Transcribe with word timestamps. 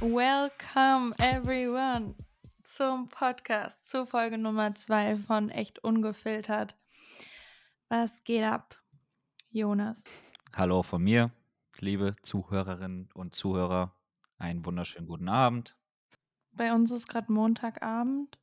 Welcome 0.00 1.12
everyone 1.18 2.14
zum 2.62 3.08
Podcast, 3.08 3.88
zu 3.88 4.06
Folge 4.06 4.38
Nummer 4.38 4.72
2 4.72 5.16
von 5.16 5.50
Echt 5.50 5.82
Ungefiltert. 5.82 6.76
Was 7.88 8.22
geht 8.22 8.44
ab, 8.44 8.80
Jonas? 9.50 10.04
Hallo 10.54 10.84
von 10.84 11.02
mir, 11.02 11.32
liebe 11.80 12.14
Zuhörerinnen 12.22 13.08
und 13.12 13.34
Zuhörer. 13.34 13.92
Einen 14.38 14.64
wunderschönen 14.64 15.08
guten 15.08 15.28
Abend. 15.28 15.76
Bei 16.52 16.72
uns 16.72 16.92
ist 16.92 17.08
gerade 17.08 17.32
Montagabend, 17.32 18.38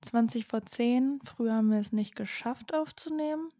20 0.00 0.48
vor 0.48 0.66
10. 0.66 1.20
Früher 1.24 1.54
haben 1.54 1.70
wir 1.70 1.78
es 1.78 1.92
nicht 1.92 2.16
geschafft 2.16 2.74
aufzunehmen. 2.74 3.52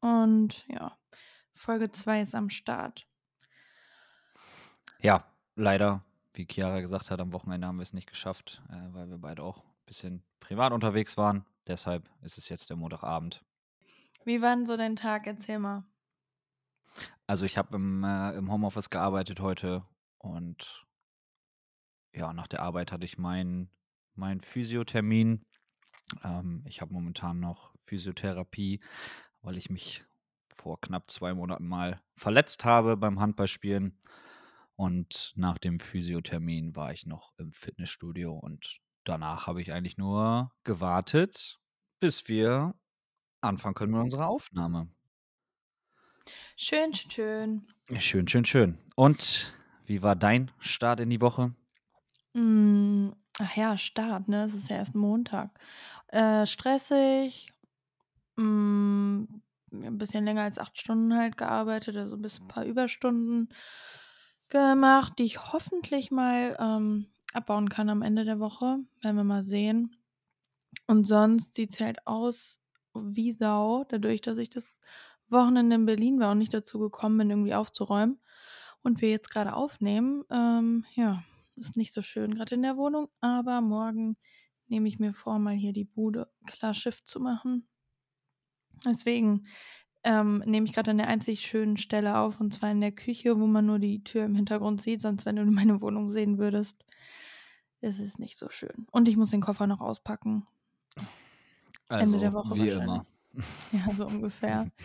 Und 0.00 0.64
ja, 0.68 0.96
Folge 1.54 1.90
2 1.90 2.20
ist 2.20 2.36
am 2.36 2.50
Start. 2.50 3.04
Ja, 5.00 5.24
leider, 5.56 6.04
wie 6.34 6.46
Chiara 6.50 6.80
gesagt 6.80 7.10
hat, 7.10 7.20
am 7.20 7.32
Wochenende 7.32 7.66
haben 7.66 7.78
wir 7.78 7.82
es 7.82 7.92
nicht 7.92 8.08
geschafft, 8.08 8.62
äh, 8.68 8.92
weil 8.92 9.08
wir 9.08 9.18
beide 9.18 9.42
auch 9.42 9.58
ein 9.58 9.86
bisschen 9.86 10.22
privat 10.40 10.72
unterwegs 10.72 11.16
waren. 11.16 11.44
Deshalb 11.66 12.10
ist 12.22 12.36
es 12.38 12.48
jetzt 12.48 12.68
der 12.68 12.76
Montagabend. 12.76 13.42
Wie 14.24 14.42
war 14.42 14.54
denn 14.54 14.66
so 14.66 14.76
dein 14.76 14.96
Tag? 14.96 15.26
Erzähl 15.26 15.58
mal. 15.58 15.84
Also 17.26 17.46
ich 17.46 17.56
habe 17.56 17.76
im, 17.76 18.04
äh, 18.04 18.32
im 18.36 18.50
Homeoffice 18.50 18.90
gearbeitet 18.90 19.40
heute 19.40 19.84
und 20.18 20.84
ja, 22.12 22.32
nach 22.32 22.46
der 22.46 22.62
Arbeit 22.62 22.92
hatte 22.92 23.04
ich 23.04 23.18
meinen 23.18 23.70
mein 24.14 24.40
Physiothermin. 24.40 25.44
Ähm, 26.22 26.62
ich 26.66 26.80
habe 26.80 26.92
momentan 26.92 27.40
noch 27.40 27.72
Physiotherapie, 27.82 28.80
weil 29.42 29.56
ich 29.56 29.70
mich 29.70 30.04
vor 30.54 30.80
knapp 30.80 31.10
zwei 31.10 31.34
Monaten 31.34 31.66
mal 31.66 32.00
verletzt 32.14 32.64
habe 32.64 32.96
beim 32.96 33.20
Handballspielen. 33.20 33.98
Und 34.76 35.32
nach 35.36 35.58
dem 35.58 35.78
Physiothermin 35.78 36.74
war 36.74 36.92
ich 36.92 37.06
noch 37.06 37.32
im 37.38 37.52
Fitnessstudio 37.52 38.32
und 38.32 38.78
danach 39.04 39.46
habe 39.46 39.62
ich 39.62 39.72
eigentlich 39.72 39.98
nur 39.98 40.50
gewartet, 40.64 41.60
bis 42.00 42.28
wir 42.28 42.74
anfangen 43.40 43.74
können 43.74 43.92
mit 43.92 44.02
unserer 44.02 44.26
Aufnahme. 44.28 44.88
Schön, 46.56 46.94
schön. 46.94 47.66
Schön, 47.98 48.26
schön, 48.26 48.44
schön. 48.44 48.78
Und 48.96 49.52
wie 49.86 50.02
war 50.02 50.16
dein 50.16 50.50
Start 50.58 51.00
in 51.00 51.10
die 51.10 51.20
Woche? 51.20 51.54
Mm, 52.32 53.10
ach 53.38 53.56
ja, 53.56 53.78
Start, 53.78 54.28
ne? 54.28 54.44
Es 54.44 54.54
ist 54.54 54.70
ja 54.70 54.76
erst 54.76 54.94
Montag. 54.94 55.50
Äh, 56.08 56.46
stressig. 56.46 57.52
Mm, 58.36 59.24
ein 59.72 59.98
bisschen 59.98 60.24
länger 60.24 60.42
als 60.42 60.58
acht 60.58 60.78
Stunden 60.80 61.14
halt 61.16 61.36
gearbeitet, 61.36 61.96
also 61.96 62.16
bis 62.16 62.40
ein 62.40 62.48
paar 62.48 62.64
Überstunden 62.64 63.48
gemacht, 64.48 65.14
die 65.18 65.24
ich 65.24 65.52
hoffentlich 65.52 66.10
mal 66.10 66.56
ähm, 66.58 67.06
abbauen 67.32 67.68
kann 67.68 67.88
am 67.88 68.02
Ende 68.02 68.24
der 68.24 68.40
Woche. 68.40 68.78
Werden 69.02 69.16
wir 69.16 69.24
mal 69.24 69.42
sehen. 69.42 69.96
Und 70.86 71.06
sonst 71.06 71.54
sieht 71.54 71.72
es 71.72 71.80
halt 71.80 72.06
aus 72.06 72.62
wie 72.94 73.32
Sau, 73.32 73.84
dadurch, 73.88 74.20
dass 74.20 74.38
ich 74.38 74.50
das 74.50 74.72
Wochenende 75.28 75.76
in 75.76 75.86
Berlin 75.86 76.20
war 76.20 76.32
und 76.32 76.38
nicht 76.38 76.54
dazu 76.54 76.78
gekommen 76.78 77.18
bin, 77.18 77.30
irgendwie 77.30 77.54
aufzuräumen. 77.54 78.20
Und 78.82 79.00
wir 79.00 79.10
jetzt 79.10 79.30
gerade 79.30 79.54
aufnehmen. 79.54 80.24
Ähm, 80.30 80.84
ja, 80.94 81.22
ist 81.56 81.76
nicht 81.76 81.94
so 81.94 82.02
schön 82.02 82.34
gerade 82.34 82.54
in 82.54 82.62
der 82.62 82.76
Wohnung, 82.76 83.08
aber 83.20 83.60
morgen 83.60 84.16
nehme 84.66 84.88
ich 84.88 84.98
mir 84.98 85.14
vor, 85.14 85.38
mal 85.38 85.54
hier 85.54 85.72
die 85.72 85.84
Bude 85.84 86.28
klar 86.46 86.74
Schiff 86.74 87.02
zu 87.04 87.20
machen. 87.20 87.68
Deswegen 88.84 89.46
ähm, 90.04 90.42
nehme 90.46 90.66
ich 90.66 90.72
gerade 90.72 90.90
an 90.90 90.98
der 90.98 91.08
einzig 91.08 91.40
schönen 91.40 91.76
Stelle 91.76 92.18
auf, 92.18 92.40
und 92.40 92.52
zwar 92.52 92.70
in 92.70 92.80
der 92.80 92.92
Küche, 92.92 93.38
wo 93.38 93.46
man 93.46 93.66
nur 93.66 93.78
die 93.78 94.04
Tür 94.04 94.24
im 94.24 94.34
Hintergrund 94.34 94.82
sieht. 94.82 95.00
Sonst, 95.00 95.26
wenn 95.26 95.36
du 95.36 95.44
meine 95.50 95.80
Wohnung 95.80 96.10
sehen 96.10 96.38
würdest, 96.38 96.84
ist 97.80 98.00
es 98.00 98.18
nicht 98.18 98.38
so 98.38 98.48
schön. 98.50 98.86
Und 98.90 99.08
ich 99.08 99.16
muss 99.16 99.30
den 99.30 99.40
Koffer 99.40 99.66
noch 99.66 99.80
auspacken. 99.80 100.46
Also, 101.88 102.14
Ende 102.14 102.26
der 102.26 102.32
Woche 102.32 102.54
wie 102.56 102.68
immer. 102.68 103.06
Ja, 103.72 103.92
so 103.92 104.06
ungefähr. 104.06 104.70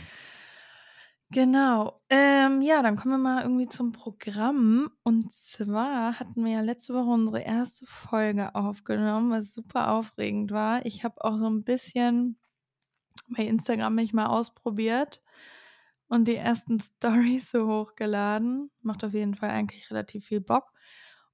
Genau. 1.32 2.02
Ähm, 2.10 2.64
ja, 2.64 2.82
dann 2.82 2.96
kommen 2.96 3.14
wir 3.14 3.30
mal 3.30 3.44
irgendwie 3.44 3.68
zum 3.68 3.92
Programm. 3.92 4.90
Und 5.04 5.32
zwar 5.32 6.20
hatten 6.20 6.44
wir 6.44 6.54
ja 6.54 6.62
letzte 6.62 6.96
Woche 6.96 7.12
unsere 7.12 7.42
erste 7.42 7.86
Folge 7.86 8.56
aufgenommen, 8.56 9.30
was 9.30 9.54
super 9.54 9.92
aufregend 9.92 10.50
war. 10.50 10.84
Ich 10.88 11.04
habe 11.04 11.24
auch 11.24 11.38
so 11.38 11.48
ein 11.48 11.64
bisschen 11.64 12.40
bei 13.28 13.44
Instagram 13.44 13.96
mich 13.96 14.14
mal 14.14 14.28
ausprobiert 14.28 15.22
und 16.08 16.28
die 16.28 16.36
ersten 16.36 16.80
Stories 16.80 17.52
so 17.52 17.68
hochgeladen. 17.68 18.72
Macht 18.82 19.04
auf 19.04 19.14
jeden 19.14 19.36
Fall 19.36 19.50
eigentlich 19.50 19.90
relativ 19.90 20.26
viel 20.26 20.42
Bock. 20.42 20.72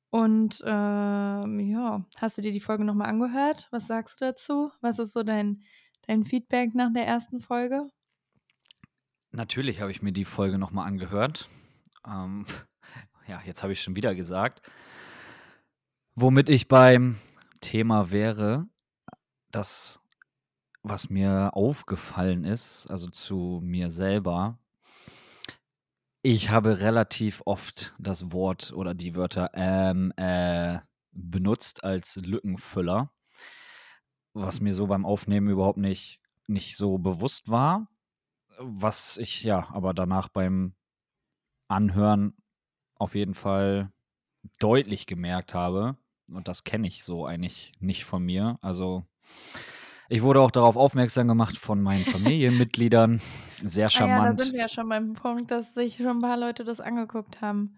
Und 0.10 0.62
ähm, 0.66 1.60
ja, 1.60 2.06
hast 2.18 2.38
du 2.38 2.42
dir 2.42 2.52
die 2.52 2.62
Folge 2.62 2.86
nochmal 2.86 3.10
angehört? 3.10 3.68
Was 3.72 3.88
sagst 3.88 4.22
du 4.22 4.26
dazu? 4.26 4.72
Was 4.82 5.00
ist 5.00 5.14
so 5.14 5.24
dein, 5.24 5.64
dein 6.08 6.24
Feedback 6.24 6.74
nach 6.74 6.94
der 6.94 7.06
ersten 7.06 7.42
Folge? 7.42 7.90
Natürlich 9.32 9.82
habe 9.82 9.92
ich 9.92 10.02
mir 10.02 10.14
die 10.14 10.24
Folge 10.24 10.58
nochmal 10.58 10.88
angehört. 10.88 11.50
Ähm, 12.08 12.46
ja, 13.28 13.42
jetzt 13.46 13.62
habe 13.62 13.74
ich 13.74 13.82
schon 13.82 13.98
wieder 13.98 14.16
gesagt. 14.16 14.62
Womit 16.16 16.48
ich 16.48 16.70
beim 16.70 17.20
Thema 17.60 18.10
wäre, 18.10 18.70
das, 19.52 20.00
was 20.88 21.10
mir 21.10 21.52
aufgefallen 21.54 22.44
ist, 22.44 22.88
also 22.88 23.10
zu 23.10 23.60
mir 23.64 23.90
selber, 23.90 24.58
ich 26.22 26.50
habe 26.50 26.80
relativ 26.80 27.42
oft 27.46 27.94
das 28.00 28.32
Wort 28.32 28.74
oder 28.74 28.94
die 28.94 29.16
Wörter 29.16 29.52
ähm, 29.54 30.12
äh, 30.18 30.80
benutzt 31.12 31.84
als 31.84 32.16
Lückenfüller, 32.16 33.12
was 34.34 34.60
mir 34.60 34.74
so 34.74 34.88
beim 34.88 35.06
Aufnehmen 35.06 35.50
überhaupt 35.50 35.78
nicht, 35.78 36.20
nicht 36.48 36.78
so 36.78 36.98
bewusst 36.98 37.50
war 37.50 37.88
was 38.58 39.18
ich 39.18 39.44
ja 39.44 39.68
aber 39.72 39.94
danach 39.94 40.30
beim 40.30 40.74
Anhören 41.68 42.36
auf 42.96 43.16
jeden 43.16 43.34
Fall 43.34 43.92
deutlich 44.60 45.08
gemerkt 45.08 45.54
habe. 45.54 45.98
Und 46.28 46.48
das 46.48 46.64
kenne 46.64 46.88
ich 46.88 47.04
so 47.04 47.26
eigentlich 47.26 47.74
nicht 47.80 48.06
von 48.06 48.24
mir. 48.24 48.58
Also 48.62 49.06
ich 50.10 50.22
wurde 50.22 50.42
auch 50.42 50.52
darauf 50.52 50.76
aufmerksam 50.76 51.28
gemacht 51.28 51.58
von 51.58 51.82
meinen 51.82 52.06
Familienmitgliedern. 52.06 53.22
Sehr 53.64 53.90
charmant. 53.90 54.22
Ah 54.22 54.26
ja, 54.26 54.32
da 54.32 54.38
sind 54.38 54.54
wir 54.54 54.62
ja 54.62 54.70
schon 54.70 54.90
beim 54.90 55.14
Punkt, 55.14 55.52
dass 55.52 55.74
sich 55.74 55.98
schon 55.98 56.08
ein 56.08 56.20
paar 56.20 56.38
Leute 56.38 56.64
das 56.64 56.80
angeguckt 56.80 57.42
haben. 57.42 57.78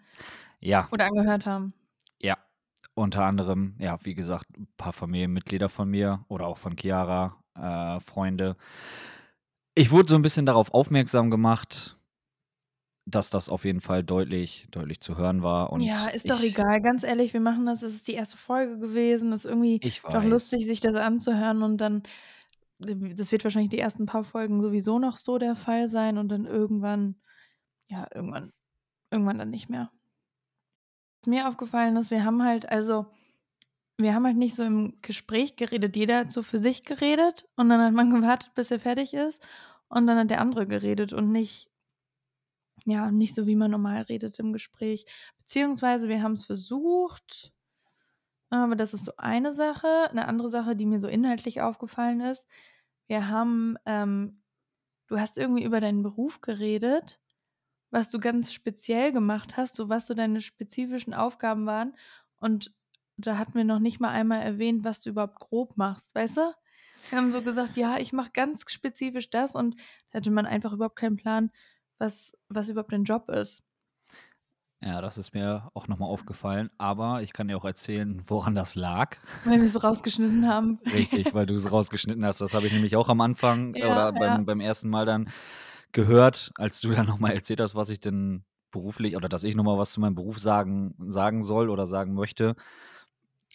Ja. 0.60 0.88
Oder 0.92 1.06
angehört 1.06 1.46
haben. 1.46 1.74
Ja. 2.20 2.38
Unter 2.96 3.26
anderem, 3.26 3.76
ja, 3.80 3.98
wie 4.04 4.16
gesagt, 4.16 4.46
ein 4.58 4.68
paar 4.78 4.94
Familienmitglieder 4.94 5.70
von 5.70 5.90
mir 5.90 6.26
oder 6.30 6.48
auch 6.48 6.58
von 6.58 6.76
Chiara, 6.76 7.38
äh, 7.56 8.00
Freunde. 8.00 8.58
Ich 9.76 9.92
wurde 9.92 10.10
so 10.10 10.16
ein 10.16 10.24
bisschen 10.24 10.48
darauf 10.48 10.74
aufmerksam 10.74 11.30
gemacht, 11.30 11.97
dass 13.08 13.30
das 13.30 13.50
auf 13.50 13.64
jeden 13.64 13.80
Fall 13.80 14.04
deutlich 14.04 14.68
deutlich 14.70 15.00
zu 15.00 15.18
hören 15.18 15.42
war 15.42 15.72
und 15.72 15.80
Ja, 15.80 16.08
ist 16.08 16.30
doch 16.30 16.42
egal, 16.42 16.82
ganz 16.82 17.04
ehrlich, 17.04 17.34
wir 17.34 17.40
machen 17.40 17.66
das 17.66 17.82
es 17.82 17.94
ist 17.94 18.08
die 18.08 18.14
erste 18.14 18.38
Folge 18.38 18.78
gewesen. 18.80 19.32
Ist 19.32 19.46
irgendwie 19.46 19.80
Ich 19.82 20.02
doch 20.02 20.24
lustig, 20.24 20.66
sich 20.66 20.82
das 20.82 20.96
anzuhören 20.96 21.64
und 21.64 21.78
dann 21.78 22.04
das 22.80 23.32
wird 23.32 23.44
wahrscheinlich 23.44 23.72
die 23.72 23.80
ersten 23.80 24.06
paar 24.06 24.24
Folgen 24.24 24.62
sowieso 24.62 25.00
noch 25.00 25.18
so 25.18 25.38
der 25.40 25.56
Fall 25.56 25.90
sein 25.90 26.18
und 26.18 26.30
dann 26.30 26.46
irgendwann 26.46 27.16
ja, 27.90 28.08
irgendwann 28.14 28.52
irgendwann 29.10 29.40
dann 29.40 29.50
nicht 29.50 29.70
mehr. 29.70 29.90
Was 31.22 31.28
mir 31.28 31.48
aufgefallen 31.48 31.96
ist, 31.96 32.12
wir 32.12 32.26
haben 32.26 32.44
halt 32.44 32.70
also 32.70 33.06
wir 33.98 34.14
haben 34.14 34.26
halt 34.26 34.38
nicht 34.38 34.54
so 34.54 34.64
im 34.64 35.02
Gespräch 35.02 35.56
geredet. 35.56 35.96
Jeder 35.96 36.20
hat 36.20 36.32
so 36.32 36.44
für 36.44 36.60
sich 36.60 36.84
geredet 36.84 37.48
und 37.56 37.70
dann 37.70 37.82
hat 37.82 37.94
man 37.94 38.10
gewartet, 38.14 38.52
bis 38.54 38.70
er 38.70 38.82
fertig 38.82 39.14
ist 39.14 39.42
und 39.88 40.08
dann 40.08 40.18
hat 40.20 40.30
der 40.30 40.42
andere 40.42 40.68
geredet 40.68 41.14
und 41.14 41.32
nicht 41.32 41.72
ja, 42.86 43.12
nicht 43.12 43.36
so, 43.36 43.48
wie 43.48 43.56
man 43.56 43.72
normal 43.72 44.04
redet 44.04 44.40
im 44.40 44.54
Gespräch. 44.54 45.06
Beziehungsweise 45.40 46.08
wir 46.10 46.22
haben 46.24 46.34
es 46.34 46.46
versucht, 46.46 47.54
aber 48.50 48.76
das 48.76 48.94
ist 48.94 49.06
so 49.06 49.14
eine 49.18 49.54
Sache. 49.54 50.10
Eine 50.10 50.28
andere 50.28 50.50
Sache, 50.52 50.76
die 50.76 50.86
mir 50.86 51.00
so 51.02 51.08
inhaltlich 51.08 51.62
aufgefallen 51.62 52.22
ist, 52.22 52.46
wir 53.08 53.30
haben 53.30 53.78
ähm, 53.86 54.44
du 55.08 55.20
hast 55.20 55.38
irgendwie 55.38 55.64
über 55.64 55.82
deinen 55.82 56.04
Beruf 56.04 56.42
geredet, 56.42 57.22
was 57.92 58.12
du 58.12 58.20
ganz 58.20 58.54
speziell 58.54 59.12
gemacht 59.14 59.58
hast, 59.58 59.76
so 59.76 59.90
was 59.90 60.08
so 60.08 60.14
deine 60.14 60.42
spezifischen 60.42 61.14
Aufgaben 61.14 61.66
waren 61.66 61.96
und 62.38 62.74
da 63.18 63.38
hatten 63.38 63.56
wir 63.56 63.64
noch 63.66 63.80
nicht 63.80 64.00
mal 64.00 64.10
einmal 64.12 64.42
erwähnt, 64.42 64.84
was 64.84 65.02
du 65.02 65.10
überhaupt 65.12 65.40
grob 65.40 65.78
machst, 65.78 66.16
weißt 66.16 66.38
du? 66.38 66.54
Wir 67.10 67.18
haben 67.20 67.32
so 67.32 67.44
gesagt: 67.44 67.78
„Ja, 67.78 67.98
ich 68.00 68.14
mache 68.14 68.32
ganz 68.34 68.66
spezifisch 68.72 69.30
das“ 69.30 69.56
und 69.56 69.76
da 70.12 70.18
hatte 70.20 70.32
man 70.32 70.46
einfach 70.46 70.74
überhaupt 70.74 70.98
keinen 70.98 71.18
Plan, 71.18 71.52
was 72.00 72.34
was 72.50 72.70
überhaupt 72.70 72.92
dein 72.92 73.04
Job 73.04 73.30
ist. 73.30 73.62
Ja, 74.82 75.02
das 75.02 75.18
ist 75.18 75.34
mir 75.34 75.70
auch 75.74 75.88
noch 75.88 75.98
mal 75.98 76.06
aufgefallen, 76.06 76.70
aber 76.78 77.24
ich 77.24 77.34
kann 77.34 77.48
dir 77.48 77.58
auch 77.58 77.66
erzählen, 77.66 78.22
woran 78.28 78.54
das 78.54 78.76
lag. 78.76 79.18
Weil 79.44 79.60
wir 79.60 79.66
es 79.66 79.84
rausgeschnitten 79.84 80.48
haben. 80.48 80.80
Richtig, 80.94 81.34
weil 81.34 81.48
du 81.48 81.56
es 81.56 81.72
rausgeschnitten 81.72 82.24
hast. 82.24 82.42
Das 82.42 82.54
habe 82.54 82.68
ich 82.68 82.74
nämlich 82.74 82.96
auch 82.96 83.10
am 83.10 83.22
Anfang 83.22 83.74
ja, 83.74 83.92
oder 83.92 84.12
beim 84.14 84.22
ja. 84.22 84.38
beim 84.38 84.60
ersten 84.60 84.90
Mal 84.90 85.06
dann 85.06 85.30
gehört, 85.94 86.52
als 86.56 86.80
du 86.82 86.92
dann 86.92 87.08
noch 87.08 87.18
mal 87.18 87.32
erzählt 87.32 87.60
hast, 87.60 87.74
was 87.74 87.90
ich 87.90 88.00
denn 88.00 88.44
beruflich 88.72 89.16
oder 89.16 89.30
dass 89.30 89.44
ich 89.44 89.56
noch 89.56 89.64
mal 89.64 89.80
was 89.80 89.92
zu 89.94 90.00
meinem 90.00 90.16
Beruf 90.16 90.38
sagen 90.40 90.94
sagen 91.08 91.42
soll 91.42 91.70
oder 91.70 91.88
sagen 91.88 92.14
möchte, 92.14 92.56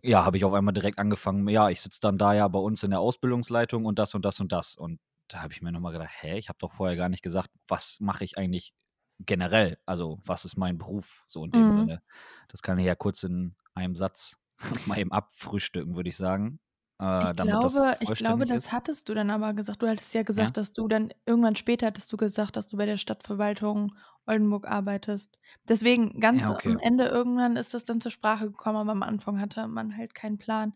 ja, 0.02 0.24
habe 0.24 0.36
ich 0.36 0.44
auf 0.44 0.52
einmal 0.52 0.74
direkt 0.74 0.98
angefangen, 0.98 1.48
ja, 1.48 1.70
ich 1.70 1.80
sitze 1.80 2.00
dann 2.00 2.18
da 2.18 2.34
ja 2.34 2.48
bei 2.48 2.58
uns 2.58 2.82
in 2.82 2.90
der 2.90 3.00
Ausbildungsleitung 3.00 3.84
und 3.84 3.98
das 3.98 4.14
und 4.14 4.24
das 4.24 4.40
und 4.40 4.50
das. 4.50 4.74
Und 4.74 4.98
da 5.28 5.42
habe 5.42 5.52
ich 5.52 5.62
mir 5.62 5.72
noch 5.72 5.80
mal 5.80 5.92
gedacht: 5.92 6.12
„Hä, 6.22 6.38
ich 6.38 6.48
habe 6.48 6.58
doch 6.60 6.72
vorher 6.72 6.96
gar 6.96 7.08
nicht 7.08 7.22
gesagt, 7.22 7.50
was 7.68 8.00
mache 8.00 8.24
ich 8.24 8.38
eigentlich 8.38 8.74
generell? 9.20 9.78
Also, 9.86 10.20
was 10.24 10.44
ist 10.44 10.56
mein 10.56 10.78
Beruf 10.78 11.24
so 11.26 11.44
in 11.44 11.52
dem 11.52 11.70
Mhm. 11.70 11.72
Sinne?“ 11.72 12.02
Das 12.48 12.62
kann 12.62 12.78
ich 12.78 12.86
ja 12.86 12.94
kurz 12.96 13.22
in 13.24 13.56
einem 13.74 13.96
Satz 13.96 14.38
mal 14.86 14.98
eben 14.98 15.12
abfrühstücken, 15.12 15.96
würde 15.96 16.08
ich 16.10 16.16
sagen, 16.16 16.60
äh, 17.00 17.34
Ich 17.34 17.36
glaube 17.36 17.56
ich 18.00 18.14
glaube, 18.16 18.46
das 18.46 18.72
ist. 18.72 18.72
hattest 18.72 19.08
du 19.08 19.14
dann 19.14 19.30
aber 19.30 19.52
gesagt. 19.54 19.82
Du 19.82 19.88
hattest 19.88 20.12
ja 20.14 20.22
Ja? 20.36 20.48
gesagt, 20.48 20.56
dass 20.56 20.72
du 20.72 20.88
dann 20.88 21.12
irgendwann 21.26 21.54
später 21.56 21.86
hattest 21.86 22.12
du 22.12 22.16
gesagt, 22.16 22.56
dass 22.56 22.66
du 22.66 22.76
bei 22.76 22.86
der 22.86 22.98
Stadtverwaltung 22.98 23.94
Oldenburg 24.26 24.66
arbeitest. 24.66 25.38
Deswegen 25.68 26.18
ganz 26.20 26.40
Ja, 26.40 26.50
okay. 26.50 26.74
am 26.74 26.78
Ende 26.78 27.06
irgendwann 27.06 27.56
ist 27.56 27.74
das 27.74 27.84
dann 27.84 28.00
zur 28.00 28.10
Sprache 28.10 28.46
gekommen, 28.50 28.76
aber 28.78 28.92
am 28.92 29.02
Anfang 29.02 29.40
hatte 29.40 29.68
man 29.68 29.96
halt 29.96 30.14
keinen 30.14 30.38
Plan. 30.38 30.74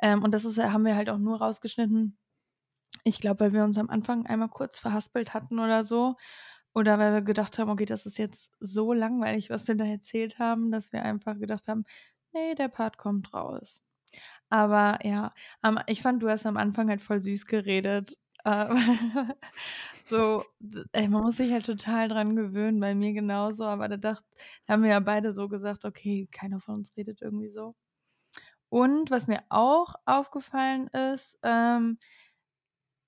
Ähm, 0.00 0.22
und 0.24 0.32
das 0.32 0.44
ist 0.46 0.58
ja 0.58 0.72
haben 0.72 0.84
wir 0.86 0.96
halt 0.96 1.10
auch 1.10 1.18
nur 1.18 1.38
rausgeschnitten 1.38 2.18
ich 3.04 3.20
glaube, 3.20 3.40
weil 3.40 3.52
wir 3.54 3.64
uns 3.64 3.78
am 3.78 3.90
Anfang 3.90 4.26
einmal 4.26 4.48
kurz 4.48 4.78
verhaspelt 4.78 5.34
hatten 5.34 5.58
oder 5.58 5.84
so 5.84 6.16
oder 6.74 6.98
weil 6.98 7.12
wir 7.14 7.22
gedacht 7.22 7.58
haben: 7.58 7.70
„Okay, 7.70 7.86
das 7.86 8.06
ist 8.06 8.18
jetzt 8.18 8.50
so 8.60 8.92
langweilig, 8.92 9.50
was 9.50 9.68
wir 9.68 9.74
da 9.76 9.84
erzählt 9.84 10.38
haben“, 10.38 10.70
dass 10.72 10.92
wir 10.92 11.02
einfach 11.04 11.38
gedacht 11.38 11.68
haben: 11.68 11.84
„Ne, 12.32 12.54
der 12.56 12.68
Part 12.68 12.98
kommt 12.98 13.34
raus.“ 13.34 13.82
Aber 14.50 14.98
ja, 15.04 15.32
ich 15.86 16.02
fand, 16.02 16.22
du 16.22 16.28
hast 16.30 16.46
am 16.46 16.56
Anfang 16.58 16.88
halt 16.90 17.02
voll 17.02 17.20
süß 17.20 17.46
geredet. 17.46 18.16
Äh, 18.44 18.68
so, 20.02 20.44
ey, 20.92 21.08
man 21.08 21.22
muss 21.22 21.36
sich 21.38 21.52
halt 21.52 21.66
total 21.66 22.08
dran 22.08 22.36
gewöhnen, 22.36 22.80
bei 22.80 22.94
mir 22.94 23.12
genauso, 23.12 23.64
aber 23.64 23.88
da 23.88 23.96
dacht 23.96 24.24
da 24.66 24.74
haben 24.74 24.82
wir 24.82 24.90
ja 24.90 25.00
beide 25.00 25.32
so 25.32 25.48
gesagt: 25.48 25.84
„Okay, 25.84 26.28
keiner 26.32 26.60
von 26.60 26.76
uns 26.76 26.96
redet 26.96 27.22
irgendwie 27.22 27.50
so.“ 27.50 27.74
Und 28.68 29.10
was 29.10 29.26
mir 29.28 29.42
auch 29.50 29.94
aufgefallen 30.06 30.88
ist, 30.88 31.38
ähm 31.42 31.98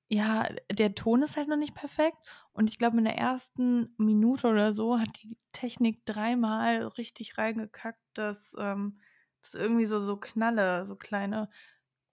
ja, 0.09 0.47
der 0.73 0.95
Ton 0.95 1.23
ist 1.23 1.37
halt 1.37 1.49
noch 1.49 1.57
nicht 1.57 1.75
perfekt 1.75 2.19
und 2.53 2.71
ich 2.71 2.79
glaube, 2.79 2.99
in 2.99 3.05
der 3.05 3.17
ersten 3.19 3.95
Minute 3.99 4.49
oder 4.49 4.73
so 4.75 4.99
hat 5.01 5.23
die 5.23 5.39
Technik 5.53 6.05
dreimal 6.07 6.87
richtig 6.89 7.39
reingekackt, 7.39 8.01
dass, 8.15 8.55
ähm 8.59 9.01
dass 9.43 9.55
irgendwie 9.55 9.85
so 9.85 9.99
so 9.99 10.17
Knalle, 10.17 10.87
so 10.87 10.97
kleine 10.97 11.51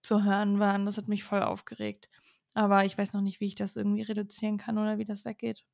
zu 0.02 0.24
hören 0.24 0.58
waren. 0.60 0.84
Das 0.86 0.98
hat 0.98 1.08
mich 1.08 1.24
voll 1.24 1.42
aufgeregt. 1.42 2.10
Aber 2.54 2.84
ich 2.84 2.98
weiß 2.98 3.14
noch 3.14 3.22
nicht, 3.22 3.40
wie 3.40 3.46
ich 3.46 3.54
das 3.54 3.76
irgendwie 3.76 4.02
reduzieren 4.02 4.58
kann 4.58 4.78
oder 4.78 4.98
wie 4.98 5.04
das 5.04 5.24
weggeht. 5.24 5.64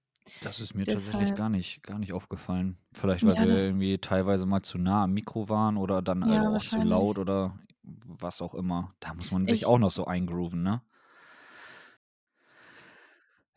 Das 0.41 0.61
ist 0.61 0.75
mir 0.75 0.87
tatsächlich 0.87 1.35
Deshalb 1.35 1.35
gar 1.35 1.49
nicht 1.49 1.83
gar 1.83 1.99
nicht 1.99 2.13
aufgefallen. 2.13 2.79
Vielleicht, 2.93 3.27
weil 3.27 3.37
ja, 3.37 3.47
wir 3.47 3.47
das 3.47 3.65
irgendwie 3.65 3.99
teilweise 3.99 4.47
mal 4.47 4.63
zu 4.63 4.79
nah 4.79 5.05
am 5.05 5.13
Mikro 5.13 5.49
waren 5.49 5.77
oder 5.77 6.01
dann 6.03 6.23
ja, 6.23 6.43
auch 6.51 6.65
zu 6.65 6.81
laut 6.81 7.19
oder 7.19 7.59
was 7.83 8.41
auch 8.41 8.55
immer. 8.55 8.95
Da 9.01 9.15
muss 9.15 9.31
man 9.33 9.47
sich 9.49 9.65
Ich 9.65 9.67
auch 9.67 9.79
noch 9.79 9.91
so 9.91 10.05
eingrooven, 10.07 10.63
ne? 10.63 10.83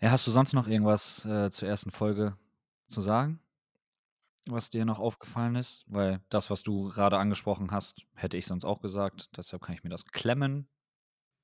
Ja, 0.02 0.12
hast 0.12 0.26
du 0.28 0.32
sonst 0.32 0.54
noch 0.54 0.68
irgendwas, 0.68 1.24
äh, 1.26 1.50
zur 1.52 1.68
ersten 1.68 1.92
Folge 1.92 2.38
zu 2.88 3.02
sagen, 3.02 3.40
was 4.48 4.70
dir 4.70 4.86
noch 4.86 5.00
aufgefallen 5.00 5.56
ist? 5.56 5.84
Weil 5.88 6.22
das, 6.30 6.50
was 6.50 6.62
du 6.64 6.90
grade 6.90 7.18
angesprochen 7.18 7.72
hast, 7.72 8.06
hätte 8.16 8.38
ich 8.38 8.46
sonst 8.48 8.66
auch 8.66 8.82
gesagt, 8.82 9.30
deshalb 9.38 9.62
kann 9.64 9.76
ich 9.76 9.84
mir 9.84 9.90
das 9.90 10.06
klemmen. 10.06 10.68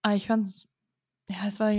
ah, 0.04 0.16
ich 0.16 0.28
fand's 0.28 0.68
ja, 1.30 1.48
es 1.48 1.60
war 1.62 1.72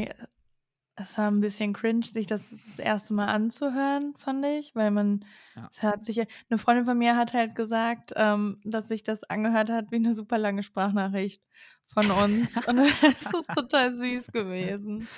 es 0.97 1.19
war 1.19 1.29
'n 1.31 1.41
bisschen 1.41 1.73
cringe, 1.75 2.05
sich 2.07 2.27
das 2.27 2.51
das 2.51 2.79
erste 2.79 3.15
Mal 3.15 3.29
anzuhören, 3.29 4.15
fand 4.19 4.45
ich, 4.47 4.75
weil 4.75 4.91
man 4.91 5.25
Ja. 5.57 5.71
es 5.71 5.83
hat 5.83 6.05
sich 6.05 6.17
ja 6.17 6.25
'ne 6.51 6.59
Freundin 6.59 6.85
von 6.87 6.99
mir 6.99 7.17
hat 7.17 7.33
halt 7.35 7.55
gesagt, 7.55 8.13
ähm, 8.17 8.61
dass 8.65 8.89
sich 8.89 9.03
das 9.05 9.25
angehört 9.25 9.71
hat 9.71 9.93
wie 9.93 9.99
'ne 10.01 10.15
super 10.15 10.39
lange 10.39 10.63
Sprachnachricht 10.65 11.43
von 11.89 12.11
uns 12.11 12.61
und 12.67 12.79
es 13.03 13.33
ist 13.33 13.55
total 13.55 13.93
süß 13.93 14.33
gewesen. 14.33 15.11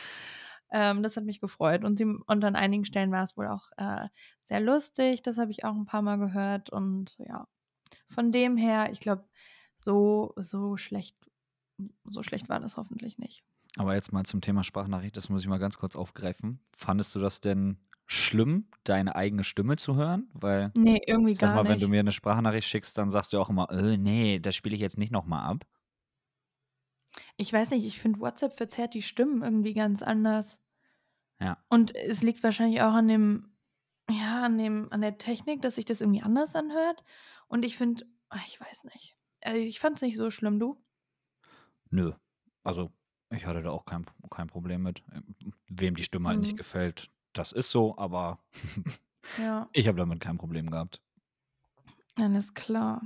Ähm, 0.73 1.03
das 1.03 1.17
hat 1.17 1.25
mich 1.25 1.41
gefreut 1.41 1.85
und 1.85 1.97
sie 1.99 2.05
und 2.05 2.45
an 2.45 2.57
einigen 2.57 2.85
Stellen 2.87 3.13
war's 3.13 3.37
wohl 3.37 3.49
auch, 3.49 3.71
äh, 3.79 4.09
sehr 4.43 4.61
lustig. 4.61 5.23
Das 5.23 5.39
habe 5.39 5.51
ich 5.53 5.65
auch 5.65 5.75
'n 5.77 5.87
paarmal 5.87 6.19
gehört 6.19 6.71
und 6.71 7.17
ja, 7.19 7.49
von 8.09 8.33
dem 8.33 8.57
her, 8.59 8.91
ich 8.93 9.01
glaube, 9.01 9.27
so 9.79 10.35
so 10.39 10.77
schlecht 10.79 11.17
so 12.07 12.23
schlecht 12.25 12.49
war 12.51 12.61
das 12.61 12.77
hoffentlich 12.79 13.19
nicht. 13.19 13.43
Aber 13.77 13.95
jetzt 13.95 14.13
mal 14.13 14.25
zum 14.25 14.41
Thema 14.41 14.65
Sprachnachricht, 14.65 15.17
das 15.17 15.29
muss 15.29 15.43
ich 15.43 15.49
mal 15.49 15.59
ganz 15.59 15.79
kurz 15.79 15.97
aufgreifen. 15.97 16.61
Fandest 16.77 17.15
du 17.15 17.21
das 17.21 17.41
denn 17.41 17.79
schlimm, 18.07 18.67
deine 18.85 19.15
eigene 19.15 19.45
Stimme 19.45 19.77
zu 19.77 19.95
hören? 19.97 20.29
Weil, 20.33 20.75
Ne, 20.77 20.99
irgendwie 21.07 21.37
sage 21.37 21.53
gar 21.55 21.57
mal, 21.57 21.69
wenn 21.69 21.81
du 21.81 21.89
nicht. 21.89 21.91
mir 21.91 22.03
'ne 22.03 22.13
Sprachnachricht 22.13 22.69
schickst, 22.69 22.99
dann 22.99 23.11
sagst 23.11 23.33
du 23.33 23.41
auch 23.41 23.51
immer: 23.51 23.71
„Äh, 23.71 23.99
ne, 23.99 24.41
das 24.41 24.57
spiele 24.57 24.75
ich 24.77 24.83
jetzt 24.83 24.99
nicht 24.99 25.13
noch 25.13 25.27
mal 25.27 25.43
ab.“ 25.45 25.67
Ich 27.39 27.53
weiß 27.53 27.71
nicht, 27.71 27.85
ich 27.87 27.99
finde, 28.01 28.21
WhatsApp 28.21 28.53
verzerrt 28.57 28.95
die 28.95 29.03
Stimmen 29.03 29.43
irgendwie 29.43 29.75
ganz 29.75 30.03
anders. 30.03 30.60
Ja. 31.41 31.65
Und 31.69 31.95
es 31.97 32.23
liegt 32.23 32.43
wahrscheinlich 32.43 32.83
auch 32.83 32.93
an 32.95 33.09
dem 33.09 33.47
ja, 34.11 34.43
an 34.45 34.59
dem 34.59 34.93
an 34.93 35.01
der 35.03 35.19
Technik, 35.19 35.63
dass 35.63 35.77
sich 35.77 35.85
das 35.85 36.01
irgendwie 36.01 36.23
anders 36.23 36.57
anhört. 36.57 37.05
Und 37.49 37.65
ich 37.65 37.77
finde 37.79 38.07
ah, 38.31 38.41
ich 38.47 38.61
weiß 38.61 38.85
nicht. 38.85 39.17
Also, 39.43 39.59
ich 39.59 39.81
fand's 39.81 40.03
nicht 40.03 40.17
so 40.17 40.31
schlimm, 40.31 40.59
du? 40.59 40.83
Nö. 41.91 42.13
Also, 42.65 42.91
ich 43.31 43.47
hatte 43.47 43.63
da 43.63 43.71
auch 43.71 43.85
kein 43.85 44.07
kein 44.31 44.47
Problem 44.49 44.83
mit. 44.83 45.03
Wem 45.69 45.95
die 45.97 46.03
Stimme 46.03 46.29
halt 46.29 46.41
nicht 46.41 46.57
Mhm. 46.57 46.57
gefällt, 46.57 47.11
das 47.33 47.53
ist 47.53 47.71
so, 47.71 47.97
aber 47.99 48.41
Ja. 49.37 49.71
ich 49.73 49.89
habe 49.89 49.99
damit 49.99 50.21
kein 50.21 50.39
Problem 50.39 50.71
gehabt. 50.71 51.03
Alles 52.17 52.55
klar. 52.55 53.03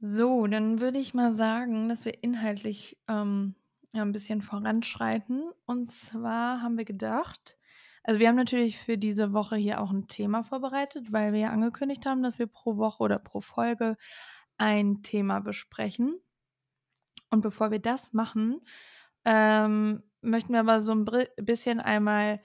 So, 0.00 0.46
dann 0.46 0.80
würde 0.80 0.98
ich 0.98 1.12
mal 1.14 1.34
sagen, 1.34 1.88
dass 1.88 2.04
wir 2.04 2.22
inhaltlich, 2.22 2.98
ähm, 3.08 3.54
ja 3.94 4.02
'n 4.02 4.12
bisschen 4.12 4.42
voranschreiten. 4.42 5.50
Und 5.66 5.92
zwar 5.92 6.62
haben 6.62 6.78
wir 6.78 6.84
gedacht 6.84 7.56
also, 8.02 8.18
wir 8.18 8.28
haben 8.28 8.36
natürlich 8.36 8.78
für 8.78 8.96
diese 8.96 9.34
Woche 9.34 9.56
hier 9.56 9.80
auch 9.80 9.90
'n 9.92 10.08
Thema 10.08 10.42
vorbereitet, 10.42 11.12
weil 11.12 11.32
wir 11.34 11.40
ja 11.40 11.50
angekündigt 11.50 12.06
haben, 12.06 12.22
dass 12.22 12.38
wir 12.38 12.46
pro 12.46 12.76
Woche 12.78 13.02
oder 13.02 13.18
pro 13.18 13.40
Folge 13.42 13.96
ein 14.58 15.02
Thema 15.02 15.40
besprechen. 15.40 16.20
Und 17.32 17.42
bevor 17.42 17.70
wir 17.70 17.78
das 17.78 18.12
machen, 18.12 18.60
ähm, 19.24 20.02
möchten 20.22 20.52
wir 20.52 20.60
aber 20.60 20.80
so 20.80 20.92
'n 20.92 21.04
bri 21.04 21.28
bisschen 21.36 21.80
einmal 21.80 22.40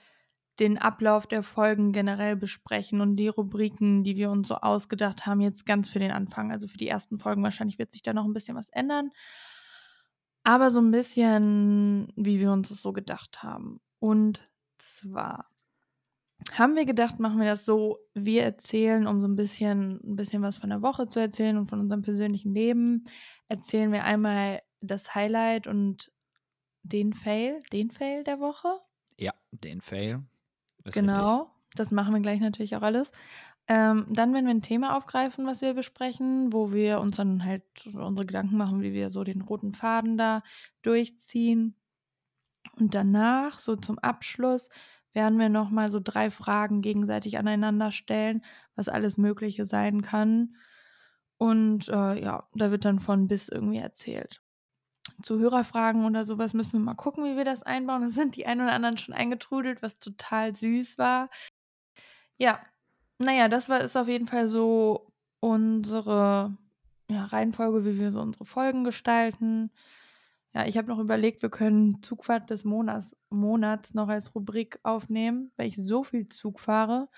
den 0.59 0.77
Ablauf 0.77 1.27
der 1.27 1.43
Folgen 1.43 1.91
generell 1.93 2.35
besprechen 2.37 3.01
und 3.01 3.17
die 3.17 3.27
Rubriken, 3.29 4.03
die 4.03 4.15
wir 4.17 4.29
uns 4.31 4.47
so 4.49 4.55
ausgedacht 4.57 5.25
haben, 5.25 5.41
jetzt 5.41 5.65
ganz 5.65 5.89
für 5.89 5.99
den 5.99 6.11
Anfang. 6.11 6.51
Also, 6.51 6.67
für 6.67 6.77
die 6.77 6.87
ersten 6.87 7.19
Folgen 7.19 7.43
wahrscheinlich 7.43 7.79
wird 7.79 7.91
sich 7.91 8.03
da 8.03 8.13
noch 8.13 8.25
'n 8.25 8.33
bisschen 8.33 8.55
was 8.57 8.69
ändern. 8.69 9.11
Aber 10.47 10.69
so 10.69 10.79
'n 10.79 10.91
bisschen, 10.91 12.07
wie 12.15 12.39
wir 12.39 12.51
uns 12.51 12.69
das 12.69 12.79
so 12.83 12.93
gedacht 12.93 13.41
haben. 13.41 13.81
Und 13.99 14.47
zwar 14.77 15.49
haben 16.53 16.75
wir 16.75 16.85
gedacht, 16.85 17.19
machen 17.19 17.39
wir 17.39 17.47
das 17.47 17.65
so, 17.65 17.99
wir 18.13 18.43
erzählen, 18.43 19.07
um 19.07 19.21
so 19.21 19.27
'n 19.27 19.35
bisschen 19.35 19.99
'n 20.03 20.15
bisschen 20.15 20.43
was 20.43 20.57
von 20.57 20.69
der 20.69 20.81
Woche 20.83 21.07
zu 21.09 21.19
erzählen 21.19 21.57
und 21.57 21.69
von 21.69 21.79
unserem 21.79 22.01
persönlichen 22.03 22.53
Leben, 22.53 23.05
erzählen 23.49 23.91
wir 23.91 24.03
einmal 24.03 24.61
das 24.81 25.15
Highlight 25.15 25.67
und 25.67 26.11
den 26.83 27.13
Fail 27.13 27.59
den 27.73 27.91
Fail 27.91 28.23
der 28.25 28.39
Woche. 28.39 28.79
Ja, 29.19 29.33
den 29.51 29.81
Fail, 29.81 30.23
ist 30.83 31.01
richtig. 31.01 31.33
Genau, 31.33 31.51
das 31.75 31.91
machen 31.91 32.13
wir 32.13 32.21
gleich 32.21 32.39
natürlich 32.39 32.75
auch 32.75 32.81
alles. 32.81 33.11
Ähm, 33.67 34.05
dann 34.09 34.33
werden 34.33 34.45
wir 34.45 34.53
'n 34.53 34.61
Thema 34.61 34.95
aufgreifen, 34.97 35.45
was 35.47 35.61
wir 35.61 35.73
besprechen, 35.73 36.53
wo 36.53 36.71
wir 36.73 36.99
uns 36.99 37.17
dann 37.17 37.43
halt 37.45 37.63
unsere 37.95 38.25
Gedanken 38.27 38.57
machen, 38.57 38.81
wie 38.81 38.93
wir 38.93 39.09
so 39.09 39.23
den 39.23 39.41
roten 39.41 39.73
Faden 39.73 40.17
da 40.17 40.43
durchziehen. 40.83 41.75
Und 42.77 42.93
danach, 42.95 43.59
so 43.59 43.75
zum 43.75 43.99
Abschluss, 43.99 44.69
werden 45.13 45.39
wir 45.39 45.49
noch 45.49 45.69
mal 45.69 45.89
so 45.91 45.99
3 46.03 46.29
Fragen 46.29 46.81
gegenseitig 46.81 47.37
aneinander 47.37 47.91
stellen, 47.91 48.43
was 48.75 48.89
alles 48.89 49.17
Mögliche 49.17 49.65
sein 49.65 50.01
kann. 50.01 50.55
Und, 51.37 51.87
äh, 51.89 52.21
ja, 52.21 52.47
da 52.55 52.71
wird 52.71 52.85
dann 52.85 52.99
von 52.99 53.27
bis 53.27 53.49
irgendwie 53.49 53.77
erzählt. 53.79 54.41
Zu 55.23 55.39
Hörerfragen 55.39 56.05
oder 56.05 56.25
so 56.25 56.37
was 56.39 56.53
müssen 56.53 56.73
wir 56.73 56.79
mal 56.81 56.95
gucken, 56.95 57.25
wie 57.25 57.37
wir 57.37 57.45
das 57.45 57.63
einbauen. 57.63 58.03
Es 58.03 58.15
sind 58.15 58.35
die 58.37 58.47
ein 58.47 58.61
oder 58.61 58.73
anderen 58.73 58.97
schon 58.99 59.15
eingetrudelt, 59.15 59.81
was 59.83 59.99
total 59.99 60.55
süß 60.55 60.97
war. 60.99 61.29
Ja, 62.39 62.59
na 63.19 63.33
ja, 63.33 63.47
das 63.49 63.69
war 63.69 63.81
ist 63.81 63.95
auf 63.97 64.07
jeden 64.07 64.27
Fall 64.27 64.47
so 64.47 65.11
unsere, 65.39 66.55
ja, 67.09 67.25
Reihenfolge, 67.25 67.85
wie 67.85 67.99
wir 67.99 68.11
so 68.11 68.19
unsere 68.21 68.45
Folgen 68.45 68.83
gestalten. 68.83 69.71
Ja, 70.53 70.65
ich 70.65 70.77
habe 70.77 70.87
noch 70.87 70.99
überlegt, 70.99 71.41
wir 71.41 71.49
können 71.49 72.01
Zugfahrt 72.01 72.49
des 72.49 72.63
Monats 72.63 73.15
Monats 73.29 73.93
noch 73.93 74.07
als 74.07 74.33
Rubrik 74.35 74.79
aufnehmen, 74.83 75.51
weil 75.57 75.67
ich 75.67 75.75
so 75.77 76.03
viel 76.03 76.29
Zug 76.29 76.59
fahre 76.59 77.09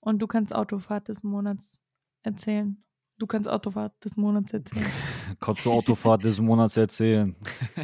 und 0.00 0.20
du 0.20 0.26
kannst 0.26 0.54
Autofahrt 0.54 1.08
des 1.08 1.22
Monats 1.22 1.80
erzählen. 2.22 2.82
Du 3.18 3.26
kannst 3.26 3.48
Autofahrt 3.48 3.92
des 4.04 4.16
Monats 4.16 4.52
erzählen. 4.52 4.86
Kannst 5.40 5.64
du 5.64 5.72
Autofahrt 5.72 6.24
des 6.24 6.40
Monats 6.40 6.76
erzählen? 6.76 7.36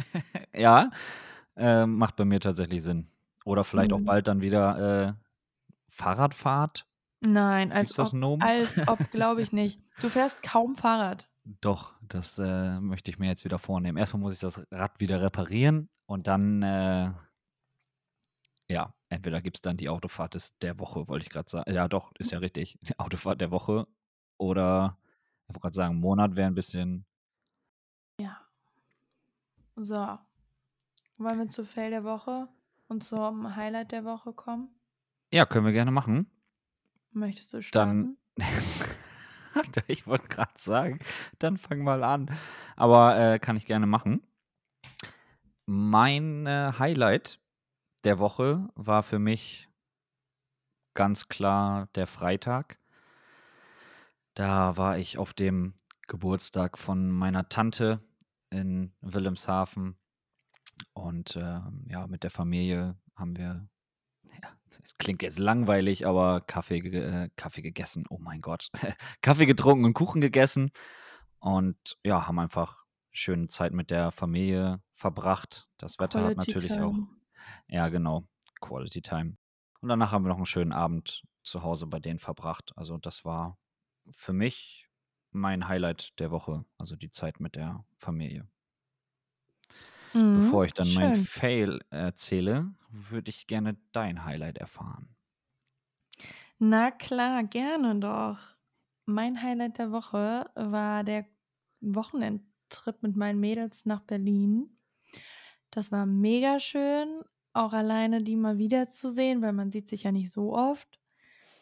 Ja, 0.53 0.91
ähm, 1.55 1.95
macht 1.97 2.15
bei 2.17 2.25
mir 2.25 2.39
tatsächlich 2.39 2.83
Sinn. 2.83 3.09
Oder 3.45 3.63
vielleicht 3.63 3.93
auch 3.93 3.99
Mhm. 3.99 4.05
bald 4.05 4.27
dann 4.27 4.41
wieder, 4.41 5.07
äh, 5.09 5.13
Fahrradfahrt 5.87 6.85
Nein, 7.23 7.71
als 7.73 7.89
Gibt's 7.91 7.99
ob 7.99 8.13
Nomen? 8.13 8.41
als 8.41 8.79
ob, 8.87 8.99
glaube 9.11 9.41
ich 9.41 9.51
nicht. 9.51 9.81
Du 9.99 10.09
fährst 10.09 10.41
kaum 10.41 10.75
Fahrrad. 10.75 11.29
Doch, 11.61 11.93
das, 12.01 12.37
äh, 12.37 12.79
möchte 12.79 13.09
ich 13.11 13.17
mir 13.19 13.27
jetzt 13.27 13.45
wieder 13.45 13.59
vornehmen. 13.59 13.97
Erst 13.97 14.13
mal 14.13 14.19
muss 14.19 14.33
ich 14.33 14.39
das 14.39 14.65
Rad 14.71 14.99
wieder 14.99 15.21
reparieren 15.21 15.89
und 16.05 16.27
dann, 16.27 16.61
äh 16.63 17.11
ja, 18.71 18.93
entweder 19.09 19.41
gibt's 19.41 19.61
dann 19.61 19.77
die 19.77 19.89
Autofahrt 19.89 20.35
des 20.35 20.57
der 20.59 20.79
Woche, 20.79 21.07
wollte 21.07 21.23
ich 21.25 21.31
grad 21.31 21.49
sagen. 21.49 21.71
Ja 21.73 21.87
doch, 21.87 22.11
ist 22.19 22.31
ja 22.31 22.37
richtig. 22.37 22.77
Die 22.81 22.97
Autofahrt 22.99 23.41
der 23.41 23.49
Woche 23.51 23.87
oder 24.37 24.99
ich 25.47 25.55
wollte 25.55 25.61
grad 25.61 25.73
sagen, 25.73 25.95
Monat 25.99 26.35
wäre 26.35 26.47
'n 26.49 26.55
bisschen 26.55 27.05
Ja. 28.19 28.49
So. 29.77 30.19
Wollen 31.17 31.39
wir 31.39 31.49
zu 31.49 31.65
Fail 31.65 31.91
der 31.91 32.03
Woche 32.03 32.49
und 32.87 33.03
zum 33.03 33.55
Highlight 33.55 33.91
der 33.91 34.05
Woche 34.05 34.33
kommen? 34.33 34.69
Ja, 35.33 35.45
können 35.45 35.65
wir 35.65 35.73
gerne 35.73 35.91
machen. 35.91 36.29
Möchtest 37.11 37.53
du 37.53 37.59
Dann 37.71 38.17
starten? 38.37 39.73
ich 39.87 40.07
wollte 40.07 40.27
grad 40.27 40.59
sagen, 40.59 40.99
dann 41.39 41.57
fang 41.57 41.83
mal 41.83 42.03
an. 42.03 42.29
Aber, 42.75 43.17
äh, 43.17 43.39
kann 43.39 43.57
ich 43.57 43.65
gerne 43.65 43.87
machen. 43.87 44.21
Mein, 45.65 46.45
äh, 46.45 46.73
Highlight 46.77 47.39
der 48.03 48.19
Woche 48.19 48.69
war 48.75 49.03
für 49.03 49.19
mich 49.19 49.69
ganz 50.93 51.27
klar 51.27 51.87
der 51.95 52.07
Freitag. 52.07 52.79
Da 54.33 54.77
war 54.77 54.97
ich 54.97 55.17
auf 55.17 55.33
dem 55.33 55.73
Geburtstag 56.07 56.77
von 56.77 57.11
meiner 57.11 57.49
Tante 57.49 58.01
in 58.49 58.93
Wilhelmshaven 59.01 59.97
und, 60.93 61.35
ähm, 61.35 61.85
ja, 61.87 62.07
mit 62.07 62.23
der 62.23 62.31
Familie 62.31 62.97
haben 63.15 63.37
wir 63.37 63.67
das 64.81 64.97
klingt 64.97 65.21
jetzt 65.21 65.39
langweilig, 65.39 66.05
aber 66.05 66.41
Kaffee 66.41 66.79
äh, 66.79 67.29
Kaffee 67.35 67.61
gegessen. 67.61 68.05
Oh 68.09 68.17
mein 68.19 68.41
Gott. 68.41 68.69
Kaffee 69.21 69.45
getrunken 69.45 69.85
und 69.85 69.93
Kuchen 69.93 70.21
gegessen 70.21 70.71
und 71.39 71.97
ja, 72.03 72.27
haben 72.27 72.39
einfach 72.39 72.85
schöne 73.11 73.47
Zeit 73.47 73.73
mit 73.73 73.91
der 73.91 74.11
Familie 74.11 74.81
verbracht. 74.93 75.67
Das 75.77 75.99
Wetter 75.99 76.19
hat 76.23 76.35
Quality 76.35 76.51
natürlich 76.51 76.71
auch 76.73 76.93
Time. 76.93 77.07
ja 77.67 77.89
genau, 77.89 78.27
Quality 78.61 79.01
Time. 79.01 79.37
Und 79.81 79.89
danach 79.89 80.11
haben 80.11 80.25
wir 80.25 80.29
noch 80.29 80.39
'n 80.39 80.45
schönen 80.45 80.73
Abend 80.73 81.23
zu 81.43 81.63
Hause 81.63 81.87
bei 81.87 81.99
denen 81.99 82.19
verbracht. 82.19 82.71
Also, 82.75 82.97
das 82.97 83.25
war 83.25 83.57
für 84.11 84.33
mich 84.33 84.87
mein 85.31 85.67
Highlight 85.67 86.19
der 86.19 86.31
Woche, 86.31 86.65
also 86.77 86.95
die 86.95 87.11
Zeit 87.11 87.39
mit 87.39 87.55
der 87.55 87.85
Familie. 87.97 88.47
Mhm, 90.13 90.57
Bevor 90.57 90.65
ich 90.65 90.73
dann 90.73 90.91
mein 90.93 91.13
schön. 91.13 91.13
Fail 91.13 91.79
erzähle, 91.89 92.73
würde 92.89 93.29
ich 93.29 93.47
gerne 93.47 93.77
dein 93.91 94.25
Highlight 94.25 94.57
erfahren. 94.57 95.15
Na 96.59 96.91
klar, 96.91 97.43
gerne 97.43 97.99
doch. 97.99 98.39
Mein 99.05 99.41
Highlight 99.41 99.77
der 99.77 99.91
Woche 99.91 100.49
war 100.55 101.03
der 101.03 101.25
Wochenendtrip 101.81 103.01
mit 103.01 103.15
meinen 103.15 103.39
Mädels 103.39 103.85
nach 103.85 104.01
Berlin. 104.01 104.77
Das 105.71 105.91
war 105.91 106.05
mega 106.05 106.59
schön, 106.59 107.23
auch 107.53 107.73
alleine 107.73 108.23
die 108.23 108.35
mal 108.35 108.57
wiederzusehen, 108.57 109.41
weil 109.41 109.53
man 109.53 109.71
sieht 109.71 109.89
sich 109.89 110.03
ja 110.03 110.11
nicht 110.11 110.31
so 110.33 110.53
oft, 110.55 110.98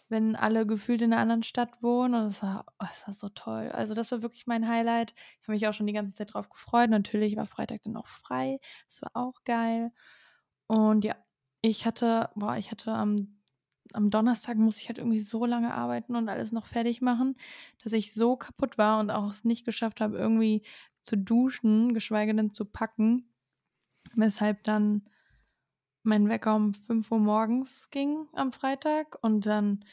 wenn 0.10 0.36
alle 0.36 0.66
gefühlt 0.66 1.02
in 1.02 1.10
'ner 1.12 1.18
anderen 1.20 1.44
Stadt 1.44 1.82
wohnen 1.84 2.14
und 2.16 2.28
es 2.28 2.42
war 2.44 2.66
oh, 2.80 2.86
es 2.92 3.08
war 3.08 3.14
so 3.14 3.30
toll. 3.30 3.70
Also, 3.72 3.94
das 3.94 4.12
war 4.12 4.22
wirklich 4.22 4.48
mein 4.48 4.68
Highlight. 4.68 5.14
Ich 5.42 5.48
habe 5.48 5.54
mich 5.54 5.68
auch 5.68 5.74
schon 5.74 5.88
die 5.88 5.94
ganze 5.94 6.14
Zeit 6.16 6.34
drauf 6.34 6.50
gefreut. 6.50 6.90
Natürlich 6.90 7.36
war 7.38 7.48
Freitag 7.48 7.84
dann 7.84 7.98
auch 7.98 8.08
frei. 8.08 8.60
Das 8.88 9.02
war 9.02 9.12
auch 9.16 9.44
geil. 9.46 9.92
Und 10.68 11.06
ja, 11.06 11.16
ich 11.62 11.86
hatte 11.86 12.30
boah, 12.36 12.58
ich 12.58 12.72
hatte 12.72 12.92
am 12.94 13.34
am 13.94 14.10
Donnerstag 14.12 14.58
musste 14.58 14.82
ich 14.82 14.90
halt 14.90 14.98
irgendwie 15.00 15.20
so 15.22 15.46
lange 15.46 15.74
arbeiten 15.74 16.16
und 16.18 16.28
alles 16.30 16.52
noch 16.52 16.68
fertig 16.68 17.02
machen, 17.02 17.38
dass 17.84 17.94
ich 17.94 18.14
so 18.14 18.36
kaputt 18.38 18.78
war 18.78 19.00
und 19.00 19.12
auch 19.12 19.32
es 19.32 19.46
nicht 19.46 19.66
geschafft 19.66 20.02
habe, 20.02 20.18
irgendwie 20.18 20.64
zu 21.02 21.18
duschen, 21.18 21.94
geschweige 21.94 22.36
denn 22.36 22.52
zu 22.54 22.66
packen, 22.66 23.34
weshalb 24.16 24.64
dann 24.66 25.10
mein 26.08 26.30
Wecker 26.30 26.56
um 26.56 26.74
5:00 26.74 27.20
morgens 27.20 27.90
ging 27.92 28.28
am 28.34 28.52
Freitag 28.54 29.18
und 29.22 29.46
dann, 29.46 29.86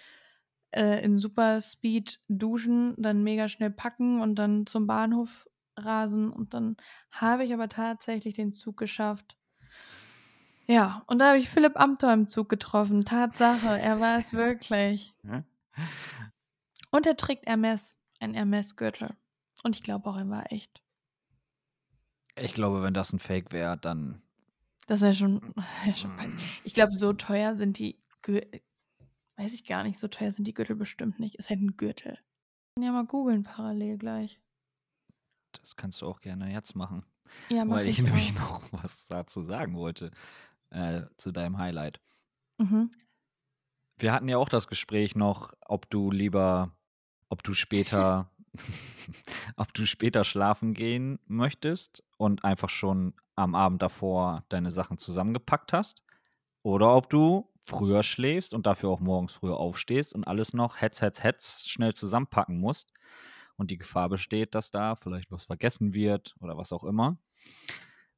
äh, 0.73 1.04
im 1.04 1.18
Superspeed 1.21 2.21
duschen, 2.28 2.94
dann 2.99 3.25
mega 3.25 3.49
schnell 3.49 3.71
packen 3.73 4.21
und 4.23 4.37
dann 4.37 4.66
zum 4.66 4.87
Bahnhof 4.87 5.49
rasen 5.76 6.30
und 6.30 6.54
dann 6.54 6.76
habe 7.11 7.44
ich 7.44 7.54
aber 7.54 7.68
tatsächlich 7.68 8.35
den 8.35 8.52
Zug 8.52 8.76
geschafft. 8.78 9.37
Ja, 10.68 11.02
und 11.09 11.18
da 11.18 11.28
habe 11.28 11.38
ich 11.38 11.50
Philipp 11.50 11.78
Amthor 11.78 12.12
im 12.12 12.26
Zug 12.26 12.49
getroffen. 12.49 13.04
Tatsache, 13.04 13.78
er 13.78 14.00
war 14.00 14.18
es 14.18 14.33
wirklich. 14.33 15.14
Und 16.90 17.06
er 17.06 17.16
trägt 17.16 17.47
Hermès, 17.49 17.97
ein 18.21 18.35
Hermès-Gürtel. 18.35 19.16
Und 19.64 19.75
ich 19.75 19.83
glaube 19.83 20.09
auch, 20.09 20.16
er 20.16 20.28
war 20.28 20.52
echt. 20.52 20.80
Ich 22.37 22.52
glaube, 22.52 22.83
wenn 22.83 22.94
das 22.94 23.12
'n 23.12 23.21
Fake 23.21 23.52
wäre, 23.52 23.78
dann 23.78 24.23
Das 24.88 25.00
wäre 25.00 25.14
schon 25.14 25.40
wäre 25.84 25.96
schon 25.96 26.12
hm. 26.18 26.36
Ich 26.64 26.74
glaube, 26.74 26.92
so 26.96 27.12
teuer 27.12 27.54
sind 27.54 27.78
die 27.78 28.00
Gür 28.22 28.42
weiß 29.38 29.54
ich 29.54 29.66
gar 29.66 29.84
nicht, 29.84 29.98
so 29.98 30.08
teuer 30.08 30.32
sind 30.32 30.46
die 30.46 30.54
Gürtel 30.54 30.76
bestimmt 30.76 31.20
nicht. 31.20 31.36
Ist 31.36 31.50
halt 31.50 31.60
'n 31.60 31.76
Gürtel. 31.76 32.18
Können 32.76 32.86
ja 32.86 32.92
mal 32.92 33.06
googeln 33.06 33.44
parallel 33.44 33.98
gleich. 33.98 34.40
Das 35.60 35.76
kannst 35.76 36.02
du 36.02 36.06
auch 36.06 36.20
gerne 36.20 36.52
jetzt 36.52 36.74
machen, 36.76 37.04
Ja, 37.50 37.64
mache 37.64 37.80
weil 37.80 37.88
ich 37.88 37.98
ich 37.98 38.02
nämlich 38.02 38.34
auch. 38.36 38.36
noch 38.36 38.62
was 38.72 39.08
dazu 39.08 39.42
sagen 39.42 39.76
wollte, 39.76 40.10
äh, 40.70 41.04
zu 41.16 41.32
deinem 41.32 41.58
Highlight. 41.58 42.00
Mhm. 42.60 42.94
Wir 43.98 44.12
hatten 44.12 44.28
ja 44.28 44.38
auch 44.38 44.48
das 44.48 44.66
Gespräch 44.66 45.14
noch, 45.14 45.52
ob 45.66 45.88
du 45.90 46.10
lieber 46.10 46.76
ob 47.28 47.42
du 47.42 47.54
später 47.54 48.30
ob 49.56 49.73
du 49.75 49.87
später 49.87 50.25
schlafen 50.25 50.75
gehen 50.75 51.18
möchtest 51.26 52.02
und 52.16 52.44
einfach 52.44 52.68
schon 52.68 53.14
am 53.37 53.54
Abend 53.54 53.82
davor 53.82 54.44
deine 54.49 54.70
Sachen 54.70 54.99
zusammengepackt 54.99 55.73
hast 55.73 56.02
oder 56.62 56.94
ob 56.94 57.11
du 57.11 57.50
früher 57.66 58.02
schläfst 58.02 58.54
und 58.54 58.66
dafür 58.66 58.90
auch 58.90 59.00
morgens 59.00 59.32
früher 59.32 59.56
aufstehst 59.56 60.14
und 60.14 60.26
alles 60.26 60.52
noch 60.52 60.80
hetz, 60.80 61.00
hetz, 61.00 61.23
hetz 61.23 61.64
schnell 61.66 61.94
zusammenpacken 61.94 62.58
musst 62.61 62.92
und 63.56 63.70
die 63.70 63.78
Gefahr 63.78 64.08
besteht, 64.08 64.54
dass 64.54 64.70
da 64.70 64.96
vielleicht 64.96 65.30
was 65.30 65.44
vergessen 65.44 65.94
wird 65.94 66.34
oder 66.40 66.56
was 66.56 66.73
auch 66.73 66.84
immer. 66.84 67.18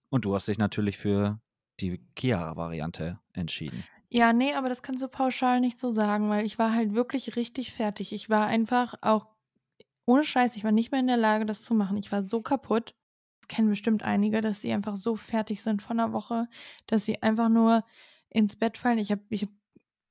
Und 0.08 0.24
du 0.24 0.34
hast 0.34 0.48
dich 0.48 0.58
natürlich 0.58 0.98
für 0.98 1.40
die 1.80 2.00
Chiara-Variante 2.18 3.20
entschieden. 3.32 3.84
Ja, 4.08 4.32
ne, 4.32 4.54
aber 4.56 4.68
das 4.68 4.82
kannst 4.82 5.02
du 5.02 5.08
pauschal 5.08 5.60
nicht 5.60 5.78
so 5.78 5.90
sagen, 5.90 6.30
weil 6.30 6.46
ich 6.46 6.58
war 6.58 6.72
halt 6.72 6.94
wirklich 6.94 7.36
richtig 7.36 7.72
fertig. 7.72 8.12
Ich 8.12 8.30
war 8.30 8.46
einfach 8.46 8.94
auch 9.02 9.26
ohne 10.06 10.24
Scheiß, 10.24 10.56
ich 10.56 10.64
war 10.64 10.72
nicht 10.72 10.92
mehr 10.92 11.00
in 11.00 11.06
der 11.08 11.16
Lage, 11.18 11.46
das 11.46 11.62
zu 11.64 11.74
machen. 11.74 11.96
Ich 11.98 12.12
war 12.12 12.26
so 12.26 12.42
kaputt. 12.42 12.94
Das 13.40 13.48
kennen 13.48 13.68
bestimmt 13.70 14.02
einige, 14.04 14.40
dass 14.40 14.60
sie 14.62 14.72
einfach 14.72 14.96
so 14.96 15.16
fertig 15.16 15.62
sind 15.62 15.82
von 15.82 15.96
'ner 15.98 16.12
Woche, 16.12 16.48
dass 16.86 17.04
sie 17.06 17.22
einfach 17.22 17.48
nur 17.50 17.84
ins 18.30 18.56
Bett 18.56 18.78
fallen. 18.78 18.98
Ich 18.98 19.10
habe 19.12 19.22
ich 19.30 19.42
habe 19.42 19.52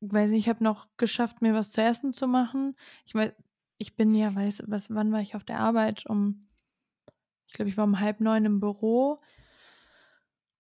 weiß 0.01 0.31
nicht, 0.31 0.45
ich 0.45 0.49
habe 0.49 0.63
noch 0.63 0.87
geschafft, 0.97 1.41
mir 1.41 1.53
was 1.55 1.71
zu 1.71 1.81
essen 1.83 2.13
zu 2.13 2.27
machen. 2.27 2.75
Ich 3.05 3.15
wei 3.15 3.35
ich 3.77 3.95
bin 3.97 4.15
ja 4.15 4.33
weiß 4.35 4.63
was 4.67 4.89
wann 4.91 5.11
war 5.13 5.21
ich 5.21 5.35
auf 5.35 5.43
der 5.45 5.59
Arbeit? 5.59 6.05
Um 6.07 6.47
ich 7.47 7.53
glaube, 7.53 7.69
ich 7.69 7.77
war 7.77 7.85
um 7.85 7.99
8:30 8.01 8.45
im 8.45 8.59
Büro. 8.61 9.21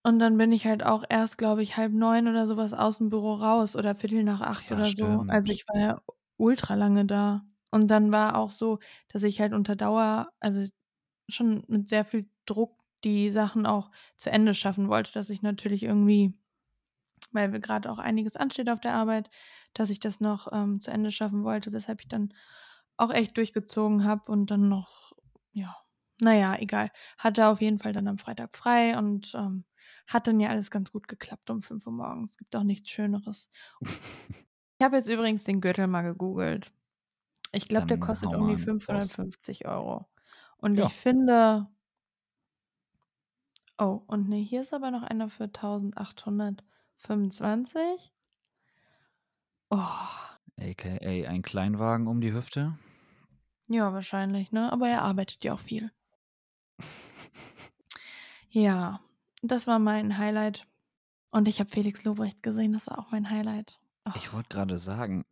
Und 0.05 0.19
dann 0.19 0.37
bin 0.37 0.51
ich 0.51 0.67
halt 0.67 0.83
auch 0.83 1.03
erst, 1.09 1.39
glaube 1.39 1.63
ich, 1.63 1.77
8:30 1.77 2.27
oder 2.27 2.45
so 2.45 2.57
was 2.57 2.75
aus'm 2.75 3.09
Büro 3.09 3.33
raus 3.33 3.75
oder 3.75 3.95
7:15 3.95 4.69
Ja, 4.69 4.71
oder 4.71 4.91
so. 4.93 5.23
Also, 5.25 5.49
stimmt. 5.49 5.51
ich 5.51 5.67
war 5.67 5.79
ja 5.81 5.99
ultra 6.37 6.75
lange 6.75 7.05
da. 7.05 7.43
Und 7.75 7.89
dann 7.89 8.13
war 8.13 8.37
auch 8.37 8.51
so, 8.51 8.79
dass 9.09 9.23
ich 9.23 9.41
halt 9.41 9.51
unter 9.53 9.75
Dauer 9.75 10.31
also, 10.39 10.65
schon 11.29 11.63
mit 11.67 11.89
sehr 11.89 12.05
viel 12.05 12.29
Druck 12.45 12.79
die 13.05 13.29
Sachen 13.31 13.65
auch 13.67 13.91
zu 14.17 14.31
Ende 14.31 14.53
schaffen 14.55 14.89
wollte, 14.89 15.11
dass 15.13 15.29
ich 15.29 15.41
natürlich 15.43 15.83
irgendwie 15.83 16.33
weil 17.31 17.53
wir 17.53 17.59
grad 17.59 17.87
auch 17.87 17.99
einiges 17.99 18.35
ansteht 18.37 18.69
auf 18.69 18.81
der 18.81 18.93
Arbeit, 18.95 19.29
dass 19.73 19.89
ich 19.91 19.99
das 19.99 20.19
noch, 20.21 20.49
ähm, 20.53 20.79
zu 20.81 20.91
Ende 20.91 21.11
schaffen 21.11 21.43
wollte, 21.43 21.73
weshalb 21.73 22.01
ich 22.01 22.07
dann 22.09 22.33
auch 22.97 23.11
echt 23.11 23.37
durchgezogen 23.37 24.05
habe 24.05 24.31
und 24.31 24.51
dann 24.51 24.69
noch 24.69 25.13
ja, 25.53 25.75
na 26.21 26.33
ja, 26.35 26.55
egal. 26.59 26.91
Hatte 27.17 27.47
auf 27.47 27.61
jeden 27.61 27.79
Fall 27.79 27.93
dann 27.93 28.07
am 28.07 28.19
Freitag 28.19 28.55
frei 28.57 28.97
und, 28.97 29.33
ähm, 29.35 29.65
hat 30.07 30.27
dann 30.27 30.39
ja 30.41 30.49
alles 30.49 30.71
ganz 30.71 30.91
gut 30.91 31.07
geklappt 31.09 31.49
um 31.51 31.63
5:00 31.63 31.93
morgens. 31.93 32.37
Gibt 32.37 32.55
auch 32.55 32.63
nichts 32.63 32.89
Schöneres. 32.91 33.49
Ich 34.79 34.85
habe 34.85 34.97
jetzt 34.97 35.09
übrigens 35.09 35.43
den 35.45 35.61
Gürtel 35.61 35.87
mal 35.87 36.01
gegoogelt. 36.03 36.71
Ich 37.55 37.69
glaube, 37.69 37.87
der 37.87 37.97
Dann 37.97 37.99
kostet 37.99 38.23
hau 38.23 38.33
um 38.33 38.47
die 38.47 38.57
mal 38.57 38.77
raus. 38.89 39.17
550 39.67 39.67
€ 39.67 40.05
und 40.57 40.77
ich 40.77 40.81
Ja. 40.81 40.89
finde 40.93 41.67
Oh, 43.79 44.01
und 44.07 44.27
ne, 44.29 44.37
hier 44.41 44.61
ist 44.61 44.73
aber 44.73 44.89
noch 44.91 45.03
einer 45.03 45.29
für 45.29 45.51
1.825. 45.51 48.11
Oh. 49.71 50.09
AKA 50.59 51.27
ein 51.29 51.41
Kleinwagen 51.43 52.07
um 52.07 52.19
die 52.21 52.33
Hüfte? 52.33 52.77
Ja, 53.67 53.93
wahrscheinlich, 53.93 54.51
ne? 54.51 54.71
Aber 54.71 54.87
er 54.87 55.01
arbeitet 55.03 55.43
ja 55.43 55.53
auch 55.53 55.59
viel. 55.59 55.91
Ja, 58.49 58.99
das 59.41 59.67
war 59.67 59.79
mein 59.79 60.17
Highlight. 60.17 60.67
Und 61.31 61.47
ich 61.47 61.59
habe 61.59 61.69
Felix 61.69 62.03
Lobrecht 62.05 62.43
gesehen, 62.43 62.73
das 62.73 62.87
war 62.87 62.99
auch 62.99 63.11
mein 63.11 63.29
Highlight. 63.29 63.79
Ich 64.13 64.15
Ach. 64.15 64.33
wollte 64.33 64.49
grade 64.49 64.77
sagen 64.79 65.25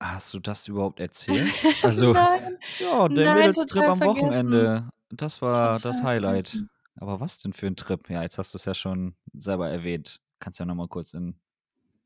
Hast 0.00 0.34
du 0.34 0.40
das 0.40 0.66
überhaupt 0.68 1.00
erzählt? 1.00 1.54
Also, 1.82 2.14
Nein, 2.14 2.58
ja, 2.78 3.08
der 3.08 3.30
nein, 3.30 3.30
Mädelstrip 3.30 3.54
total 3.54 3.88
am 3.88 4.02
vergessen. 4.02 4.04
Wochenende, 4.04 4.90
das 5.10 5.42
war 5.42 5.80
das 5.80 6.02
Total 6.02 6.02
Highlight. 6.02 6.62
vergessen. 6.62 6.70
Aber 6.96 7.20
was 7.20 7.38
denn 7.40 7.52
für 7.52 7.66
'n 7.66 7.76
Trip? 7.76 8.08
Ja, 8.10 8.22
jetzt 8.22 8.38
hast 8.38 8.54
du's 8.54 8.64
ja 8.64 8.74
schon 8.74 9.16
selber 9.32 9.68
erwähnt. 9.70 10.20
Kannst 10.40 10.58
ja 10.60 10.66
noch 10.66 10.74
mal 10.74 10.88
kurz 10.88 11.14
in 11.14 11.40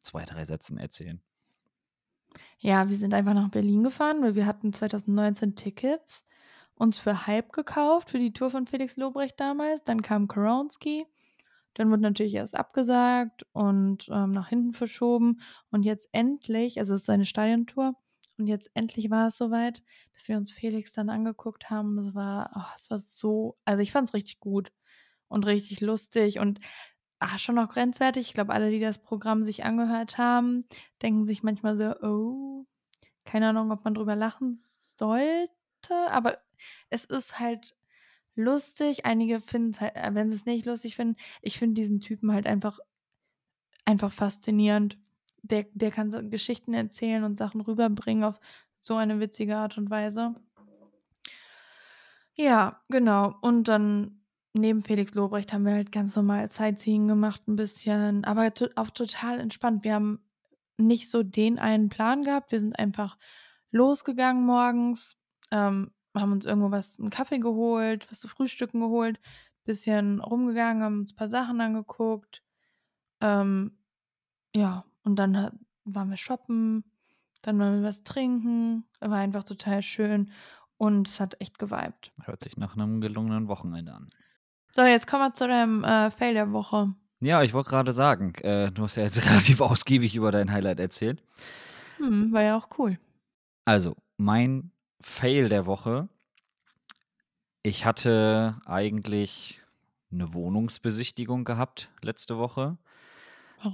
2, 0.00 0.24
3 0.26 0.44
Sätzen 0.46 0.78
erzählen. 0.78 1.22
Ja, 2.60 2.88
wir 2.90 2.96
sind 2.96 3.14
einfach 3.14 3.34
nach 3.34 3.50
Berlin 3.50 3.84
gefahren, 3.84 4.20
weil 4.20 4.34
wir 4.34 4.44
hatten 4.46 4.72
2019 4.72 5.54
Tickets 5.54 6.24
uns 6.74 6.98
für 6.98 7.26
Hype 7.26 7.52
gekauft, 7.52 8.10
für 8.10 8.18
die 8.18 8.32
Tour 8.32 8.50
von 8.50 8.66
Felix 8.66 8.96
Lobrecht 8.96 9.38
damals. 9.38 9.84
Dann 9.84 10.02
kam 10.02 10.26
Koronski. 10.26 11.06
Dann 11.78 11.90
wurde 11.90 12.02
natürlich 12.02 12.34
erst 12.36 12.56
abgesagt 12.56 13.46
und, 13.54 14.08
ähm, 14.12 14.32
nach 14.32 14.48
hinten 14.50 14.74
verschoben. 14.74 15.40
Und 15.70 15.84
jetzt 15.84 16.08
endlich 16.12 16.78
also, 16.80 16.94
es 16.94 17.02
ist 17.02 17.06
seine 17.08 17.26
Stadiontour. 17.26 17.94
Und 18.38 18.48
jetzt 18.48 18.70
endlich 18.74 19.10
war 19.10 19.28
es 19.28 19.38
so 19.38 19.50
weit, 19.52 19.84
dass 20.14 20.28
wir 20.28 20.36
uns 20.38 20.52
Felix 20.52 20.92
dann 20.94 21.10
angeguckt 21.10 21.70
haben. 21.70 21.96
Das 21.96 22.14
war 22.16 22.50
oh, 22.56 22.74
es 22.78 22.90
war 22.90 23.00
so 23.00 23.58
also, 23.66 23.82
ich 23.82 23.92
fand's 23.92 24.14
richtig 24.14 24.40
gut 24.40 24.72
und 25.28 25.46
richtig 25.46 25.80
lustig 25.80 26.38
und, 26.40 26.60
ah, 27.20 27.38
schon 27.38 27.58
auch 27.58 27.68
grenzwertig. 27.70 28.28
Ich 28.28 28.34
glaube, 28.34 28.52
alle, 28.54 28.70
die 28.70 28.80
das 28.80 28.98
Programm 28.98 29.44
sich 29.44 29.64
angehört 29.64 30.18
haben, 30.18 30.64
denken 31.02 31.26
sich 31.26 31.42
manchmal 31.42 31.76
so: 31.78 31.94
„Oh, 32.02 32.66
keine 33.24 33.48
Ahnung, 33.50 33.72
ob 33.72 33.84
man 33.84 33.94
drüber 33.94 34.16
lachen 34.16 34.56
sollte“, 34.58 35.50
aber 36.10 36.38
es 36.90 37.04
ist 37.06 37.38
halt 37.40 37.76
lustig. 38.38 39.04
Einige 39.06 39.40
finden's 39.40 39.80
halt 39.80 39.96
äh, 39.96 40.10
wenn 40.14 40.30
sie's 40.30 40.46
nicht 40.46 40.66
lustig 40.66 40.96
finden. 40.96 41.16
Ich 41.42 41.58
finde 41.58 41.74
diesen 41.80 42.00
Typen 42.00 42.32
halt 42.32 42.46
einfach 42.46 42.78
einfach 43.84 44.12
faszinierend. 44.12 44.98
Der 45.42 45.66
der 45.72 45.90
kann 45.90 46.10
so 46.10 46.20
Geschichten 46.28 46.74
erzählen 46.74 47.24
und 47.24 47.38
Sachen 47.38 47.60
rüberbringen 47.60 48.24
auf 48.24 48.38
so 48.80 48.96
eine 48.96 49.20
witzige 49.20 49.56
Art 49.56 49.78
und 49.78 49.90
Weise. 49.90 50.34
Ja, 52.36 52.80
genau. 52.88 53.34
Und 53.40 53.68
dann 53.68 54.20
neben 54.54 54.82
Felix 54.82 55.14
Lobrecht 55.14 55.52
haben 55.52 55.64
wir 55.64 55.72
halt 55.74 55.92
ganz 55.92 56.14
normal 56.16 56.50
Sightseeing 56.50 57.08
gemacht 57.08 57.42
'n 57.48 57.56
bisschen, 57.56 58.24
aber 58.24 58.52
auch 58.76 58.90
total 58.90 59.40
entspannt. 59.40 59.84
Wir 59.84 59.94
haben 59.94 60.20
nicht 60.76 61.10
so 61.10 61.22
den 61.22 61.58
einen 61.58 61.88
Plan 61.88 62.22
gehabt. 62.24 62.52
Wir 62.52 62.60
sind 62.60 62.78
einfach 62.78 63.18
losgegangen 63.72 64.44
morgens, 64.46 65.16
ähm, 65.50 65.90
haben 66.20 66.32
uns 66.32 66.46
irgendwo 66.46 66.70
was 66.70 66.98
'n 66.98 67.10
Kaffee 67.10 67.38
geholt, 67.38 68.10
was 68.10 68.20
zu 68.20 68.28
frühstücken 68.28 68.80
geholt, 68.80 69.20
bisschen 69.64 70.20
rumgegangen, 70.20 70.82
haben 70.82 71.00
uns 71.00 71.14
paar 71.14 71.28
Sachen 71.28 71.60
angeguckt. 71.60 72.42
Ähm, 73.20 73.78
ja, 74.54 74.84
und 75.04 75.16
dann 75.18 75.36
ha 75.36 75.52
waren 75.84 76.10
wir 76.10 76.16
shoppen, 76.18 76.84
dann 77.42 77.58
waren 77.58 77.80
wir 77.82 77.88
was 77.88 78.04
trinken. 78.04 78.84
War 79.00 79.18
einfach 79.18 79.44
total 79.44 79.82
schön 79.82 80.32
und 80.78 81.08
es 81.08 81.20
hat 81.20 81.40
echt 81.40 81.58
gewibed. 81.58 82.10
Hört 82.22 82.40
sich 82.42 82.56
nach 82.56 82.76
'nem 82.76 83.00
gelungenen 83.00 83.48
Wochenende 83.48 83.94
an. 83.94 84.10
So, 84.70 84.82
jetzt 84.82 85.06
kommen 85.06 85.22
wir 85.24 85.32
zu 85.34 85.46
deinem, 85.48 85.82
äh, 85.84 86.10
Fail 86.10 86.34
der 86.34 86.52
Woche. 86.52 86.94
Ja, 87.20 87.42
ich 87.42 87.52
wollte 87.52 87.70
grade 87.70 87.92
sagen, 87.92 88.34
äh, 88.42 88.70
du 88.70 88.84
hast 88.84 88.96
ja 88.96 89.02
jetzt 89.02 89.18
relativ 89.28 89.60
ausgiebig 89.60 90.14
über 90.14 90.30
dein 90.30 90.52
Highlight 90.52 90.78
erzählt. 90.80 91.22
Mhm, 91.98 92.32
war 92.32 92.42
ja 92.42 92.56
auch 92.56 92.68
cool. 92.78 92.98
Also, 93.66 93.96
mein 94.16 94.72
Fail 95.00 95.48
der 95.48 95.66
Woche 95.66 96.08
ich 97.64 97.84
hatte 97.84 98.60
eigentlich 98.66 99.60
'ne 100.10 100.32
Wohnungsbesichtigung 100.32 101.44
gehabt 101.44 101.90
letzte 102.02 102.38
Woche, 102.38 102.78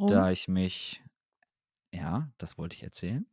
da 0.06 0.30
Warum? 0.30 0.30
ich 0.30 0.48
mich 0.48 1.02
ja, 1.94 2.30
das 2.38 2.58
wollte 2.58 2.76
ich 2.76 2.84
erzählen. 2.84 3.26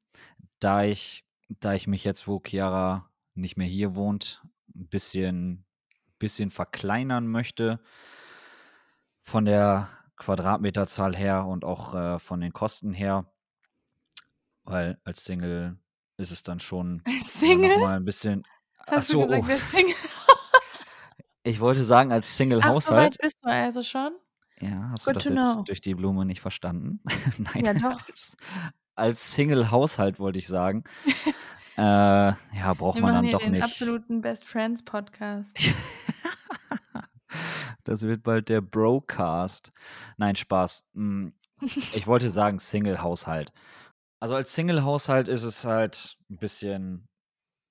Da 0.59 0.83
ich 0.85 1.25
da 1.49 1.73
ich 1.75 1.87
mich 1.87 2.03
jetzt, 2.05 2.27
wo 2.27 2.41
Chiara 2.45 3.09
nicht 3.35 3.57
mehr 3.57 3.67
hier 3.67 3.95
wohnt, 3.95 4.43
'n 4.75 4.87
bisschen 4.89 5.65
bisschen 6.19 6.51
verkleinern 6.51 7.27
möchte 7.27 7.81
von 9.25 9.45
der 9.45 9.89
Quadratmeterzahl 10.17 11.15
her 11.15 11.45
und 11.45 11.63
auch, 11.63 11.93
äh, 11.93 12.19
von 12.19 12.41
den 12.41 12.53
Kosten 12.53 12.93
her 12.93 13.31
weil 14.65 14.99
als 15.03 15.23
Single 15.23 15.77
ist 16.21 16.31
es 16.31 16.43
dann 16.43 16.59
schon, 16.59 17.01
Single? 17.27 17.77
mal 17.79 17.97
'n 17.97 18.05
bisschen 18.05 18.43
Hast 18.87 19.09
du 19.09 19.13
so, 19.13 19.23
oh. 19.23 19.27
gesagt, 19.27 19.49
als 19.49 19.71
Single? 19.71 19.95
Ich 21.43 21.59
wollte 21.59 21.83
sagen, 21.85 22.11
als 22.11 22.37
Single-Haushalt. 22.37 23.17
bist 23.19 23.37
du 23.43 23.49
also 23.49 23.81
schon? 23.81 24.11
Ja, 24.59 24.89
hast 24.91 25.07
du 25.07 25.09
Good 25.09 25.15
das 25.15 25.23
to 25.23 25.33
jetzt 25.33 25.53
know. 25.55 25.63
durch 25.63 25.81
die 25.81 25.95
Blume 25.95 26.23
nicht 26.23 26.39
verstanden? 26.39 26.99
Nein, 27.39 27.65
Ja, 27.65 27.73
doch. 27.73 28.07
als 28.07 28.37
als 28.95 29.31
Single-Haushalt 29.33 30.19
wollte 30.19 30.39
ich 30.39 30.47
sagen. 30.47 30.83
Äh, 31.77 31.81
ja, 31.83 32.73
braucht 32.77 32.95
Wir 32.97 33.01
man 33.01 33.13
dann 33.15 33.23
hier 33.23 33.31
doch 33.31 33.39
den 33.39 33.53
nicht. 33.53 33.63
absoluten 33.63 34.19
Best-Friends-Podcast. 34.21 35.57
Das 37.85 38.01
wird 38.03 38.23
bald 38.23 38.49
der 38.49 38.61
Brocast. 38.61 39.71
Nein, 40.17 40.35
Spaß. 40.35 40.85
Hm, 40.93 41.33
ich 41.93 42.05
wollte 42.07 42.29
sagen 42.29 42.59
Single-Haushalt. 42.59 43.51
Also, 44.23 44.35
als 44.35 44.53
Single-Haushalt 44.53 45.27
ist 45.27 45.41
es 45.43 45.65
halt 45.65 46.15
'n 46.29 46.37
bisschen, 46.37 47.09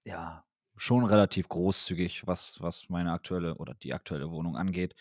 ja, 0.05 0.45
schon 0.77 1.05
relativ 1.05 1.49
großzügig, 1.49 2.27
was 2.27 2.61
was 2.63 2.89
meine 2.91 3.13
aktuelle 3.13 3.57
oder 3.57 3.75
die 3.75 3.95
aktuelle 3.95 4.31
Wohnung 4.31 4.57
angeht. 4.57 4.95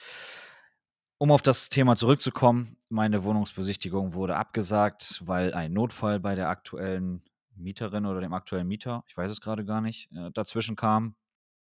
Um 1.21 1.31
auf 1.31 1.41
das 1.41 1.67
Thema 1.67 1.97
zurückzukommen, 1.97 2.77
meine 2.87 3.25
Wohnungsbesichtigung 3.25 4.13
wurde 4.13 4.37
abgesagt, 4.37 5.21
weil 5.27 5.53
ein 5.53 5.73
Notfall 5.73 6.17
bei 6.21 6.33
der 6.33 6.47
aktuellen 6.47 7.21
Mieterin 7.55 8.05
oder 8.05 8.21
dem 8.21 8.31
aktuellen 8.31 8.69
Mieter, 8.69 9.03
ich 9.05 9.17
weiß 9.17 9.29
es 9.29 9.41
grade 9.41 9.65
gar 9.65 9.81
nicht, 9.81 10.09
äh, 10.13 10.31
dazwischen 10.31 10.77
kam. 10.77 11.15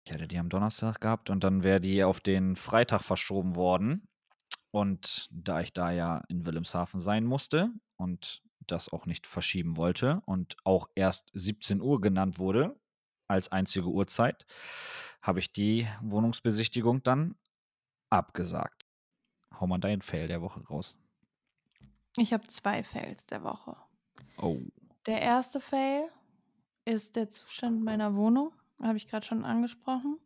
Ich 0.05 0.13
hatte 0.13 0.27
die 0.27 0.39
am 0.39 0.49
Donnerstag 0.49 1.01
gehabt 1.01 1.29
und 1.31 1.43
dann 1.43 1.63
wäre 1.63 1.81
die 1.81 2.03
auf 2.03 2.21
den 2.21 2.55
Freitag 2.57 3.03
verschoben 3.03 3.55
worden. 3.55 4.07
Und 4.71 5.29
da 5.31 5.61
ich 5.61 5.73
da 5.73 5.91
ja 5.91 6.23
in 6.29 6.45
Wilhelmshaven 6.45 6.99
sein 7.01 7.25
musste 7.25 7.71
und 7.97 8.41
das 8.67 8.89
auch 8.91 9.05
nicht 9.05 9.27
verschieben 9.27 9.77
wollte 9.77 10.21
und 10.25 10.57
auch 10.65 10.89
erst 10.95 11.29
17:00 11.33 12.01
genannt 12.01 12.39
wurde 12.39 12.79
als 13.27 13.51
einzige 13.51 13.87
Uhrzeit, 13.87 14.45
habe 15.21 15.39
ich 15.39 15.51
die 15.53 15.87
Wohnungsbesichtigung 16.01 17.03
dann 17.03 17.35
abgesagt. 18.11 18.85
Hau 19.59 19.67
mal 19.67 19.79
deinen 19.79 20.01
Fail 20.03 20.27
der 20.29 20.41
Woche 20.41 20.61
raus. 20.67 20.95
Ich 22.17 22.33
habe 22.33 22.47
2 22.47 22.83
Fails 22.83 23.25
der 23.27 23.43
Woche. 23.43 23.75
Oh. 24.37 24.69
Der 25.05 25.21
1. 25.21 25.59
Fail 25.61 26.09
ist 26.85 27.15
der 27.15 27.29
Zustand 27.29 27.83
meiner 27.83 28.15
Wohnung, 28.15 28.53
habe 28.81 28.97
ich 28.97 29.07
grad 29.09 29.25
schon 29.25 29.45
angesprochen. 29.45 30.19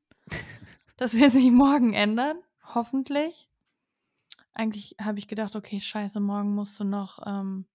Das 0.97 1.15
wird 1.15 1.31
sich 1.31 1.51
morgen 1.51 1.93
ändern, 1.93 2.37
hoffentlich. 2.75 3.47
Eigentlich 4.55 4.95
habe 5.01 5.17
ich 5.19 5.27
gedacht: 5.27 5.55
„Okay, 5.55 5.79
scheiße, 5.79 6.19
morgen 6.19 6.53
musst 6.53 6.79
du 6.79 6.83
noch, 6.83 7.19
ähm, 7.25 7.65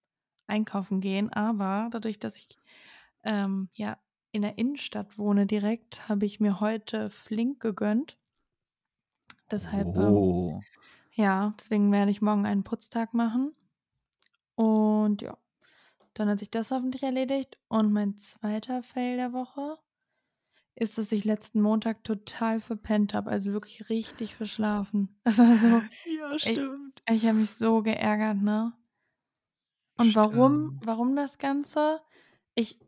einkaufen 0.49 1.01
gehen“, 1.01 1.33
aber 1.33 1.89
dadurch, 1.91 2.19
dass 2.19 2.37
ich, 2.39 2.49
ähm, 3.25 3.71
ja, 3.75 3.99
in 4.33 4.43
der 4.43 4.59
Innenstadt 4.59 5.19
wohne 5.19 5.47
direkt, 5.47 6.09
habe 6.09 6.27
ich 6.27 6.41
mir 6.41 6.61
heute 6.61 7.11
Flink 7.11 7.61
gegönnt. 7.61 8.17
Deshalb, 9.51 9.97
ähm 9.97 10.21
Oh. 10.21 10.65
ja, 11.15 11.55
deswegen 11.61 11.93
werde 11.93 12.11
ich 12.13 12.23
morgen 12.23 12.47
einen 12.47 12.65
Putztag 12.65 13.15
machen. 13.15 13.55
Und 14.59 15.23
ja, 15.23 15.39
dann 16.15 16.29
hat 16.29 16.41
sich 16.41 16.51
das 16.51 16.71
hoffentlich 16.73 17.03
erledigt. 17.05 17.59
Und 17.69 17.93
mein 17.93 18.19
2. 18.19 18.83
Fail 18.83 19.17
der 19.19 19.33
Woche 19.33 19.79
ist, 20.77 20.99
dass 20.99 21.13
ich 21.13 21.25
letzten 21.25 21.61
Montag 21.63 22.05
total 22.05 22.61
verpennt 22.61 23.15
habe, 23.15 23.31
also, 23.31 23.53
wirklich 23.53 23.91
richtig 23.91 24.37
verschlafen. 24.37 25.21
Das 25.25 25.39
war 25.39 25.57
so 25.57 25.85
Ja, 26.05 26.39
ich 26.43 26.63
stimmt. 26.63 27.03
ich 27.11 27.27
habe 27.27 27.39
mich 27.39 27.51
so 27.53 27.83
geärgert, 27.83 28.39
ne? 28.43 28.78
Und 30.01 30.15
warum 30.15 30.71
Stimmt. 30.71 30.81
warum 30.81 31.17
das 31.17 31.39
Ganze? 31.39 32.01
Ich 32.55 32.79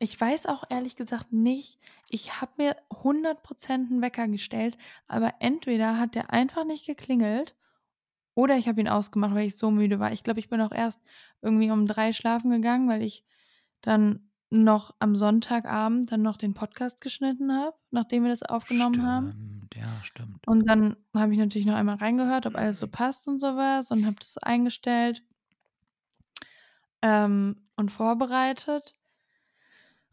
ich 0.00 0.20
weiß 0.20 0.46
auch 0.46 0.64
ehrlich 0.70 0.96
gesagt 0.96 1.32
nicht 1.32 1.78
ich 2.10 2.40
habe 2.40 2.52
mir 2.58 2.76
100 2.92 3.42
% 3.44 3.90
'n 3.90 4.02
Wecker 4.02 4.28
gestellt, 4.28 4.78
aber 5.08 5.34
entweder 5.40 5.98
hat 5.98 6.14
der 6.16 6.30
einfach 6.32 6.64
nicht 6.64 6.86
geklingelt 6.86 7.56
oder 8.36 8.56
ich 8.58 8.68
habe 8.68 8.80
ihn 8.80 8.88
ausgemacht, 8.88 9.34
weil 9.34 9.46
ich 9.46 9.56
so 9.58 9.70
müde 9.72 10.00
war. 10.00 10.12
Ich 10.12 10.24
glaube, 10.24 10.40
ich 10.40 10.48
bin 10.50 10.60
auch 10.62 10.72
erst 10.72 11.02
irgendwie 11.42 11.70
um 11.72 11.86
3 11.88 12.12
schlafen 12.14 12.50
gegangen, 12.52 12.88
weil 12.88 13.02
ich 13.02 13.24
dann 13.82 14.30
noch 14.50 14.94
am 15.00 15.16
Sonntagabend 15.16 16.12
dann 16.12 16.22
noch 16.22 16.38
den 16.38 16.54
Podcast 16.54 17.00
geschnitten 17.02 17.52
habe, 17.54 17.76
nachdem 17.92 18.24
wir 18.24 18.30
das 18.30 18.42
aufgenommen 18.44 19.04
haben. 19.06 19.34
Stimmt, 19.34 19.74
ja, 19.74 20.02
stimmt. 20.04 20.46
Und 20.46 20.68
dann 20.68 20.96
habe 21.14 21.32
ich 21.32 21.38
natürlich 21.38 21.66
noch 21.66 21.74
einmal 21.74 21.96
reingehört, 21.96 22.46
ob 22.46 22.56
alles 22.56 22.78
so 22.80 22.88
passt 22.88 23.28
und 23.28 23.38
so 23.38 23.56
was 23.56 23.90
und 23.90 24.04
habe 24.06 24.16
das 24.18 24.38
eingestellt 24.38 25.22
ähm, 27.02 27.56
und 27.76 27.90
vorbereitet. 27.90 28.94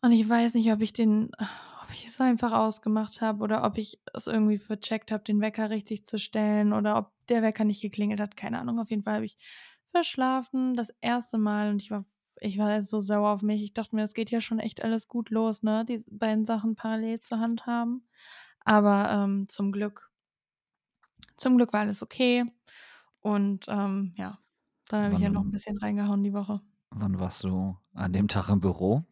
Und 0.04 0.12
ich 0.14 0.28
weiß 0.28 0.54
nicht, 0.54 0.72
ob 0.72 0.82
ich 0.82 0.94
den 0.94 1.32
ob 1.84 1.92
ich 1.94 2.06
es 2.06 2.22
einfach 2.22 2.54
ausgemacht 2.54 3.20
habe 3.22 3.44
oder 3.44 3.64
ob 3.66 3.78
ich 3.78 4.00
es 4.14 4.28
irgendwie 4.28 4.58
vercheckt 4.60 5.12
habe, 5.12 5.24
den 5.24 5.42
Wecker 5.42 5.70
richtig 5.72 6.06
zu 6.06 6.18
stellen 6.20 6.72
oder 6.74 6.98
ob 6.98 7.12
der 7.28 7.42
Wecker 7.42 7.64
nicht 7.66 7.82
geklingelt 7.82 8.20
hat, 8.22 8.38
keine 8.38 8.60
Ahnung. 8.60 8.80
Auf 8.80 8.90
jeden 8.92 9.04
Fall 9.04 9.16
habe 9.16 9.26
ich 9.26 9.38
verschlafen, 9.92 10.76
das 10.76 10.94
1. 11.02 11.38
Mal 11.38 11.70
und 11.72 11.82
ich 11.82 11.92
war 11.92 12.06
ich 12.42 12.58
war 12.58 12.82
so 12.84 13.00
sauer 13.02 13.32
auf 13.32 13.42
mich. 13.42 13.62
Ich 13.64 13.74
dachte 13.74 13.96
mir, 13.96 14.04
es 14.04 14.14
geht 14.14 14.30
ja 14.32 14.40
schon 14.40 14.60
echt 14.60 14.82
alles 14.84 15.08
gut 15.10 15.30
los, 15.30 15.62
ne, 15.64 15.84
die 15.86 16.02
beiden 16.10 16.46
Sachen 16.46 16.76
parallel 16.76 17.20
zu 17.22 17.38
handhaben. 17.40 18.08
Aber, 18.62 19.10
ähm, 19.12 19.48
zum 19.50 19.72
Glück 19.74 20.10
zum 21.40 21.58
Glück 21.58 21.74
war 21.74 21.82
alles 21.82 22.02
okay 22.04 22.46
und, 23.22 23.66
ähm, 23.70 24.12
ja, 24.18 24.40
dann 24.90 25.04
habe 25.06 25.16
ich 25.16 25.22
ja 25.22 25.30
noch 25.30 25.44
'n 25.46 25.52
Wann 25.52 25.52
bisschen 25.52 25.78
reingehauen 25.78 26.24
die 26.24 26.34
Woche. 26.34 26.62
Wann 26.92 27.20
warst 27.20 27.44
du 27.44 27.78
an 27.94 28.14
dem 28.14 28.28
Tag 28.28 28.50
im 28.50 28.60
Büro? 28.60 29.04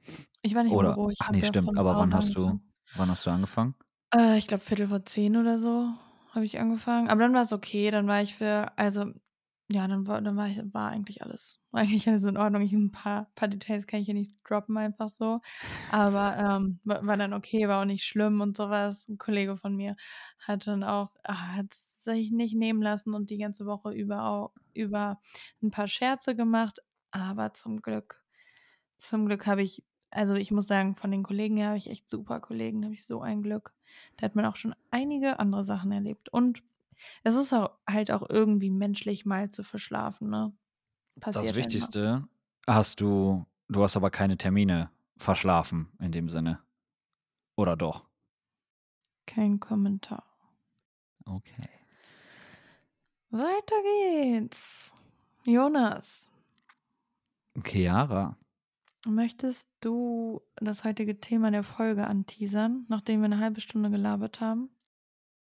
Ich 0.44 0.56
war 0.56 0.63
nicht 0.63 0.74
im 0.74 0.80
Oder 0.80 0.94
Büro, 0.94 1.10
ich 1.10 1.20
ach 1.20 1.30
habe 1.30 1.40
ne, 1.40 1.44
ja 1.44 1.52
stimmt, 1.52 1.78
aber 1.78 1.98
wann 1.98 2.13
hast 2.16 2.36
du 2.36 2.54
angefangen. 2.54 2.74
wann 2.94 3.10
hast 3.12 3.26
du 3.26 3.32
angefangen? 3.32 3.76
Äh, 4.13 4.38
ich 4.38 4.48
glaube 4.48 4.63
10:45 4.63 5.36
oder 5.38 5.60
so 5.60 5.90
habe 6.32 6.46
ich 6.46 6.60
angefangen, 6.60 7.10
aber 7.10 7.22
dann 7.22 7.34
war's 7.34 7.52
okay. 7.54 7.92
Dann 7.92 8.08
war 8.08 8.22
ich 8.22 8.36
für 8.36 8.78
also, 8.78 9.06
ja, 9.70 9.88
dann 9.88 10.08
war 10.08 10.22
dann 10.22 10.38
war 10.38 10.48
ich 10.48 10.62
war 10.74 10.90
eigentlich 10.90 11.24
alles 11.24 11.60
war 11.72 11.82
eigentlich 11.82 12.08
alles 12.08 12.24
in 12.24 12.38
Ordnung. 12.38 12.62
Ich 12.62 12.74
'n 12.74 12.92
paar 12.92 13.32
paar 13.36 13.48
Details 13.50 13.86
kann 13.88 14.00
ich 14.00 14.06
hier 14.06 14.13
nicht 14.13 14.34
droppen 14.46 14.78
einfach 14.78 15.10
so, 15.10 15.42
aber, 15.90 16.38
ähm, 16.38 16.80
wa 16.86 17.00
war 17.06 17.18
dann 17.18 17.34
okay, 17.34 17.68
war 17.68 17.82
auch 17.82 17.86
nicht 17.86 18.06
schlimm 18.06 18.40
und 18.42 18.56
so 18.56 18.70
was. 18.70 19.08
'N 19.10 19.18
Kollege 19.18 19.58
von 19.58 19.76
mir 19.76 19.96
hat 20.40 20.68
dann 20.68 20.84
auch 20.84 21.10
ah, 21.24 21.56
hat's 21.58 22.02
sich 22.04 22.32
nicht 22.32 22.56
nehmen 22.56 22.82
lassen 22.82 23.13
und 23.13 23.30
die 23.30 23.38
ganze 23.38 23.66
Woche 23.66 23.92
über 23.92 24.24
au 24.26 24.54
über 24.74 25.20
'n 25.62 25.72
paar 25.72 25.88
Scherze 25.90 26.36
gemacht, 26.36 26.80
aber 27.12 27.54
zum 27.54 27.82
Glück 27.82 28.24
zum 28.98 29.28
Glück 29.28 29.48
habe 29.48 29.63
ich 29.63 29.84
also, 30.10 30.36
ich 30.36 30.52
muss 30.52 30.67
sagen, 30.67 30.96
von 30.96 31.12
den 31.12 31.24
Kollegen 31.24 31.58
her 31.58 31.67
habe 31.67 31.78
ich 31.78 31.89
echt 31.89 32.10
super 32.10 32.39
Kollegen, 32.39 32.84
habe 32.86 32.93
ich 32.93 33.06
so 33.06 33.22
ein 33.22 33.43
Glück. 33.43 33.74
Da 34.15 34.26
hat 34.26 34.36
man 34.36 34.46
auch 34.46 34.56
schon 34.56 34.74
einige 34.89 35.39
andere 35.39 35.65
Sachen 35.65 35.91
erlebt 35.91 36.30
und 36.30 36.63
es 37.24 37.36
ist 37.36 37.54
au 37.54 37.70
halt 37.88 38.12
auch 38.12 38.28
irgendwie 38.30 38.72
menschlich, 38.72 39.26
mal 39.26 39.52
zu 39.52 39.63
verschlafen, 39.63 40.30
ne? 40.30 40.54
Das 41.15 41.36
Passiert 41.36 41.56
mal. 41.56 41.56
Wichtigste 41.56 42.28
hast 42.67 43.02
du 43.02 43.46
du 43.67 43.84
hast 43.84 43.98
aber 43.98 44.10
keine 44.12 44.38
Termine 44.38 44.91
verschlafen 45.17 45.91
in 46.00 46.12
dem 46.12 46.30
Sinne, 46.30 46.62
oder 47.56 47.76
doch? 47.76 48.06
Kein 49.28 49.60
Kommentar. 49.60 50.24
Okay. 51.26 51.70
Weiter 53.30 53.76
geht's. 53.84 54.93
Jonas. 55.46 56.27
Chiara. 57.63 58.38
Möchtest 59.08 59.70
du 59.82 60.41
das 60.58 60.84
heutige 60.84 61.20
Thema 61.20 61.52
der 61.52 61.63
Folge 61.63 62.08
anteasern, 62.08 62.86
nachdem 62.89 63.22
wir 63.22 63.30
'ne 63.30 63.38
1/2 63.39 63.62
Stunde 63.62 63.89
gelabert 63.89 64.41
haben? 64.41 64.70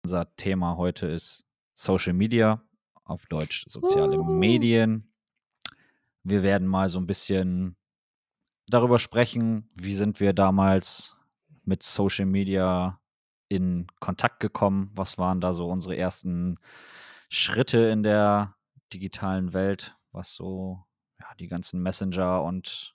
Unser 0.04 0.34
Thema 0.36 0.76
heute 0.76 1.06
ist 1.06 1.44
Social 1.74 2.12
Media, 2.12 2.60
auf 3.04 3.26
Deutsch 3.26 3.64
soziale 3.68 4.18
Wuhu. 4.18 4.32
Medien. 4.32 5.12
Wir 6.24 6.42
werden 6.42 6.66
mal 6.66 6.88
so 6.88 6.98
'n 6.98 7.06
bisschen 7.06 7.76
darüber 8.68 8.98
sprechen, 8.98 9.70
wie 9.74 9.94
sind 9.94 10.20
wir 10.20 10.32
damals 10.32 11.16
mit 11.64 11.82
Social 11.82 12.26
Media 12.26 13.00
in 13.48 13.86
Kontakt 14.00 14.40
gekommen? 14.40 14.90
Was 14.94 15.18
waren 15.18 15.40
da 15.40 15.52
so 15.54 15.68
unsere 15.68 15.96
ersten 15.96 16.58
Schritte 17.28 17.78
in 17.78 18.02
der 18.02 18.56
digitalen 18.92 19.52
Welt, 19.52 19.96
was 20.12 20.34
so, 20.34 20.84
die 21.38 21.48
ganzen 21.48 21.82
Messenger 21.82 22.42
und 22.42 22.94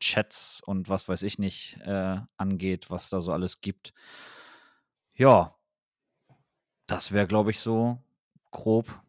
Chats 0.00 0.60
und 0.64 0.88
was 0.88 1.08
weiß 1.08 1.22
ich 1.22 1.38
nicht, 1.38 1.78
äh, 1.84 2.18
angeht, 2.36 2.90
was 2.90 3.08
da 3.08 3.20
so 3.20 3.32
alles 3.32 3.60
gibt. 3.60 3.92
Ja. 5.14 5.54
Das 6.86 7.12
wäre, 7.12 7.26
glaube 7.26 7.50
ich, 7.50 7.60
so 7.60 7.98
grob 8.50 9.02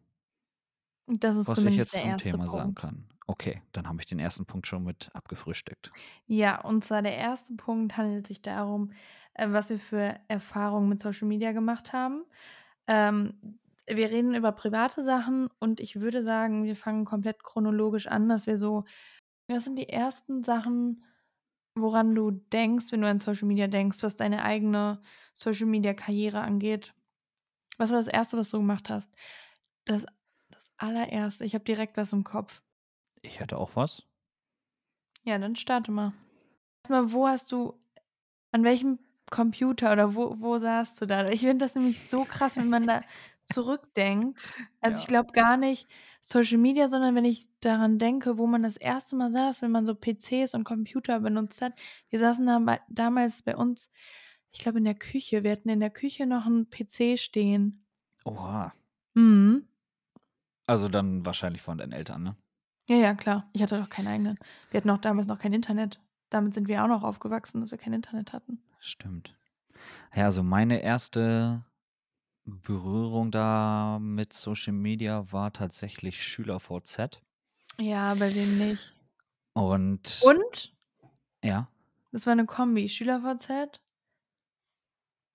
Das 1.06 1.36
ist 1.36 1.48
was 1.48 1.58
ich 1.58 1.76
jetzt 1.76 1.92
zum 1.96 2.10
1. 2.10 2.22
Thema 2.22 2.46
sagen 2.46 2.74
Punkt. 2.74 2.78
kann. 2.80 3.08
Okay, 3.26 3.62
dann 3.72 3.88
habe 3.88 4.00
ich 4.00 4.06
den 4.06 4.20
1. 4.20 4.44
Punkt 4.46 4.66
schon 4.66 4.84
mit 4.84 5.10
abgefrühstückt. 5.14 5.90
Ja, 6.26 6.60
und 6.60 6.84
zwar 6.84 7.02
der 7.02 7.18
1. 7.30 7.56
Punkt 7.56 7.96
handelt 7.96 8.26
sich 8.26 8.42
darum, 8.42 8.92
äh, 9.34 9.48
was 9.50 9.70
wir 9.70 9.78
für 9.78 10.18
Erfahrungen 10.28 10.88
mit 10.88 11.00
Social 11.00 11.28
Media 11.28 11.52
gemacht 11.52 11.92
haben. 11.92 12.24
Ähm, 12.86 13.58
wir 13.88 14.10
reden 14.10 14.34
über 14.34 14.52
private 14.52 15.04
Sachen 15.04 15.48
und 15.60 15.80
ich 15.80 16.00
würde 16.00 16.24
sagen, 16.24 16.64
wir 16.64 16.76
fangen 16.76 17.04
komplett 17.04 17.42
chronologisch 17.42 18.06
an, 18.06 18.28
dass 18.28 18.46
wir 18.46 18.56
so 18.56 18.84
was 19.48 19.64
sind 19.64 19.76
die 19.76 19.88
ersten 19.88 20.42
Sachen, 20.42 21.04
woran 21.74 22.14
du 22.14 22.30
denkst, 22.30 22.92
wenn 22.92 23.02
du 23.02 23.08
an 23.08 23.18
Social 23.18 23.46
Media 23.46 23.66
denkst, 23.66 24.02
was 24.02 24.16
deine 24.16 24.42
eigene 24.42 25.02
Social-Media-Karriere 25.34 26.40
angeht? 26.40 26.94
Was 27.76 27.90
war 27.90 27.98
das 27.98 28.08
1., 28.08 28.32
was 28.34 28.50
du 28.50 28.58
gemacht 28.58 28.88
hast? 28.88 29.10
Das 29.84 30.06
das 30.50 30.70
Allererste, 30.76 31.44
ich 31.44 31.54
habe 31.54 31.64
direkt 31.64 31.96
was 31.96 32.12
im 32.12 32.24
Kopf. 32.24 32.62
Ich 33.22 33.40
hätte 33.40 33.58
auch 33.58 33.74
was. 33.74 34.02
Ja, 35.24 35.38
dann 35.38 35.56
starte 35.56 35.90
mal. 35.90 36.12
Erst 36.82 36.90
mal, 36.90 37.12
wo 37.12 37.26
hast 37.26 37.50
du 37.52 37.74
an 38.52 38.62
welchem 38.62 38.98
Computer 39.30 39.92
oder 39.92 40.14
wo 40.14 40.36
wo 40.38 40.58
saßt 40.58 41.00
du 41.00 41.06
da? 41.06 41.28
Ich 41.28 41.40
finde 41.40 41.64
das 41.64 41.74
nämlich 41.74 42.08
so 42.08 42.24
krass, 42.24 42.56
wenn 42.56 42.68
man 42.68 42.86
da 42.86 43.00
zurückdenkt. 43.46 44.40
Also, 44.80 44.98
ich 44.98 45.06
Ja. 45.06 45.08
glaube 45.08 45.32
gar 45.32 45.56
nicht 45.56 45.88
Social 46.22 46.58
Media, 46.58 46.88
sondern 46.88 47.14
wenn 47.14 47.24
ich 47.24 47.46
daran 47.60 47.98
denke, 47.98 48.38
wo 48.38 48.46
man 48.46 48.62
das 48.62 48.76
1. 48.78 49.16
Mal 49.16 49.32
saß, 49.32 49.62
wenn 49.62 49.70
man 49.72 49.86
so 49.86 49.94
PCs 49.94 50.54
und 50.54 50.64
Computer 50.64 51.20
benutzt 51.20 51.62
hat. 51.62 51.74
Wir 52.10 52.18
saßen 52.18 52.46
da 52.46 52.58
mal 52.60 52.80
damals 52.88 53.42
bei 53.42 53.56
uns, 53.56 53.90
ich 54.52 54.60
glaube, 54.60 54.78
in 54.78 54.84
der 54.84 54.94
Küche. 54.94 55.44
Wir 55.44 55.52
hatten 55.52 55.68
in 55.68 55.80
der 55.80 55.90
Küche 55.90 56.26
noch 56.26 56.46
'n 56.46 56.68
PC 56.70 57.18
stehen. 57.18 57.84
Oha. 58.26 58.74
Mhm. 59.16 59.64
Also, 60.68 60.88
dann 60.88 61.26
wahrscheinlich 61.26 61.60
von 61.62 61.76
deinen 61.78 61.92
Eltern, 61.92 62.22
ne? 62.22 62.36
Ja, 62.88 62.96
ja, 62.96 63.14
klar. 63.14 63.48
Ich 63.54 63.62
hatte 63.62 63.78
doch 63.78 63.88
keinen 63.88 64.08
eigenen. 64.08 64.38
Wir 64.70 64.78
hatten 64.78 64.90
auch 64.90 64.98
damals 64.98 65.26
noch 65.26 65.38
kein 65.38 65.54
Internet. 65.54 66.00
Damit 66.28 66.52
sind 66.52 66.68
wir 66.68 66.82
auch 66.84 66.88
noch 66.88 67.02
aufgewachsen, 67.02 67.60
dass 67.60 67.70
wir 67.70 67.78
kein 67.78 67.94
Internet 67.94 68.32
hatten. 68.34 68.64
Stimmt. 68.80 69.36
Ja, 70.14 70.26
also, 70.26 70.42
meine 70.42 70.82
1. 70.82 71.64
Berührung 72.46 73.30
da 73.30 73.98
mit 73.98 74.34
Social 74.34 74.74
Media 74.74 75.32
war 75.32 75.54
tatsächlich 75.54 76.22
SchülerVZ. 76.22 77.22
Ja, 77.78 78.14
bei 78.14 78.34
wem 78.34 78.56
nicht? 78.56 78.94
Und 79.56 80.02
Und 80.20 80.74
Ja? 81.42 81.68
das 82.12 82.26
war 82.26 82.34
'ne 82.36 82.46
Kombi, 82.46 82.88
SchülerVZ 82.88 83.80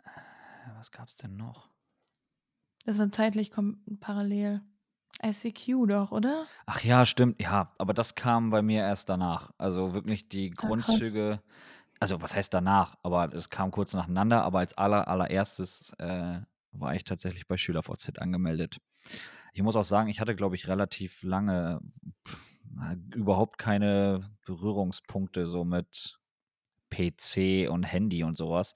Äh, 0.05 0.75
was 0.77 0.91
gab's 0.91 1.15
denn 1.17 1.35
noch? 1.37 1.69
Das 2.85 2.97
war 2.97 3.09
zeitlich 3.11 3.51
kom 3.51 3.83
parallel. 3.99 4.61
ICQ 5.23 5.85
doch, 5.87 6.11
oder? 6.11 6.49
Ach 6.67 6.81
ja, 6.83 7.05
stimmt. 7.05 7.41
Ja, 7.41 7.73
aber 7.77 7.93
das 7.93 8.15
kam 8.15 8.49
bei 8.49 8.61
mir 8.61 8.81
erst 8.81 9.09
danach. 9.09 9.51
Also, 9.57 9.93
wirklich 9.93 10.29
die 10.29 10.51
Ah, 10.57 10.71
krass. 10.75 11.01
Grundzüge 11.01 11.41
also, 12.01 12.21
was 12.21 12.35
heißt 12.35 12.53
danach, 12.53 12.95
aber 13.03 13.33
es 13.33 13.49
kam 13.51 13.71
kurz 13.71 13.93
nacheinander, 13.93 14.43
aber 14.43 14.59
als 14.59 14.77
aller 14.77 15.07
allererstes, 15.07 15.93
äh, 15.99 16.41
war 16.71 16.95
ich 16.95 17.03
tatsächlich 17.03 17.47
bei 17.47 17.57
SchülerVZ 17.57 18.19
angemeldet. 18.19 18.79
Ich 19.53 19.63
muss 19.63 19.75
auch 19.75 19.83
sagen, 19.83 20.09
ich 20.09 20.19
hatte, 20.21 20.35
glaube 20.35 20.55
ich, 20.55 20.67
relativ 20.67 21.23
lange 21.23 21.81
überhaupt 23.15 23.57
keine 23.59 24.31
Berührungspunkte 24.45 25.47
so 25.49 25.65
mit 25.65 26.19
PC 26.91 27.69
und 27.69 27.83
Handy 27.83 28.23
und 28.23 28.37
so 28.37 28.51
was. 28.51 28.75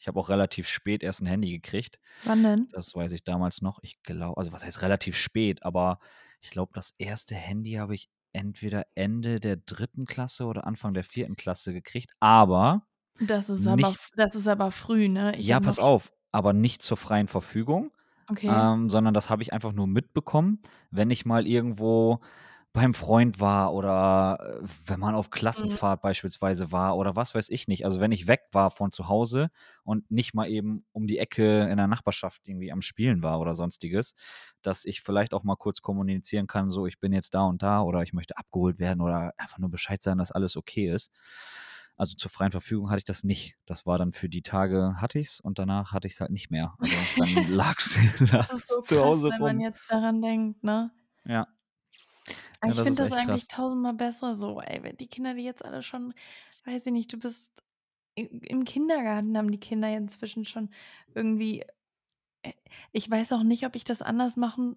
Ich 0.00 0.08
habe 0.08 0.20
auch 0.20 0.30
relativ 0.30 0.68
spät 0.68 1.02
erst 1.04 1.22
'n 1.22 1.26
Handy 1.26 1.52
gekriegt. 1.52 2.00
Wann 2.24 2.42
denn? 2.44 2.72
Das 2.72 2.94
weiß 2.96 3.12
ich 3.12 3.24
damals 3.24 3.62
noch. 3.62 3.80
Ich 3.82 4.02
glau 4.04 4.34
also, 4.34 4.52
was 4.52 4.64
heißt 4.64 4.82
relativ 4.82 5.16
spät, 5.18 5.64
aber 5.64 6.00
ich 6.42 6.50
glaube, 6.50 6.72
das 6.74 6.92
1. 6.98 7.34
Handy 7.36 7.74
habe 7.74 7.94
ich 7.96 8.10
entweder 8.34 8.86
Ende 8.96 9.40
der 9.40 9.56
3. 9.58 10.06
Klasse 10.06 10.46
oder 10.46 10.66
Anfang 10.66 10.94
der 10.94 11.04
4. 11.04 11.36
Klasse 11.36 11.72
gekriegt, 11.74 12.12
aber 12.20 12.86
Das 13.20 13.48
ist 13.50 13.66
aber 13.66 13.76
nicht 13.76 14.00
das 14.16 14.34
ist 14.34 14.48
aber 14.48 14.70
früh, 14.70 15.08
ne? 15.08 15.36
Ich 15.38 15.48
Ja, 15.48 15.60
pass 15.60 15.78
auf, 15.78 16.12
aber 16.32 16.52
nicht 16.52 16.82
zur 16.82 16.96
freien 16.96 17.28
Verfügung, 17.28 17.92
Okay. 18.30 18.68
ähm, 18.70 18.88
sondern 18.88 19.14
das 19.14 19.30
habe 19.30 19.42
ich 19.42 19.52
einfach 19.52 19.72
nur 19.72 19.86
mitbekommen, 19.86 20.60
wenn 20.90 21.10
ich 21.10 21.24
mal 21.26 21.46
irgendwo 21.46 22.20
beim 22.74 22.94
Freund 22.94 23.38
war 23.38 23.74
oder, 23.74 24.60
äh, 24.64 24.66
wenn 24.86 24.98
man 24.98 25.14
auf 25.14 25.30
Mhm. 25.56 25.76
Klassenfahrt 25.82 26.00
beispielsweise 26.00 26.72
war 26.72 26.96
oder 26.96 27.14
was 27.16 27.34
weiß 27.34 27.50
ich 27.50 27.68
nicht. 27.68 27.84
Also, 27.84 28.00
wenn 28.00 28.12
ich 28.12 28.26
weg 28.28 28.42
war 28.52 28.70
von 28.70 28.90
zu 28.92 29.08
Hause 29.08 29.50
und 29.84 30.10
nicht 30.10 30.32
mal 30.34 30.48
eben 30.48 30.84
um 30.92 31.06
die 31.06 31.18
Ecke 31.18 31.68
in 31.68 31.76
der 31.76 31.86
Nachbarschaft 31.86 32.40
irgendwie 32.46 32.72
am 32.72 32.80
Spielen 32.80 33.22
war 33.22 33.40
oder 33.40 33.54
Sonstiges, 33.54 34.14
dass 34.62 34.84
ich 34.86 35.02
vielleicht 35.02 35.34
auch 35.34 35.42
mal 35.44 35.56
kurz 35.56 35.82
kommunizieren 35.82 36.46
kann, 36.46 36.70
so: 36.70 36.86
„Ich 36.86 36.98
bin 36.98 37.12
jetzt 37.12 37.34
da 37.34 37.42
und 37.42 37.62
da“ 37.62 37.82
oder 37.82 38.02
„Ich 38.02 38.14
möchte 38.14 38.38
abgeholt 38.38 38.78
werden“ 38.78 39.02
oder 39.02 39.34
einfach 39.36 39.58
nur 39.58 39.70
Bescheid 39.70 40.02
sagen, 40.02 40.18
dass 40.18 40.32
alles 40.32 40.56
okay 40.56 40.90
ist. 40.90 41.12
Also, 42.02 42.16
zur 42.16 42.30
freien 42.32 42.50
Verfügung 42.52 42.90
hatte 42.90 42.98
ich 42.98 43.04
das 43.04 43.22
nicht. 43.24 43.54
Das 43.64 43.86
war 43.86 43.96
dann 43.98 44.12
für 44.12 44.28
die 44.28 44.42
Tage 44.42 44.96
hatte 45.00 45.20
ich's 45.20 45.38
und 45.40 45.58
danach 45.60 45.92
hatte 45.92 46.08
ich's 46.08 46.20
halt 46.20 46.32
nicht 46.32 46.50
mehr. 46.50 46.74
Also, 46.80 46.96
dann 47.16 47.28
ist 48.48 48.68
lag's 48.68 48.68
so 48.68 48.82
zu 48.82 48.96
krass, 48.96 49.00
Hause 49.00 49.28
wenn 49.28 49.42
man 49.42 49.60
rum. 49.60 49.60
jetzt 49.60 49.84
daran 49.90 50.20
denkt, 50.22 50.62
ne? 50.64 50.90
Ja. 51.24 51.46
Ah, 52.60 52.68
Ja, 52.68 52.70
ich 52.70 52.80
finde 52.80 53.02
das 53.02 53.12
eigentlich 53.12 53.48
krass. 53.48 53.48
tausendmal 53.48 53.94
besser 53.94 54.34
so, 54.34 54.60
ey, 54.60 54.82
wenn 54.82 54.96
die 54.96 55.08
Kinder, 55.08 55.34
die 55.34 55.42
jetzt 55.44 55.64
alle 55.64 55.82
schon 55.82 56.14
weiß 56.64 56.86
ich 56.86 56.92
nicht, 56.92 57.12
du 57.12 57.18
bist 57.18 57.52
im 58.14 58.64
Kindergarten 58.64 59.36
haben 59.38 59.50
die 59.50 59.58
Kinder 59.60 59.88
ja 59.88 59.96
inzwischen 59.98 60.44
schon 60.44 60.70
irgendwie 61.14 61.62
äh, 62.42 62.52
ich 62.92 63.10
weiß 63.10 63.32
auch 63.34 63.44
nicht, 63.44 63.66
ob 63.66 63.76
ich 63.76 63.84
das 63.84 64.02
anders 64.02 64.36
machen 64.36 64.76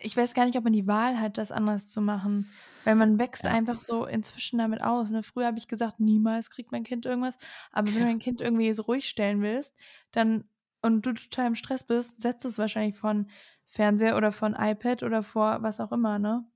ich 0.00 0.16
weiß 0.16 0.34
gar 0.34 0.44
nicht, 0.46 0.56
ob 0.56 0.64
man 0.64 0.72
die 0.72 0.86
Wahl 0.86 1.20
hat, 1.20 1.38
das 1.38 1.52
anders 1.52 1.88
zu 1.88 2.00
machen, 2.00 2.50
weil 2.84 2.94
man 2.96 3.18
wächst 3.18 3.46
Ja. 3.46 3.50
einfach 3.50 3.80
so 3.80 4.06
inzwischen 4.06 4.58
damit 4.58 4.82
aus, 4.82 5.10
ne? 5.10 5.22
Früher 5.22 5.46
habe 5.46 5.58
ich 5.58 5.68
gesagt: 5.68 6.00
„Niemals 6.00 6.50
kriegt 6.50 6.72
mein 6.72 6.84
Kind 6.84 7.06
irgendwas.“ 7.06 7.38
Aber 7.72 7.88
wenn 7.88 7.94
du 7.94 8.00
dein 8.06 8.18
Kind 8.18 8.40
irgendwie 8.40 8.72
so 8.74 8.82
ruhig 8.82 9.08
stellen 9.08 9.42
willst, 9.42 9.78
dann 10.12 10.48
und 10.82 11.04
du 11.06 11.12
total 11.14 11.46
im 11.48 11.54
Stress 11.56 11.84
bist, 11.84 12.20
setzt 12.20 12.44
du's 12.44 12.58
wahrscheinlich 12.58 12.96
von 12.96 13.30
Fernseher 13.66 14.16
oder 14.16 14.30
von 14.32 14.54
iPad 14.54 15.02
oder 15.02 15.22
vor 15.22 15.62
was 15.62 15.80
auch 15.80 15.92
immer, 15.92 16.18
ne? 16.18 16.46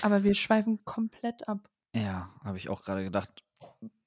Aber 0.00 0.22
wir 0.24 0.34
schweifen 0.34 0.84
komplett 0.84 1.48
ab. 1.48 1.68
Ja, 1.94 2.34
habe 2.44 2.58
ich 2.58 2.68
auch 2.68 2.82
grade 2.82 3.02
gedacht. 3.04 3.44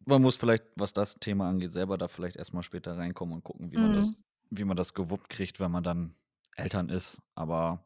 Man 0.06 0.21
muss 0.21 0.38
vielleicht, 0.38 0.65
was 0.75 0.93
das 0.93 1.15
Thema 1.15 1.49
angeht, 1.49 1.73
selber 1.73 1.97
da 1.97 2.08
vielleicht 2.08 2.38
erst 2.38 2.54
mal 2.54 2.63
später 2.63 2.97
reinkommen 2.97 3.36
und 3.36 3.43
gucken, 3.43 3.71
wie 3.71 3.77
man 3.77 3.91
Mhm. 3.91 3.93
das 3.93 4.23
wie 4.51 4.65
man 4.65 4.77
das 4.77 4.93
gewuppt 4.93 5.30
kriegt, 5.30 5.60
wenn 5.62 5.71
man 5.71 5.84
dann 5.84 6.15
Eltern 6.58 6.89
ist, 6.89 7.21
aber 7.36 7.86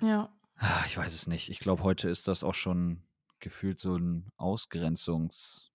Ja. 0.00 0.34
ich 0.86 0.96
weiß 0.96 1.14
es 1.14 1.26
nicht. 1.26 1.48
Ich 1.50 1.58
glaube, 1.58 1.82
heute 1.82 2.08
ist 2.08 2.28
das 2.28 2.44
auch 2.44 2.54
schon 2.54 3.02
gefühlt 3.40 3.78
so 3.78 3.96
'n 3.96 4.28
Ausgrenzungspunkt, 4.36 5.70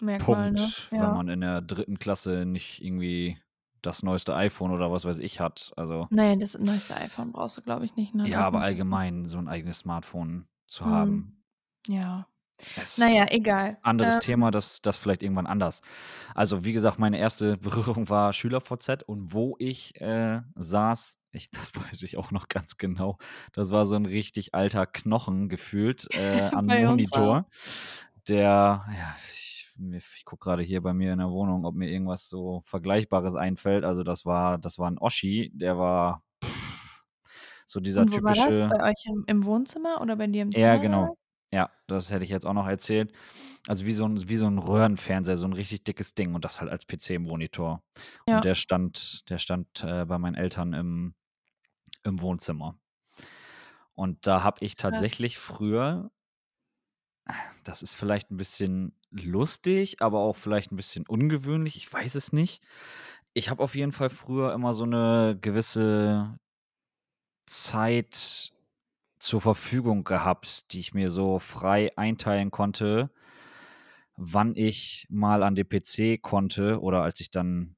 Merkmal, 0.00 0.52
ne? 0.52 0.74
wenn 0.96 1.10
Ja. 1.10 1.12
man 1.12 1.28
in 1.28 1.40
der 1.40 1.60
3. 1.62 1.98
Klasse 1.98 2.44
nicht 2.46 2.82
irgendwie 2.84 3.38
das 3.82 4.02
neueste 4.02 4.34
iPhone 4.36 4.72
oder 4.72 4.90
was 4.92 5.04
weiß 5.04 5.18
ich 5.18 5.40
hat. 5.40 5.72
Also 5.76 6.08
Ne, 6.10 6.38
das 6.38 6.54
neueste 6.58 6.96
iPhone 6.96 7.32
brauchst 7.32 7.58
du, 7.58 7.62
glaube 7.62 7.84
ich, 7.84 7.94
nicht 7.96 8.14
der 8.14 8.26
Ja, 8.26 8.44
aber 8.46 8.60
3. 8.60 8.76
Klasse. 8.88 9.02
allgemein 9.02 9.26
so 9.26 9.38
'n 9.38 9.48
eigenes 9.48 9.78
Smartphone 9.78 10.48
zu 10.66 10.86
haben. 10.86 11.28
Mhm. 11.28 11.42
Ja. 11.88 12.28
Es 12.76 13.08
ja, 13.08 13.26
egal. 13.30 13.78
anderes 13.82 14.18
Ähm 14.20 14.20
Thema, 14.20 14.50
das 14.50 14.82
das 14.82 14.96
vielleicht 14.98 15.22
irgendwann 15.22 15.46
anders. 15.46 15.82
Also, 16.34 16.64
wie 16.64 16.72
gesagt, 16.72 16.98
meine 16.98 17.18
erste 17.18 17.56
Berührung 17.96 18.08
war 18.08 18.32
SchülerVZ 18.32 19.04
und 19.06 19.32
wo 19.32 19.56
ich, 19.58 20.00
äh, 20.00 20.42
saß, 20.56 21.18
ich 21.32 21.50
das 21.52 21.74
weiß 21.76 22.02
ich 22.02 22.16
auch 22.18 22.30
noch 22.32 22.48
ganz 22.48 22.76
genau. 22.78 23.18
Das 23.52 23.70
war 23.70 23.86
so 23.86 23.96
'n 23.96 24.06
richtig 24.06 24.54
alter 24.54 24.86
Knochen 24.86 25.48
gefühlt, 25.48 26.08
äh, 26.14 26.50
am. 26.52 26.72
Monitor, 26.78 27.48
der 28.28 28.84
ja, 28.88 29.16
ich 29.32 29.68
ich 29.92 30.24
gucke 30.24 30.44
grade 30.44 30.62
hier 30.62 30.82
bei 30.82 30.92
mir 30.94 31.12
in 31.12 31.18
der 31.20 31.30
Wohnung, 31.30 31.64
ob 31.66 31.74
mir 31.76 31.88
irgendwas 31.90 32.28
so 32.28 32.60
Vergleichbares 32.64 33.34
einfällt. 33.36 33.84
Also, 33.84 34.02
das 34.04 34.24
war 34.26 34.58
das 34.58 34.78
war 34.78 34.88
'n 34.90 34.98
Oschi, 34.98 35.50
der 35.54 35.78
war 35.78 36.22
so 37.66 37.80
dieser 37.80 38.06
Und 38.06 38.12
wo 38.12 38.22
war 38.22 38.36
das? 38.36 38.60
typische 38.60 38.68
Bei 38.68 38.90
euch 38.90 39.04
im 39.06 39.24
im 39.26 39.44
Wohnzimmer 39.44 40.00
oder 40.00 40.16
bei 40.16 40.26
dir 40.26 40.42
im 40.42 40.54
Ja, 40.54 40.76
Zimmer 40.76 40.84
oder 40.86 40.98
genau. 40.98 41.16
Ja, 41.52 41.70
das 41.86 42.10
hätte 42.10 42.24
ich 42.24 42.30
jetzt 42.30 42.46
auch 42.46 42.52
noch 42.54 42.66
erzählt. 42.66 43.12
Also, 43.66 43.86
wie 43.86 43.92
so 43.92 44.04
'n 44.06 44.28
wie 44.28 44.36
so 44.38 44.46
'n 44.46 44.58
Röhrenfernseher, 44.58 45.36
so 45.36 45.46
'n 45.46 45.52
richtig 45.54 45.84
dickes 45.84 46.14
Ding 46.14 46.34
und 46.34 46.44
das 46.44 46.60
halt 46.60 46.70
als 46.70 46.86
PC-Monitor. 46.86 47.82
Und 48.30 48.44
Ja. 48.44 48.44
der 48.44 48.54
stand 48.54 49.28
der 49.30 49.38
stand, 49.38 49.82
äh, 49.84 50.04
bei 50.06 50.18
meinen 50.18 50.36
Eltern 50.36 50.72
im 50.74 51.14
im 52.04 52.20
Wohnzimmer. 52.20 52.78
Und 53.98 54.28
da 54.28 54.44
habe 54.44 54.64
ich 54.64 54.76
tatsächlich 54.76 55.38
früher 55.38 56.10
das 57.64 57.82
ist 57.82 57.92
vielleicht 57.94 58.30
'n 58.30 58.36
bisschen 58.36 58.92
lustig, 59.10 60.00
aber 60.02 60.20
auch 60.20 60.36
vielleicht 60.36 60.72
'n 60.72 60.76
bisschen 60.76 61.06
ungewöhnlich, 61.06 61.76
ich 61.76 61.92
weiß 61.92 62.14
es 62.14 62.32
nicht. 62.32 62.62
Ich 63.34 63.50
habe 63.50 63.62
auf 63.62 63.74
jeden 63.74 63.92
Fall 63.92 64.10
früher 64.10 64.52
immer 64.54 64.74
so 64.74 64.86
'ne 64.86 65.36
gewisse 65.40 66.38
Zeit 67.48 68.52
zur 69.20 69.40
Verfügung 69.40 70.04
gehabt, 70.04 70.72
die 70.72 70.80
ich 70.80 70.94
mir 70.94 71.10
so 71.10 71.38
frei 71.38 71.96
einteilen 71.96 72.50
konnte 72.50 73.10
wann 74.20 74.56
ich 74.56 75.06
mal 75.10 75.44
an 75.44 75.54
den 75.54 75.68
PC 75.68 76.18
konnte 76.20 76.80
oder 76.80 77.02
als 77.04 77.20
ich 77.20 77.30
dann, 77.30 77.76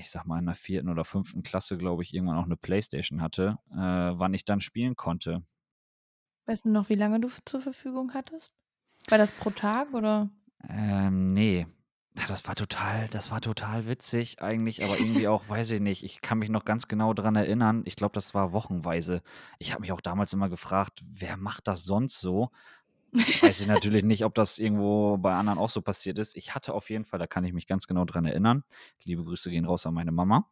ich 0.00 0.10
sage 0.10 0.28
mal, 0.28 0.38
in 0.38 0.46
der 0.46 0.54
4. 0.54 0.90
oder 0.90 1.04
5. 1.04 1.42
Klasse, 1.42 1.78
glaube 1.78 2.02
ich, 2.02 2.14
irgendwann 2.14 2.36
auch 2.38 2.46
'ne 2.46 2.56
Playstation 2.56 3.22
hatte, 3.22 3.58
äh, 3.72 3.76
wann 3.76 4.34
ich 4.34 4.44
dann 4.44 4.60
spielen 4.60 4.96
konnte. 4.96 5.42
Weißt 6.46 6.64
du 6.64 6.70
noch, 6.70 6.88
wie 6.88 6.94
lange 6.94 7.20
du 7.20 7.28
zur 7.44 7.60
Verfügung 7.60 8.14
hattest? 8.14 8.52
War 9.08 9.18
das 9.18 9.32
pro 9.36 9.50
Tag 9.50 9.92
oder? 9.94 10.30
Ähm, 10.68 11.32
ne. 11.34 11.66
Das 12.26 12.44
war 12.48 12.56
total 12.56 13.06
das 13.08 13.30
war 13.30 13.40
total 13.40 13.86
witzig 13.86 14.42
eigentlich, 14.42 14.82
aber 14.82 14.98
irgendwie 14.98 15.28
auch 15.28 15.48
weiß 15.48 15.70
ich 15.70 15.80
nicht. 15.80 16.02
Ich 16.02 16.20
kann 16.20 16.38
mich 16.38 16.48
noch 16.48 16.64
ganz 16.64 16.88
genau 16.88 17.14
dran 17.14 17.36
erinnern. 17.36 17.82
Ich 17.86 17.94
glaube, 17.94 18.12
das 18.14 18.34
war 18.34 18.52
wochenweise. 18.52 19.22
Ich 19.60 19.70
habe 19.72 19.82
mich 19.82 19.92
auch 19.92 20.00
damals 20.00 20.32
immer 20.32 20.48
gefragt: 20.48 21.04
„Wer 21.06 21.36
macht 21.36 21.68
das 21.68 21.84
sonst 21.84 22.20
so?“ 22.20 22.50
Weiß 23.12 23.60
ich 23.60 23.66
natürlich 23.66 24.04
nicht, 24.04 24.24
ob 24.24 24.34
das 24.34 24.58
irgendwo 24.58 25.16
bei 25.16 25.34
anderen 25.34 25.58
auch 25.58 25.70
so 25.70 25.80
passiert 25.80 26.18
ist. 26.18 26.36
Ich 26.36 26.54
hatte 26.54 26.74
auf 26.74 26.90
jeden 26.90 27.04
Fall 27.04 27.18
da 27.18 27.26
kann 27.26 27.44
ich 27.44 27.52
mich 27.52 27.66
ganz 27.66 27.86
genau 27.86 28.04
dran 28.04 28.24
erinnern. 28.24 28.64
Liebe 29.04 29.24
Grüße 29.24 29.50
gehen 29.50 29.64
raus 29.64 29.86
an 29.86 29.94
meine 29.94 30.12
Mama. 30.12 30.50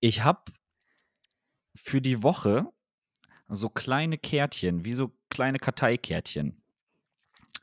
Ich 0.00 0.22
habe 0.22 0.42
für 1.74 2.00
die 2.00 2.22
Woche 2.22 2.66
so 3.48 3.68
kleine 3.68 4.18
Kärtchen, 4.18 4.84
wie 4.84 4.94
so 4.94 5.12
kleine 5.28 5.58
Karteikärtchen 5.58 6.62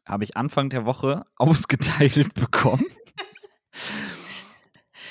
habe 0.10 0.24
ich 0.24 0.36
Anfang 0.36 0.70
der 0.70 0.86
Woche 0.86 1.26
ausgeteilt 1.38 2.34
bekommen. 2.34 2.86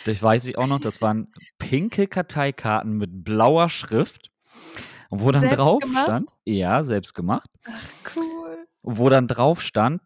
Das 0.05 0.23
weiß 0.23 0.47
ich 0.47 0.59
auch 0.59 0.67
noch, 0.67 0.81
das 0.81 1.01
waren 1.01 1.33
pinke 1.59 2.07
Karteikarten 2.07 2.97
mit 2.97 3.25
blauer 3.25 3.69
Schrift, 3.69 4.31
wo 5.11 5.31
dann 5.31 5.43
Selbst 5.43 5.59
drauf 5.59 5.83
stand 5.83 6.07
gemacht? 6.07 6.35
ja, 6.45 6.83
selbst 6.83 7.15
gemacht 7.15 7.49
Ach, 7.67 8.17
cool. 8.17 8.38
Wo 8.97 9.09
dann 9.11 9.29
drauf 9.29 9.61
stand 9.63 10.01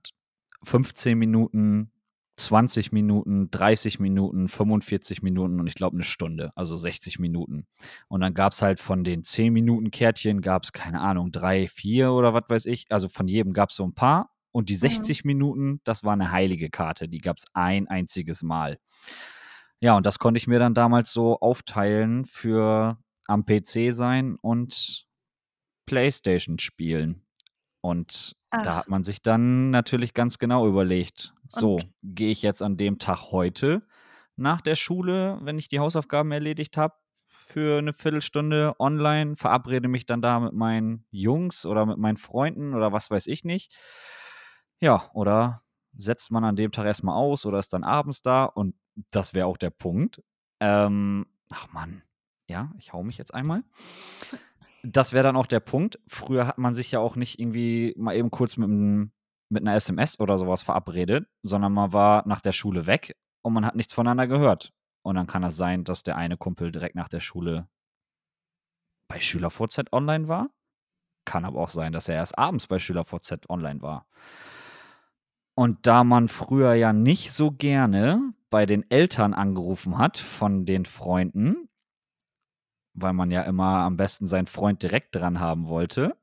15 0.65 1.19
Minuten, 1.19 1.93
20 2.37 2.93
Minuten, 2.93 3.51
30 3.51 4.01
Minuten, 4.01 4.49
45 4.49 5.23
Minuten 5.23 5.61
und 5.61 5.67
ich 5.69 5.75
glaube 5.77 5.97
'ne 5.97 6.05
Stunde, 6.05 6.53
also 6.57 6.77
60 6.77 7.19
Minuten. 7.21 7.67
Und 8.09 8.21
dann 8.23 8.35
gab's 8.35 8.63
halt 8.63 8.81
von 8.81 9.05
den 9.05 9.25
10 9.25 9.53
Minuten 9.53 9.91
Kärtchen 9.93 10.41
gab's, 10.43 10.73
keine 10.73 11.01
Ahnung, 11.01 11.33
3, 11.33 11.69
4 11.69 12.13
oder 12.13 12.35
was 12.35 12.45
weiß 12.49 12.67
ich. 12.67 12.87
Also, 12.91 13.09
von 13.09 13.29
jedem 13.29 13.53
gab's 13.55 13.77
so 13.77 13.85
'n 13.85 13.95
paar 13.95 14.31
und 14.53 14.69
die 14.71 14.77
Mhm. 14.81 14.81
60 14.81 15.25
Minuten, 15.25 15.81
das 15.85 16.05
war 16.05 16.17
'ne 16.17 16.31
heilige 16.33 16.71
Karte, 16.71 17.09
die 17.09 17.21
gab's 17.21 17.45
ein 17.55 17.89
einziges 17.89 18.43
Mal. 18.43 18.79
Ja, 19.85 19.97
und 19.97 20.07
das 20.07 20.21
konnte 20.21 20.39
ich 20.39 20.47
mir 20.47 20.61
dann 20.61 20.75
damals 20.75 21.13
so 21.13 21.41
aufteilen 21.41 22.25
für 22.25 22.99
am 23.27 23.45
PC 23.45 23.91
sein 23.93 24.37
und 24.41 25.07
Playstation 25.87 26.59
spielen. 26.59 27.23
Und 27.83 28.35
da 28.61 28.77
Ach. 28.77 28.79
hat 28.79 28.89
man 28.89 29.05
sich 29.05 29.23
dann 29.23 29.71
natürlich 29.71 30.15
ganz 30.15 30.39
genau 30.39 30.67
überlegt: 30.69 31.35
„So, 31.47 31.95
gehe 32.03 32.31
ich 32.31 32.43
jetzt 32.43 32.63
an 32.63 32.77
dem 32.77 32.99
Tag 32.99 33.31
heute 33.33 33.87
nach 34.37 34.61
der 34.61 34.77
Schule, 34.77 35.39
wenn 35.43 35.59
ich 35.59 35.69
die 35.69 35.79
Hausaufgaben 35.81 36.33
erledigt 36.33 36.77
habe, 36.77 36.95
für 37.27 37.83
'ne 37.83 37.93
Viertelstunde 37.95 38.75
online, 38.79 39.37
verabrede 39.37 39.89
mich 39.89 40.07
dann 40.07 40.23
da 40.23 40.41
mit 40.41 40.53
meinen 40.55 41.07
Jungs 41.11 41.67
oder 41.67 41.87
mit 41.87 41.99
meinen 41.99 42.17
Freunden 42.19 42.75
oder 42.75 42.93
was 42.93 43.11
weiß 43.11 43.27
ich 43.27 43.45
nicht?“ 43.45 43.73
Ja, 44.81 45.11
oder 45.15 45.63
setzt 45.97 46.31
man 46.31 46.45
an 46.45 46.57
dem 46.57 46.73
Tag 46.73 46.87
erst 46.87 47.05
mal 47.05 47.15
aus 47.15 47.47
oder 47.47 47.59
ist 47.59 47.73
dann 47.73 47.85
abends 47.85 48.23
da 48.23 48.45
und 48.45 48.75
das 49.11 49.35
wäre 49.35 49.47
auch 49.47 49.57
der 49.57 49.71
Punkt. 49.71 50.23
Ähm, 50.61 51.27
ach 51.51 51.73
Mann, 51.73 52.03
ja, 52.49 52.73
ich 52.79 52.93
haue 52.93 53.05
mich 53.05 53.19
jetzt 53.19 53.33
einmal. 53.35 53.63
Das 54.85 55.13
wäre 55.13 55.23
dann 55.23 55.37
auch 55.37 55.47
der 55.47 55.61
Punkt. 55.61 56.01
Früher 56.09 56.47
hat 56.47 56.59
man 56.59 56.75
sich 56.75 56.91
ja 56.91 56.99
auch 56.99 57.15
nicht 57.17 57.39
irgendwie 57.39 57.95
mal 57.97 58.17
eben 58.17 58.31
kurz 58.31 58.57
mit 58.57 58.69
mit 59.49 59.63
'ner 59.65 59.75
SMS 59.75 60.19
oder 60.19 60.39
so 60.39 60.49
was 60.49 60.63
verabredet, 60.63 61.29
sondern 61.43 61.73
man 61.73 61.93
war 61.93 62.27
nach 62.27 62.41
der 62.41 62.53
Schule 62.53 62.87
weg 62.87 63.17
und 63.43 63.53
man 63.53 63.67
hat 63.67 63.77
nichts 63.77 63.93
voneinander 63.93 64.27
gehört. 64.27 64.73
Und 65.03 65.17
dann 65.17 65.27
kann 65.27 65.43
das 65.43 65.57
sein, 65.57 65.85
dass 65.85 66.03
der 66.03 66.17
eine 66.17 66.37
Kumpel 66.37 66.73
direkt 66.73 66.95
nach 66.95 67.09
der 67.09 67.21
Schule 67.21 67.69
bei 69.09 69.21
SchülerVZ 69.21 69.93
online 69.93 70.27
war. 70.29 70.51
Kann 71.25 71.45
aber 71.45 71.61
auch 71.61 71.69
sein, 71.69 71.93
dass 71.93 72.09
er 72.09 72.17
erst 72.17 72.39
abends 72.39 72.67
bei 72.67 72.79
SchülerVZ 72.79 73.49
online 73.51 73.83
war. 73.83 74.07
Und 75.55 75.87
da 75.87 76.03
man 76.03 76.29
früher 76.29 76.75
ja 76.75 76.93
nicht 76.93 77.33
so 77.33 77.51
gerne 77.51 78.33
bei 78.51 78.65
den 78.67 78.91
Eltern 78.91 79.35
angerufen 79.35 79.99
hat 79.99 80.17
von 80.19 80.65
den 80.65 80.87
Freunden 80.87 81.69
weil 82.95 83.13
man 83.13 83.31
ja 83.31 83.43
immer 83.43 83.79
am 83.81 83.97
besten 83.97 84.27
seinen 84.27 84.47
Freund 84.47 84.83
direkt 84.83 85.15
dran 85.17 85.41
haben 85.41 85.69
wollte 85.69 86.17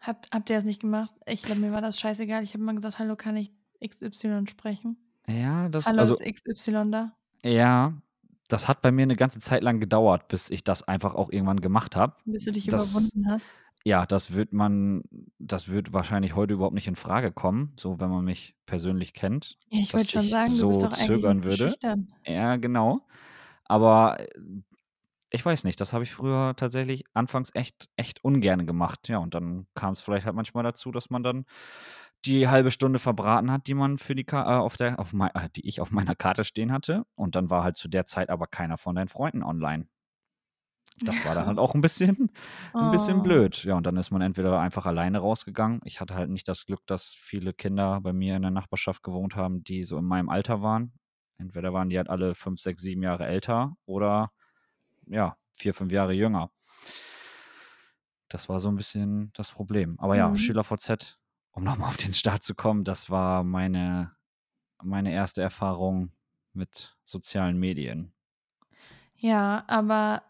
Habt 0.00 0.28
habt 0.32 0.48
ihr 0.50 0.56
das 0.56 0.64
nicht 0.64 0.80
gemacht? 0.80 1.12
Ich 1.26 1.42
glaube, 1.42 1.60
mir 1.60 1.72
war 1.72 1.82
das 1.82 1.98
scheißegal. 2.00 2.42
Ich 2.42 2.54
habe 2.54 2.62
immer 2.62 2.74
gesagt: 2.74 2.98
„Hallo, 2.98 3.16
kann 3.16 3.36
ich 3.36 3.52
XY 3.80 4.48
sprechen? 4.48 4.96
Ja, 5.26 5.68
das 5.68 5.92
Hallo, 5.92 5.98
also 5.98 6.20
ist 6.20 6.22
XY 6.22 6.90
da?“ 6.92 7.16
Ja, 7.44 7.94
das 8.48 8.68
hat 8.68 8.82
bei 8.82 8.92
mir 8.92 9.06
'ne 9.06 9.16
ganze 9.16 9.38
Zeit 9.38 9.62
lang 9.62 9.80
gedauert, 9.80 10.28
bis 10.28 10.50
ich 10.50 10.62
das 10.64 10.82
einfach 10.82 11.14
auch 11.14 11.30
irgendwann 11.30 11.60
gemacht 11.60 11.96
habe. 11.96 12.16
Bis 12.26 12.44
du 12.44 12.52
dich 12.52 12.66
Das 12.66 12.68
überwunden 12.68 13.28
hast? 13.30 13.52
ja, 13.84 14.06
das 14.06 14.32
wird 14.34 14.52
man 14.54 15.02
das 15.38 15.68
wird 15.68 15.92
wahrscheinlich 15.92 16.34
heute 16.36 16.54
überhaupt 16.54 16.74
nicht 16.74 16.88
infrage 16.88 17.32
kommen, 17.32 17.74
so 17.78 18.00
wenn 18.00 18.10
man 18.10 18.24
mich 18.24 18.56
persönlich 18.66 19.14
kennt, 19.14 19.58
Ja, 19.72 19.80
ich 19.80 19.94
wollte 19.94 20.10
schon 20.12 20.28
ich 20.28 20.28
sagen, 20.28 20.58
du 20.58 20.66
bist 20.66 20.82
so 20.82 20.84
doch 20.84 20.92
zögern 20.92 21.44
so 21.44 21.44
würde. 21.44 21.76
schüchtern. 21.76 22.12
Ja, 22.26 22.56
genau. 22.56 23.06
Aber, 23.66 24.20
äh, 24.20 24.28
ich 25.30 25.44
weiß 25.44 25.64
nicht, 25.64 25.80
das 25.80 25.92
habe 25.92 26.04
ich 26.04 26.12
früher 26.12 26.54
tatsächlich 26.56 27.04
anfangs 27.14 27.50
echt 27.54 27.88
echt 27.96 28.24
ungerne 28.24 28.66
gemacht. 28.66 29.08
Ja, 29.08 29.18
und 29.18 29.34
dann 29.34 29.66
kam's 29.74 30.00
vielleicht 30.02 30.26
halt 30.26 30.34
manchmal 30.36 30.64
dazu, 30.64 30.90
dass 30.92 31.10
man 31.10 31.22
dann 31.22 31.44
die 32.26 32.48
1/2 32.48 32.70
Stunde 32.70 32.98
verbraten 32.98 33.50
hat, 33.52 33.66
die 33.66 33.74
man 33.74 33.98
für 33.98 34.14
die 34.14 34.24
Ka 34.24 34.42
äh, 34.58 34.58
auf 34.60 34.76
der 34.76 34.98
auf 35.00 35.12
mei 35.12 35.28
äh, 35.34 35.48
die 35.54 35.66
ich 35.68 35.80
auf 35.80 35.90
meiner 35.92 36.14
Karte 36.16 36.44
stehen 36.44 36.72
hatte. 36.72 37.04
Und 37.14 37.34
dann 37.36 37.50
war 37.50 37.64
halt 37.64 37.76
zu 37.76 37.88
der 37.88 38.06
Zeit 38.06 38.30
aber 38.30 38.46
keiner 38.48 38.78
von 38.78 38.94
deinen 38.96 39.08
Freunden 39.08 39.42
online. 39.42 39.88
das 41.04 41.24
war 41.24 41.34
dann 41.34 41.46
halt 41.46 41.58
auch 41.58 41.74
'n 41.74 41.80
bisschen 41.80 42.30
'n 42.80 42.90
bisschen 42.90 43.22
Oh. 43.22 43.22
blöd. 43.22 43.64
Ja, 43.64 43.74
und 43.76 43.86
dann 43.86 43.96
ist 43.96 44.10
man 44.10 44.20
entweder 44.22 44.60
einfach 44.60 44.86
alleine 44.86 45.18
rausgegangen. 45.18 45.80
Ich 45.84 46.00
hatte 46.00 46.14
halt 46.14 46.30
nicht 46.30 46.48
das 46.48 46.66
Glück, 46.66 46.80
dass 46.86 47.12
viele 47.12 47.52
Kinder 47.54 48.00
bei 48.02 48.12
mir 48.12 48.36
in 48.36 48.42
der 48.42 48.50
Nachbarschaft 48.50 49.02
gewohnt 49.02 49.34
haben, 49.36 49.64
die 49.64 49.84
so 49.84 49.96
in 49.98 50.04
meinem 50.04 50.28
Alter 50.28 50.62
waren. 50.62 50.92
Entweder 51.38 51.72
waren 51.72 51.88
die 51.90 51.96
halt 51.96 52.10
alle 52.10 52.34
5, 52.34 52.60
6, 52.60 52.82
7 52.82 53.02
Jahre 53.02 53.26
älter 53.26 53.76
oder, 53.86 54.30
ja, 55.10 55.36
4, 55.56 55.74
5 55.74 55.92
Jahre 55.92 56.14
jünger. 56.14 56.50
Das 58.30 58.48
war 58.48 58.60
so 58.60 58.68
'n 58.68 58.76
bisschen 58.76 59.30
das 59.34 59.50
Problem. 59.50 59.98
Aber 59.98 60.16
ja, 60.16 60.34
Mhm. 60.34 60.36
SchülerVZ, 60.36 61.18
um 61.50 61.64
noch 61.64 61.76
mal 61.76 61.88
auf 61.88 61.96
den 61.96 62.14
Start 62.14 62.42
zu 62.44 62.54
kommen, 62.54 62.84
das 62.84 63.10
war 63.10 63.44
meine 63.44 64.12
meine 64.82 65.12
erste 65.12 65.42
Erfahrung 65.42 66.12
mit 66.54 66.96
sozialen 67.04 67.58
Medien. 67.58 68.14
Ja, 69.16 69.64
aber 69.66 70.22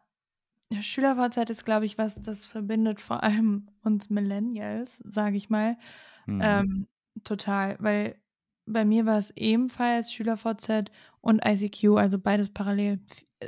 SchülerVZ 0.81 1.51
ist, 1.51 1.64
glaube 1.64 1.87
ich, 1.87 1.99
was, 1.99 2.23
das 2.23 2.47
verbindet 2.47 3.01
vor 3.01 3.23
allem 3.23 3.69
uns 3.83 4.11
Millennials, 4.11 4.99
sage 5.05 5.37
ich 5.37 5.51
mal, 5.51 5.79
Mhm. 6.27 6.64
ähm, 6.64 6.88
total. 7.25 7.77
Weil 7.81 8.21
bei 8.66 8.85
mir 8.85 9.07
war 9.07 9.19
es 9.19 9.33
ebenfalls 9.37 10.12
SchülerVZ 10.12 10.90
und 11.21 11.45
ICQ, 11.47 11.99
also 11.99 12.19
beides 12.19 12.51
parallel. 12.53 13.01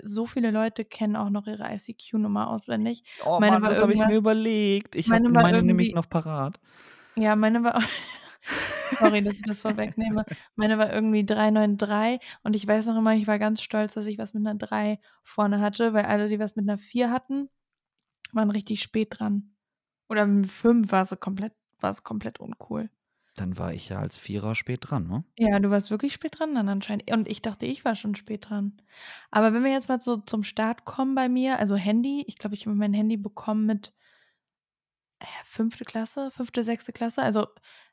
So 0.05 0.27
viele 0.27 0.51
Leute 0.51 0.85
kennen 0.85 1.17
auch 1.17 1.31
noch 1.31 1.47
ihre 1.47 1.65
ICQ-Nummer 1.73 2.49
auswendig. 2.51 3.05
Oh 3.21 3.41
Meine 3.41 3.61
Mann, 3.61 3.65
das 3.67 3.81
habe 3.81 3.93
ich 3.95 4.05
mir 4.05 4.17
überlegt. 4.17 4.97
Ich 4.97 5.13
habe 5.13 5.23
meine 5.23 5.33
war 5.35 5.45
meine 5.45 5.63
nämlich 5.63 5.93
noch 5.93 6.09
parat. 6.09 6.59
ja, 7.17 7.37
meine 7.37 7.63
war 7.65 7.83
sorry, 8.91 9.23
dass 9.23 9.39
ich 9.39 9.45
das 9.45 9.61
vorwegnehme. 9.61 10.25
Meine 10.57 10.79
war 10.79 10.93
irgendwie 10.93 11.25
393 11.27 12.21
und 12.43 12.57
ich 12.57 12.67
weiß 12.67 12.87
noch 12.87 12.97
immer, 12.99 13.15
ich 13.15 13.27
war 13.27 13.39
ganz 13.39 13.63
stolz, 13.63 13.95
dass 13.95 14.07
ich 14.07 14.19
was 14.19 14.35
mit 14.35 14.43
'ner 14.45 14.55
3 14.57 15.01
vorne 15.23 15.61
hatte, 15.61 15.93
weil 15.95 16.05
alle, 16.07 16.29
die 16.29 16.39
was 16.39 16.57
mit 16.57 16.67
'ner 16.67 16.79
4 16.79 17.11
hatten, 17.11 17.51
waren 18.33 18.51
richtig 18.51 18.83
spät 18.83 19.21
dran. 19.21 19.55
Oder 20.09 20.27
mit 20.27 20.51
5 20.51 20.93
war 20.93 21.05
sie 21.07 21.17
komplett 21.17 21.55
war 21.81 21.91
es 21.91 22.05
komplett 22.05 22.39
uncool. 22.41 22.91
Dann 23.35 23.59
war 23.59 23.73
ich 23.73 23.89
ja 23.89 23.99
als 23.99 24.17
Vierer 24.17 24.55
spät 24.55 24.81
dran, 24.83 25.07
ne? 25.07 25.25
Ja, 25.39 25.59
du 25.59 25.71
warst 25.71 25.91
wirklich 25.91 26.13
spät 26.13 26.39
dran 26.39 26.55
dann 26.55 26.69
anscheinend. 26.69 27.11
Und 27.11 27.29
ich 27.29 27.41
dachte, 27.41 27.67
ich 27.67 27.85
war 27.85 27.97
schon 27.97 28.15
spät 28.15 28.51
dran. 28.51 28.81
Aber 29.31 29.55
wenn 29.55 29.65
wir 29.65 29.73
jetzt 29.73 29.89
mal 29.89 30.01
so 30.01 30.19
zum 30.19 30.45
Start 30.45 30.85
kommen 30.85 31.15
bei 31.15 31.29
mir, 31.29 31.59
also 31.59 31.77
Handy, 31.77 32.25
ich 32.27 32.37
glaube, 32.37 32.55
ich 32.55 32.67
habe 32.67 32.77
mein 32.77 32.93
Handy 32.93 33.17
bekommen 33.17 33.65
mit 33.65 33.95
äh, 35.21 35.25
5. 35.45 35.79
Klasse, 35.87 36.31
5., 36.31 36.51
6. 36.55 36.87
Klasse. 36.93 37.23
Also, 37.23 37.47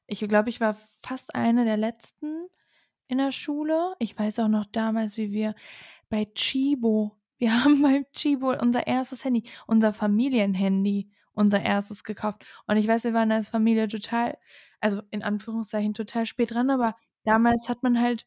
ich 0.07 0.19
glaube, 0.27 0.49
ich 0.49 0.59
war 0.59 0.75
fast 1.01 1.35
eine 1.35 1.63
der 1.63 1.77
Letzten 1.77 2.47
in 3.07 3.17
der 3.17 3.31
Schule. 3.31 3.95
Ich 3.99 4.17
weiß 4.17 4.39
auch 4.39 4.47
noch 4.49 4.65
damals, 4.65 5.17
wie 5.17 5.31
wir 5.31 5.55
bei 6.09 6.25
Tchibo 6.25 7.19
wir 7.39 7.51
haben 7.63 7.81
bei 7.81 8.05
Tchibo 8.13 8.51
unser 8.51 8.85
1. 8.87 9.23
Handy, 9.23 9.43
unser 9.65 9.93
Familienhandy, 9.93 11.09
unser 11.33 11.59
1. 11.59 12.03
gekauft. 12.03 12.45
Und 12.67 12.77
ich 12.77 12.87
weiß, 12.87 13.05
wir 13.05 13.13
waren 13.13 13.31
als 13.31 13.47
Familie 13.47 13.87
total 13.87 14.37
also 14.81 15.01
in 15.11 15.23
Anführungszeichen 15.23 15.93
total 15.93 16.25
spät 16.25 16.51
dran, 16.53 16.69
aber 16.69 16.95
damals 17.25 17.69
hat 17.69 17.83
man 17.83 17.99
halt 18.01 18.25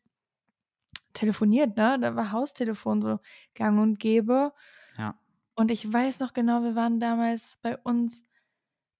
telefoniert, 1.16 1.76
ne? 1.76 1.98
Da 2.00 2.16
war 2.16 2.32
Haustelefon 2.32 3.02
so 3.02 3.18
gang 3.54 3.78
und 3.80 3.98
gäbe. 3.98 4.52
Ja. 4.98 5.14
Und 5.58 5.70
ich 5.70 5.90
weiß 5.90 6.20
noch 6.20 6.32
genau, 6.32 6.62
wir 6.62 6.74
waren 6.74 6.98
damals 7.00 7.58
bei 7.62 7.76
uns 7.78 8.24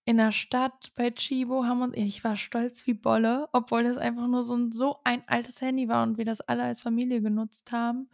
in 0.06 0.18
der 0.18 0.32
Stadt 0.32 0.92
bei 0.96 1.10
Tchibo, 1.10 1.64
haben 1.66 1.82
uns 1.82 1.96
ich 1.96 2.24
war 2.24 2.36
stolz 2.36 2.86
wie 2.86 2.94
Bolle, 2.94 3.48
obwohl 3.52 3.84
das 3.84 3.98
einfach 3.98 4.28
nur 4.28 4.42
so 4.42 4.54
'n 4.56 4.72
so 4.72 4.98
ein 5.04 5.22
altes 5.28 5.60
Handy 5.62 5.88
war 5.88 6.02
und 6.04 6.18
wir 6.18 6.24
das 6.26 6.40
alle 6.42 6.64
als 6.64 6.82
Familie 6.82 7.22
genutzt 7.22 7.72
haben. 7.72 8.10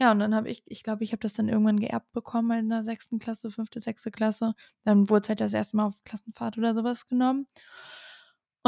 Ja, 0.00 0.12
und 0.12 0.20
dann 0.20 0.34
habe 0.34 0.50
ich 0.50 0.62
ich 0.66 0.82
glaube, 0.84 1.04
ich 1.04 1.12
habe 1.12 1.20
das 1.22 1.34
dann 1.34 1.48
irgendwann 1.48 1.80
geerbt 1.80 2.12
bekommen 2.12 2.58
in 2.60 2.68
der 2.70 2.84
6. 2.84 3.18
Klasse, 3.20 3.50
5., 3.52 3.80
6. 3.82 4.10
Klasse. 4.12 4.54
Dann 4.84 5.10
wurd's 5.10 5.28
halt 5.30 5.40
das 5.42 5.54
1. 5.54 5.76
Mal 5.78 5.86
auf 5.86 6.04
Klassenfahrt 6.04 6.58
oder 6.58 6.74
so 6.74 6.84
was 6.84 7.08
genommen. 7.08 7.46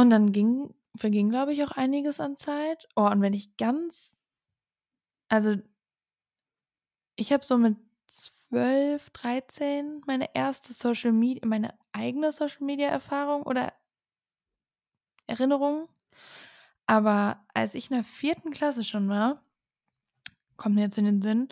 Und 0.00 0.08
dann 0.08 0.32
ging 0.32 0.72
verging, 0.96 1.28
glaube 1.28 1.52
ich, 1.52 1.62
auch 1.62 1.72
einiges 1.72 2.20
an 2.20 2.34
Zeit. 2.34 2.88
Oh, 2.96 3.02
und 3.06 3.20
wenn 3.20 3.34
ich 3.34 3.54
ganz 3.58 4.16
also 5.30 5.54
ich 7.18 7.32
habe 7.32 7.44
so 7.44 7.58
mit 7.58 7.76
12, 8.06 9.10
13 9.10 10.02
meine 10.06 10.34
erste 10.34 10.72
Social 10.72 11.12
Med 11.12 11.44
meine 11.44 11.74
eigene 11.92 12.32
Social-Media-Erfahrung 12.32 13.42
oder 13.42 13.72
Erinnerung. 15.28 15.88
Aber 16.86 17.40
als 17.54 17.74
ich 17.74 17.90
in 17.90 17.96
der 17.96 18.04
4. 18.04 18.50
Klasse 18.52 18.84
schon 18.84 19.08
war 19.08 19.42
kommt 20.60 20.74
mir 20.76 20.82
jetzt 20.82 20.98
in 20.98 21.06
den 21.06 21.22
Sinn, 21.22 21.48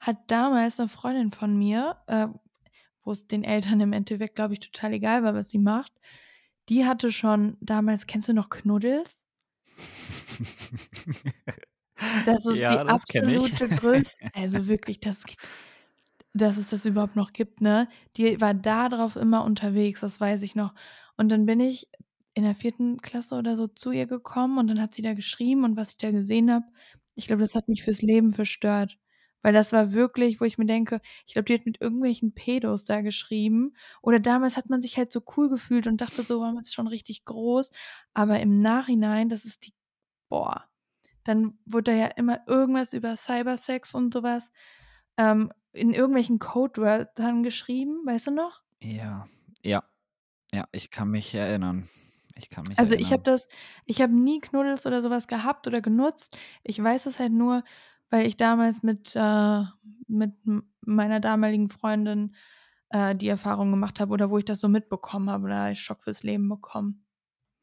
hat 0.00 0.18
damals 0.30 0.78
'ne 0.78 0.88
Freundin 0.88 1.32
von 1.32 1.56
mir, 1.58 1.96
äh, 2.06 2.28
wo 3.04 3.12
es 3.12 3.26
den 3.28 3.44
Eltern 3.44 3.80
im 3.80 3.92
Endeffekt, 3.94 4.36
glaube 4.36 4.54
ich, 4.54 4.60
total 4.60 4.92
egal 4.94 5.22
war, 5.24 5.34
was 5.34 5.50
sie 5.50 5.58
macht, 5.58 5.92
die 6.70 6.86
hatte 6.86 7.12
schon 7.12 7.56
damals 7.60 8.06
kennst 8.06 8.28
du 8.28 8.32
noch 8.34 8.48
Knuddels? 8.50 9.22
Das 12.24 12.46
ist 12.46 12.60
Ja, 12.60 12.68
die 12.68 12.76
das 12.84 12.86
absolute 12.86 13.70
Größ 13.70 14.16
also 14.32 14.68
wirklich, 14.68 15.00
das 15.00 15.24
dass 16.34 16.56
es 16.56 16.68
das 16.70 16.84
überhaupt 16.86 17.16
noch 17.16 17.32
gibt, 17.32 17.60
ne? 17.60 17.88
Die 18.16 18.40
war 18.40 18.54
da 18.54 18.88
drauf 18.88 19.16
immer 19.16 19.44
unterwegs, 19.44 20.00
das 20.00 20.20
weiß 20.20 20.42
ich 20.42 20.54
noch. 20.54 20.74
Und 21.16 21.28
dann 21.28 21.44
bin 21.46 21.60
ich 21.60 21.88
in 22.34 22.44
der 22.44 22.54
4. 22.54 22.98
Klasse 23.02 23.34
oder 23.36 23.56
so 23.56 23.66
zu 23.66 23.90
ihr 23.90 24.06
gekommen 24.06 24.58
und 24.58 24.68
dann 24.68 24.80
hat 24.80 24.94
sie 24.94 25.02
da 25.02 25.14
geschrieben 25.14 25.64
und 25.64 25.76
was 25.76 25.90
ich 25.90 25.96
da 25.98 26.10
gesehen 26.12 26.50
habe, 26.52 26.64
ich 27.16 27.26
glaube, 27.26 27.42
das 27.42 27.54
hat 27.56 27.68
mich 27.68 27.82
fürs 27.82 28.02
Leben 28.02 28.32
verstört. 28.34 28.98
Weil 29.42 29.52
das 29.54 29.72
war 29.72 29.92
wirklich, 29.92 30.40
wo 30.40 30.44
ich 30.44 30.58
mir 30.58 30.66
denke, 30.66 31.00
ich 31.26 31.32
glaube, 31.34 31.44
die 31.46 31.54
hat 31.54 31.66
mit 31.66 31.80
irgendwelchen 31.80 32.34
Pedos 32.34 32.84
da 32.84 33.00
geschrieben. 33.00 33.74
Oder 34.02 34.20
damals 34.20 34.56
hat 34.56 34.68
man 34.70 34.82
sich 34.82 34.96
halt 34.98 35.12
so 35.12 35.22
cool 35.36 35.48
gefühlt 35.48 35.86
und 35.86 36.00
dachte 36.00 36.22
so: 36.24 36.40
„Wow, 36.40 36.52
man 36.54 36.60
ist 36.62 36.74
schon 36.74 36.86
richtig 36.88 37.24
groß.“ 37.24 37.70
Aber 38.14 38.40
im 38.40 38.60
Nachhinein, 38.60 39.28
das 39.28 39.44
ist 39.44 39.66
die 39.66 39.72
boah, 40.30 40.66
dann 41.24 41.58
wurde 41.66 41.92
da 41.92 41.98
ja 41.98 42.06
immer 42.08 42.40
irgendwas 42.48 42.92
über 42.94 43.16
Cybersex 43.16 43.94
und 43.94 44.14
so 44.14 44.22
was, 44.24 44.50
ähm, 45.18 45.52
in 45.72 45.92
irgendwelchen 45.94 46.38
Codewörtern 46.40 47.42
geschrieben, 47.42 48.06
weißt 48.06 48.28
du 48.28 48.30
noch? 48.32 48.62
Ja, 48.82 49.26
ja, 49.62 49.82
ja, 50.52 50.68
ich 50.72 50.90
kann 50.90 51.10
mich 51.10 51.34
erinnern. 51.34 51.88
Ich 52.36 52.50
kann 52.50 52.66
mich 52.68 52.78
Also, 52.78 52.94
ich 52.94 53.12
habe 53.12 53.22
erinnern. 53.22 53.24
das 53.24 53.48
ich 53.86 54.00
habe 54.00 54.12
nie 54.14 54.40
Knuddels 54.40 54.86
oder 54.86 55.02
so 55.02 55.10
was 55.10 55.26
gehabt 55.28 55.66
oder 55.66 55.80
genutzt. 55.80 56.36
Ich 56.62 56.82
weiß 56.82 57.06
es 57.06 57.18
halt 57.18 57.32
nur, 57.32 57.64
weil 58.10 58.26
ich 58.26 58.36
damals 58.36 58.82
mit 58.82 59.14
äh, 59.16 59.62
mit 60.08 60.32
meiner 60.82 61.20
damaligen 61.20 61.70
Freundin, 61.70 62.34
äh, 62.90 63.14
die 63.14 63.28
Erfahrung 63.28 63.70
gemacht 63.70 64.00
habe 64.00 64.12
oder 64.12 64.30
wo 64.30 64.38
ich 64.38 64.44
das 64.44 64.60
so 64.60 64.68
mitbekommen 64.68 65.30
habe, 65.30 65.48
da 65.48 65.58
habe 65.60 65.72
ich 65.72 65.80
Schock 65.80 66.02
fürs 66.04 66.22
Leben 66.22 66.48
bekommen. 66.48 67.04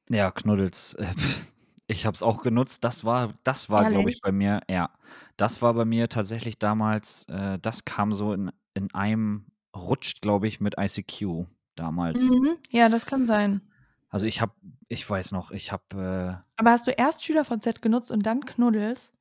Ja, 0.09 0.31
Knuddels, 0.31 0.93
äh, 0.95 1.13
ich 1.87 2.05
habe 2.05 2.15
es 2.15 2.23
auch 2.23 2.41
genutzt. 2.41 2.83
Das 2.83 3.03
war 3.03 3.33
das 3.43 3.69
war, 3.69 3.89
glaube 3.89 4.09
ich, 4.09 4.21
bei 4.21 4.31
mir 4.31 4.61
ja, 4.69 4.89
das 5.35 5.61
war 5.61 5.73
bei 5.73 5.85
mir 5.85 6.09
tatsächlich 6.09 6.57
damals 6.59 7.25
äh, 7.29 7.59
das 7.59 7.85
kam 7.85 8.13
so 8.13 8.33
in 8.33 8.51
in 8.73 8.93
einem 8.93 9.47
Rutsch, 9.75 10.21
glaube 10.21 10.47
ich, 10.47 10.59
mit 10.59 10.75
ICQ 10.77 11.47
damals. 11.75 12.23
Mhm, 12.23 12.57
ja, 12.69 12.89
das 12.89 13.05
kann 13.05 13.25
sein. 13.25 13.61
Also, 14.09 14.25
ich 14.25 14.41
habe 14.41 14.53
ich 14.87 15.09
weiß 15.09 15.31
noch, 15.31 15.51
ich 15.51 15.71
habe, 15.71 16.43
äh 16.45 16.51
Aber 16.55 16.71
hast 16.71 16.87
du 16.87 16.91
erst 16.91 17.23
SchülerVZ 17.23 17.81
genutzt 17.81 18.11
und 18.11 18.25
dann 18.25 18.45
Knuddels? 18.45 19.11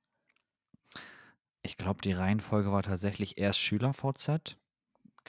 Ich 1.66 1.76
glaube, 1.76 2.00
die 2.00 2.12
Reihenfolge 2.12 2.70
war 2.70 2.84
tatsächlich 2.84 3.38
erst 3.38 3.58
SchülerVZ, 3.58 4.56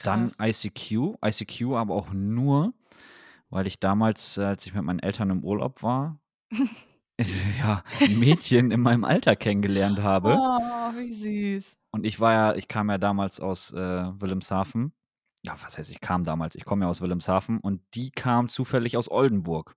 dann. 0.04 0.30
ICQ. 0.40 1.16
ICQ 1.24 1.74
aber 1.74 1.94
auch 1.94 2.10
nur, 2.12 2.74
weil 3.50 3.66
ich 3.66 3.80
damals, 3.80 4.38
als 4.38 4.64
ich 4.64 4.72
mit 4.72 4.84
meinen 4.84 5.00
Eltern 5.00 5.30
im 5.30 5.42
Urlaub 5.42 5.82
war, 5.82 6.20
ja, 7.58 7.82
Mädchen 8.08 8.70
in 8.70 8.80
meinem 8.80 9.04
Alter 9.04 9.34
kennengelernt 9.34 10.00
habe. 10.00 10.36
Oh, 10.38 10.92
wie 10.96 11.12
süß. 11.12 11.76
Und 11.90 12.06
ich 12.06 12.20
war 12.20 12.32
ja 12.32 12.54
ich 12.54 12.68
kam 12.68 12.88
ja 12.90 12.98
damals 12.98 13.40
aus, 13.40 13.72
äh, 13.72 13.76
Wilhelmshaven. 13.76 14.92
Ja, 15.42 15.56
was 15.60 15.76
heißt, 15.76 15.90
ich 15.90 16.00
kam 16.00 16.22
damals? 16.22 16.54
Ich 16.54 16.64
komme 16.64 16.84
ja 16.84 16.88
aus 16.88 17.00
Wilhelmshaven 17.00 17.58
und 17.58 17.82
die 17.94 18.12
kam 18.12 18.48
zufällig 18.48 18.96
aus 18.96 19.10
Oldenburg. 19.10 19.74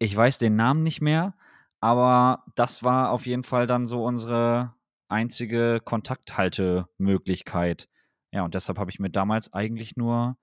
Ich 0.00 0.16
weiß 0.16 0.38
den 0.38 0.54
Namen 0.54 0.82
nicht 0.82 1.00
mehr, 1.00 1.34
aber 1.80 2.44
das 2.56 2.82
war 2.82 3.12
auf 3.12 3.26
jeden 3.26 3.44
Fall 3.44 3.68
dann 3.68 3.86
so 3.86 4.04
unsere 4.04 4.75
einzige 5.08 5.80
Kontakthaltemöglichkeit. 5.84 7.88
Ja, 8.32 8.44
und 8.44 8.54
deshalb 8.54 8.78
habe 8.78 8.90
ich 8.90 8.98
mir 8.98 9.10
damals 9.10 9.52
eigentlich 9.52 9.96
nur 9.96 10.36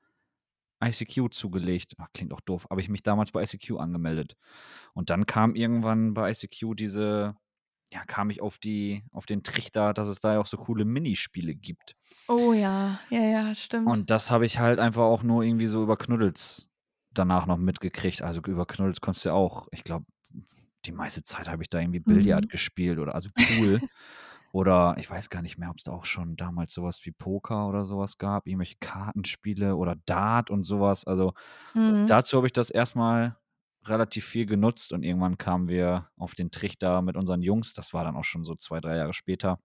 ICQ 0.83 1.31
zugelegt. 1.31 1.93
Ach, 1.97 2.07
klingt 2.13 2.33
auch 2.33 2.41
doof, 2.41 2.67
habe 2.69 2.81
ich 2.81 2.89
mich 2.89 3.03
damals 3.03 3.31
bei 3.31 3.43
ICQ 3.43 3.79
angemeldet. 3.79 4.35
Und 4.93 5.09
dann 5.09 5.25
kam 5.25 5.55
irgendwann 5.55 6.13
bei 6.13 6.31
ICQ 6.31 6.75
diese 6.75 7.35
ja, 7.93 8.03
kam 8.05 8.31
ich 8.31 8.41
auf 8.41 8.57
die 8.57 9.03
auf 9.11 9.27
den 9.27 9.43
Trichter, 9.43 9.93
dass 9.93 10.07
es 10.07 10.19
da 10.19 10.33
ja 10.33 10.39
auch 10.39 10.47
so 10.47 10.57
coole 10.57 10.83
Minispiele 10.83 11.53
gibt. 11.53 11.95
Oh 12.27 12.53
ja, 12.53 12.99
ja, 13.09 13.21
ja, 13.21 13.55
stimmt. 13.55 13.87
Und 13.87 14.09
das 14.09 14.31
habe 14.31 14.45
ich 14.45 14.59
halt 14.59 14.79
einfach 14.79 15.03
auch 15.03 15.23
nur 15.23 15.43
irgendwie 15.43 15.67
so 15.67 15.83
über 15.83 15.97
Knuddels 15.97 16.69
danach 17.13 17.45
noch 17.45 17.57
mitgekriegt. 17.57 18.23
Also, 18.23 18.41
über 18.41 18.65
Knuddels 18.65 18.99
konntest 18.99 19.25
du 19.25 19.29
ja 19.29 19.35
auch 19.35 19.67
ich 19.71 19.83
glaube, 19.83 20.05
die 20.85 20.91
meiste 20.91 21.23
Zeit 21.23 21.49
habe 21.49 21.63
ich 21.63 21.69
da 21.69 21.79
irgendwie 21.79 21.99
Mhm. 21.99 22.05
Billard 22.05 22.49
gespielt 22.49 22.99
oder 22.99 23.15
also 23.15 23.29
Pool. 23.35 23.81
Oder 24.53 24.95
ich 24.99 25.09
weiß 25.09 25.31
gar 25.31 25.41
nicht 25.41 25.57
mehr, 25.57 25.71
ob's 25.71 25.83
da 25.85 25.93
auch 25.93 26.05
schon 26.05 26.35
damals 26.37 26.73
so 26.73 26.83
was 26.83 27.03
wie 27.05 27.11
Poker 27.11 27.67
oder 27.69 27.85
so 27.85 27.97
was 27.97 28.19
gab, 28.19 28.47
irgendwelche 28.47 28.75
Kartenspiele 28.79 29.75
oder 29.75 29.95
Dart 30.05 30.51
und 30.51 30.63
so 30.63 30.79
was. 30.79 31.05
Also, 31.05 31.33
Mhm. 31.75 32.07
dazu 32.07 32.37
habe 32.37 32.47
ich 32.47 32.53
das 32.53 32.69
erst 32.69 32.95
mal 32.95 33.37
relativ 33.85 34.25
viel 34.25 34.45
genutzt 34.45 34.93
und 34.93 35.03
irgendwann 35.03 35.37
kamen 35.39 35.69
wir 35.69 36.09
auf 36.17 36.35
den 36.35 36.51
Trichter 36.51 37.01
mit 37.01 37.17
unseren 37.17 37.41
Jungs. 37.41 37.73
Das 37.73 37.93
war 37.93 38.03
dann 38.05 38.15
auch 38.17 38.23
schon 38.25 38.43
so 38.45 38.55
2, 38.55 38.79
3 38.81 38.97
Jahre 38.97 39.13
später. 39.13 39.59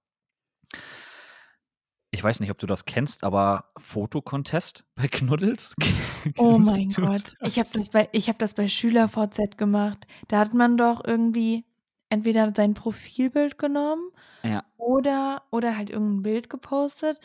Ich 2.11 2.25
weiß 2.25 2.41
nicht, 2.41 2.51
ob 2.51 2.59
du 2.59 2.67
das 2.67 2.87
kennst, 2.87 3.23
aber 3.23 3.71
Foto-Contest 3.79 4.85
bei 4.95 5.09
Knuddels? 5.09 5.75
Oh 6.37 6.59
mein 6.59 6.95
Gott, 6.95 7.35
ich 7.43 7.59
habe 7.59 7.69
das? 7.73 7.73
das 7.73 7.89
bei 7.91 8.09
ich 8.13 8.29
habe 8.29 8.39
das 8.39 8.55
bei 8.55 8.69
SchülerVZ 8.69 9.57
gemacht. 9.57 10.07
Da 10.29 10.39
hat 10.39 10.55
man 10.55 10.77
doch 10.77 11.05
irgendwie 11.05 11.65
entweder 12.11 12.53
sein 12.55 12.75
Profilbild 12.75 13.59
genommen 13.59 14.11
Ja. 14.45 14.69
oder 14.79 15.45
oder 15.51 15.77
halt 15.77 15.91
irgend 15.91 16.21
'n 16.21 16.23
Bild 16.23 16.51
gepostet 16.51 17.21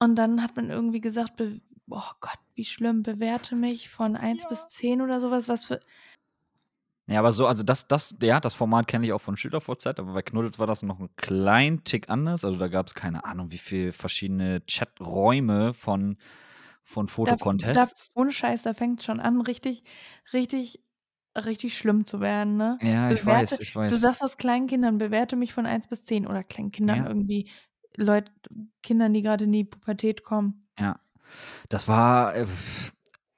und 0.00 0.16
dann 0.16 0.42
hat 0.42 0.56
man 0.56 0.70
irgendwie 0.70 1.00
gesagt, 1.00 1.40
oh 1.90 2.02
Gott, 2.20 2.38
wie 2.54 2.64
schlimm, 2.64 3.02
bewerte 3.02 3.56
mich 3.56 3.90
von 3.90 4.16
1 4.16 4.46
bis 4.46 4.66
Ja. 4.66 4.68
10 4.68 5.02
oder 5.02 5.20
so 5.20 5.30
was, 5.30 5.48
für 5.66 5.80
Ja, 7.10 7.20
aber 7.20 7.32
so 7.32 7.46
also, 7.46 7.62
das 7.62 7.88
das 7.88 8.14
ja, 8.20 8.38
das 8.38 8.52
Format 8.52 8.86
kenne 8.86 9.06
ich 9.06 9.14
auch 9.14 9.20
von 9.20 9.34
SchülerVZ, 9.38 9.86
aber 9.98 10.12
bei 10.12 10.20
Knuddels 10.20 10.58
war 10.58 10.66
das 10.66 10.82
noch 10.82 11.00
'n 11.00 11.08
kleinen 11.16 11.82
Tick 11.82 12.10
anders. 12.10 12.44
Also, 12.44 12.58
da 12.58 12.68
gab's 12.68 12.92
keine 12.94 13.24
Ahnung, 13.24 13.50
wie 13.50 13.56
viel 13.56 13.92
verschiedene 13.92 14.60
Chaträume 14.68 15.72
von 15.72 16.18
von 16.84 17.08
Da 17.26 17.32
f 17.34 17.46
da 17.72 17.88
Foto-Contests. 17.88 18.10
ohne 18.14 18.32
Scheiß, 18.32 18.62
da 18.62 18.74
fängt's 18.74 19.04
schon 19.04 19.20
an, 19.20 19.40
richtig 19.40 19.84
richtig 20.32 20.80
richtig 21.36 21.76
schlimm 21.78 22.04
zu 22.06 22.20
werden, 22.20 22.56
ne? 22.56 22.80
Ja, 22.80 23.10
ich 23.12 23.24
Bewerte 23.24 23.26
weiß, 23.26 23.58
ich 23.60 23.74
du 23.88 23.96
weiß. 23.96 23.98
sagst 23.98 24.22
das 24.22 24.36
kleinen 24.36 24.66
Kindern: 24.66 24.98
„Bewerte 24.98 25.36
mich 25.36 25.52
von 25.54 25.66
1 25.66 25.88
bis 25.88 26.04
10“ 26.04 26.26
oder 26.26 26.44
kleinen 26.44 26.72
Kindern 26.72 27.02
Ja. 27.02 27.06
irgendwie, 27.06 27.50
Leut 27.96 28.30
Kindern, 28.82 29.12
die 29.14 29.22
grade 29.22 29.44
in 29.44 29.52
die 29.52 29.64
Pubertät 29.64 30.22
kommen. 30.24 30.68
Ja. 30.78 31.00
Das 31.68 31.88
war, 31.88 32.36
äh 32.36 32.46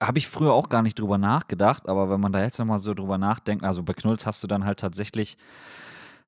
habe 0.02 0.18
ich 0.18 0.28
früher 0.28 0.52
auch 0.54 0.68
gar 0.68 0.82
nicht 0.82 0.98
drüber 0.98 1.18
nachgedacht, 1.18 1.88
aber 1.88 2.10
wenn 2.10 2.20
man 2.20 2.32
da 2.32 2.42
jetzt 2.42 2.58
noch 2.58 2.66
mal 2.66 2.78
so 2.78 2.94
drüber 2.94 3.18
nachdenkt 3.18 3.64
also, 3.64 3.82
bei 3.84 3.94
Knuddels 3.94 4.26
hast 4.26 4.42
du 4.44 4.48
dann 4.48 4.64
halt 4.64 4.80
tatsächlich 4.80 5.38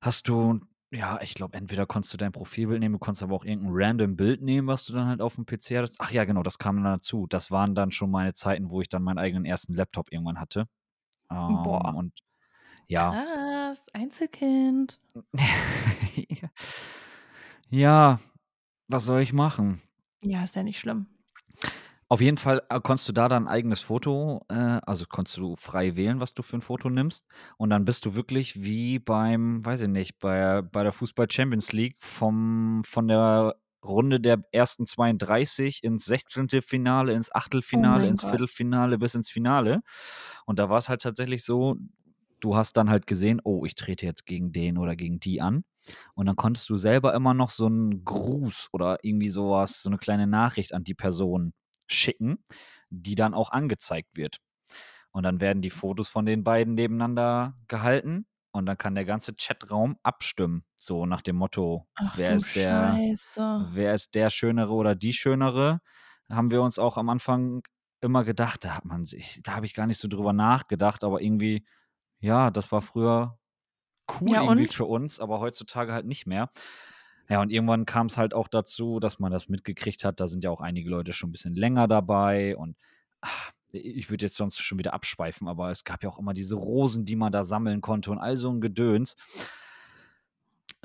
hast 0.01 0.27
du 0.29 0.61
ja, 0.91 1.19
ich 1.21 1.35
glaube, 1.35 1.57
entweder 1.57 1.85
konntest 1.87 2.13
du 2.13 2.17
dein 2.17 2.31
Profilbild 2.33 2.79
nehmen, 2.81 2.93
du 2.93 2.99
konntest 2.99 3.23
aber 3.23 3.35
auch 3.35 3.45
irgend 3.45 3.65
'n 3.67 3.71
random 3.73 4.15
Bild 4.17 4.41
nehmen, 4.43 4.67
was 4.67 4.85
du 4.85 4.93
dann 4.93 5.07
halt 5.07 5.21
aufm 5.21 5.45
PC 5.45 5.77
hattest. 5.77 5.97
Ach 6.01 6.11
ja, 6.11 6.25
genau, 6.25 6.43
das 6.43 6.57
kam 6.59 6.77
dann 6.77 6.85
dazu. 6.85 7.27
Das 7.29 7.51
waren 7.51 7.75
dann 7.75 7.91
schon 7.91 8.11
meine 8.11 8.33
Zeiten, 8.33 8.71
wo 8.71 8.81
ich 8.81 8.89
dann 8.89 9.03
meinen 9.03 9.19
eigenen 9.19 9.45
1. 9.45 9.75
Laptop 9.75 10.11
irgendwann 10.13 10.39
hatte. 10.41 10.67
Ähm, 11.31 11.61
Boah. 11.63 11.95
und 11.95 12.13
ja. 12.87 13.11
Krass, 13.11 13.87
Einzelkind. 13.93 14.99
Ja. 17.69 18.19
Was 18.89 19.05
soll 19.05 19.21
ich 19.21 19.33
machen? 19.33 19.81
Ja, 20.25 20.43
ist 20.43 20.55
ja 20.55 20.63
nicht 20.63 20.79
schlimm. 20.79 21.07
Auf 22.11 22.21
jeden 22.21 22.37
Fall, 22.37 22.61
äh, 22.69 22.79
konntest 22.81 23.07
du 23.09 23.13
da 23.13 23.27
dein 23.29 23.47
eigenes 23.47 23.81
Foto 23.81 24.45
äh, 24.49 24.53
also, 24.85 25.05
konntest 25.07 25.37
du 25.37 25.55
frei 25.55 25.95
wählen, 25.95 26.19
was 26.19 26.33
du 26.33 26.43
für 26.43 26.57
'n 26.57 26.61
Foto 26.61 26.89
nimmst. 26.89 27.25
Und 27.57 27.69
dann 27.69 27.85
bist 27.85 28.05
du 28.05 28.15
wirklich 28.15 28.61
wie 28.63 28.99
beim 28.99 29.65
weiß 29.65 29.81
ich 29.81 29.87
nicht, 29.89 30.19
bei 30.19 30.61
bei 30.61 30.83
der 30.83 30.91
Fußball-Champions-League 30.91 31.97
vom 31.99 32.83
von 32.85 33.07
der 33.07 33.55
Runde 33.83 34.19
der 34.21 34.43
ersten 34.51 34.85
32 34.85 35.83
ins 35.83 36.05
Sechzehntelfinale, 36.05 37.13
ins 37.13 37.33
Oh 37.75 37.83
Achtelfinale, 37.83 38.07
mein 38.07 38.09
ins 38.09 38.21
Gott. 38.21 38.43
Viertelfinale 38.43 38.97
bis 38.97 39.15
ins 39.15 39.29
Finale. 39.29 39.81
Und 40.45 40.59
da 40.59 40.69
war's 40.69 40.89
halt 40.89 41.01
tatsächlich 41.01 41.43
so, 41.43 41.77
du 42.41 42.55
hast 42.55 42.77
dann 42.77 42.89
halt 42.89 43.07
gesehen: 43.07 43.41
„Oh, 43.43 43.65
ich 43.65 43.75
trete 43.75 44.05
jetzt 44.05 44.25
gegen 44.25 44.51
den 44.53 44.77
oder 44.77 44.95
gegen 44.95 45.19
die 45.19 45.41
an.“ 45.41 45.63
Und 46.15 46.25
dann 46.27 46.35
konntest 46.37 46.69
du 46.69 46.77
selber 46.77 47.13
immer 47.15 47.33
noch 47.33 47.49
so 47.49 47.67
'n 47.67 48.03
Gruß 48.05 48.69
oder 48.73 48.99
irgendwie 49.03 49.29
so 49.29 49.51
was 49.51 49.81
so 49.83 49.89
'ne 49.89 49.97
kleine 49.99 50.27
Nachricht 50.27 50.73
an 50.73 50.83
die 50.85 50.95
Person 50.95 51.53
schicken, 51.87 52.43
die 52.89 53.15
dann 53.15 53.33
auch 53.33 53.51
angezeigt 53.51 54.09
wird. 54.17 54.39
Und 55.11 55.23
dann 55.23 55.41
werden 55.41 55.61
die 55.63 55.69
Fotos 55.71 56.09
von 56.09 56.25
den 56.25 56.43
beiden 56.45 56.75
nebeneinander 56.75 57.55
gehalten 57.69 58.25
und 58.53 58.65
dann 58.67 58.77
kann 58.79 58.95
der 58.95 59.05
ganze 59.05 59.33
Chatraum 59.35 59.97
abstimmen, 60.03 60.65
so 60.77 61.05
nach 61.07 61.21
dem 61.23 61.37
Motto: 61.37 61.87
Ach 61.95 62.17
„Wer 62.17 62.35
ist 62.35 62.55
der 62.55 63.03
Scheiße. 63.03 63.43
wer 63.57 63.95
ist 63.95 64.15
der 64.15 64.29
Schönere 64.31 64.73
oder 64.73 64.95
die 64.95 65.13
Schönere?“ 65.13 65.81
Haben 66.29 66.51
wir 66.51 66.61
uns 66.63 66.79
auch 66.79 66.97
am 66.97 67.09
Anfang 67.09 67.63
immer 68.01 68.23
gedacht, 68.25 68.65
da 68.65 68.75
hat 68.77 68.85
man 68.85 69.05
sich 69.05 69.41
da 69.43 69.55
habe 69.55 69.65
ich 69.67 69.73
gar 69.75 69.87
nicht 69.87 69.99
so 69.99 70.07
drüber 70.09 70.33
nachgedacht, 70.33 71.03
aber 71.05 71.21
irgendwie 71.21 71.65
ja, 72.21 72.51
das 72.51 72.71
war 72.73 72.81
früher 72.83 73.39
cool 74.21 74.41
Ja 74.41 74.41
irgendwie 74.41 74.67
für 74.67 74.85
uns, 74.85 75.19
aber 75.21 75.39
heutzutage 75.41 75.93
halt 75.93 76.05
nicht 76.07 76.27
mehr. 76.27 76.51
Ja, 77.29 77.41
und 77.41 77.51
irgendwann 77.51 77.85
kam's 77.87 78.17
halt 78.17 78.33
auch 78.35 78.47
dazu, 78.49 78.99
dass 79.01 79.19
man 79.19 79.31
das 79.33 79.49
mitgekriegt 79.49 80.05
hat. 80.05 80.19
Da 80.21 80.27
sind 80.29 80.43
ja 80.45 80.51
auch 80.51 80.61
einige 80.61 80.89
Leute 80.91 81.13
schon 81.13 81.29
'n 81.31 81.33
bisschen 81.33 81.53
länger 81.55 81.87
dabei 81.89 82.57
und, 82.57 82.77
i 83.25 83.29
ich 83.73 84.09
würde 84.09 84.25
jetzt 84.25 84.35
sonst 84.37 84.59
schon 84.61 84.77
wieder 84.79 84.93
abschweifen, 84.93 85.47
aber 85.47 85.71
es 85.71 85.83
gab 85.83 86.03
ja 86.03 86.09
auch 86.09 86.19
immer 86.19 86.33
diese 86.33 86.55
Rosen, 86.55 87.05
die 87.05 87.15
man 87.15 87.31
da 87.31 87.43
sammeln 87.43 87.81
konnte 87.81 88.11
und 88.11 88.19
all 88.19 88.37
so 88.37 88.49
'n 88.51 88.61
Gedöns. 88.61 89.15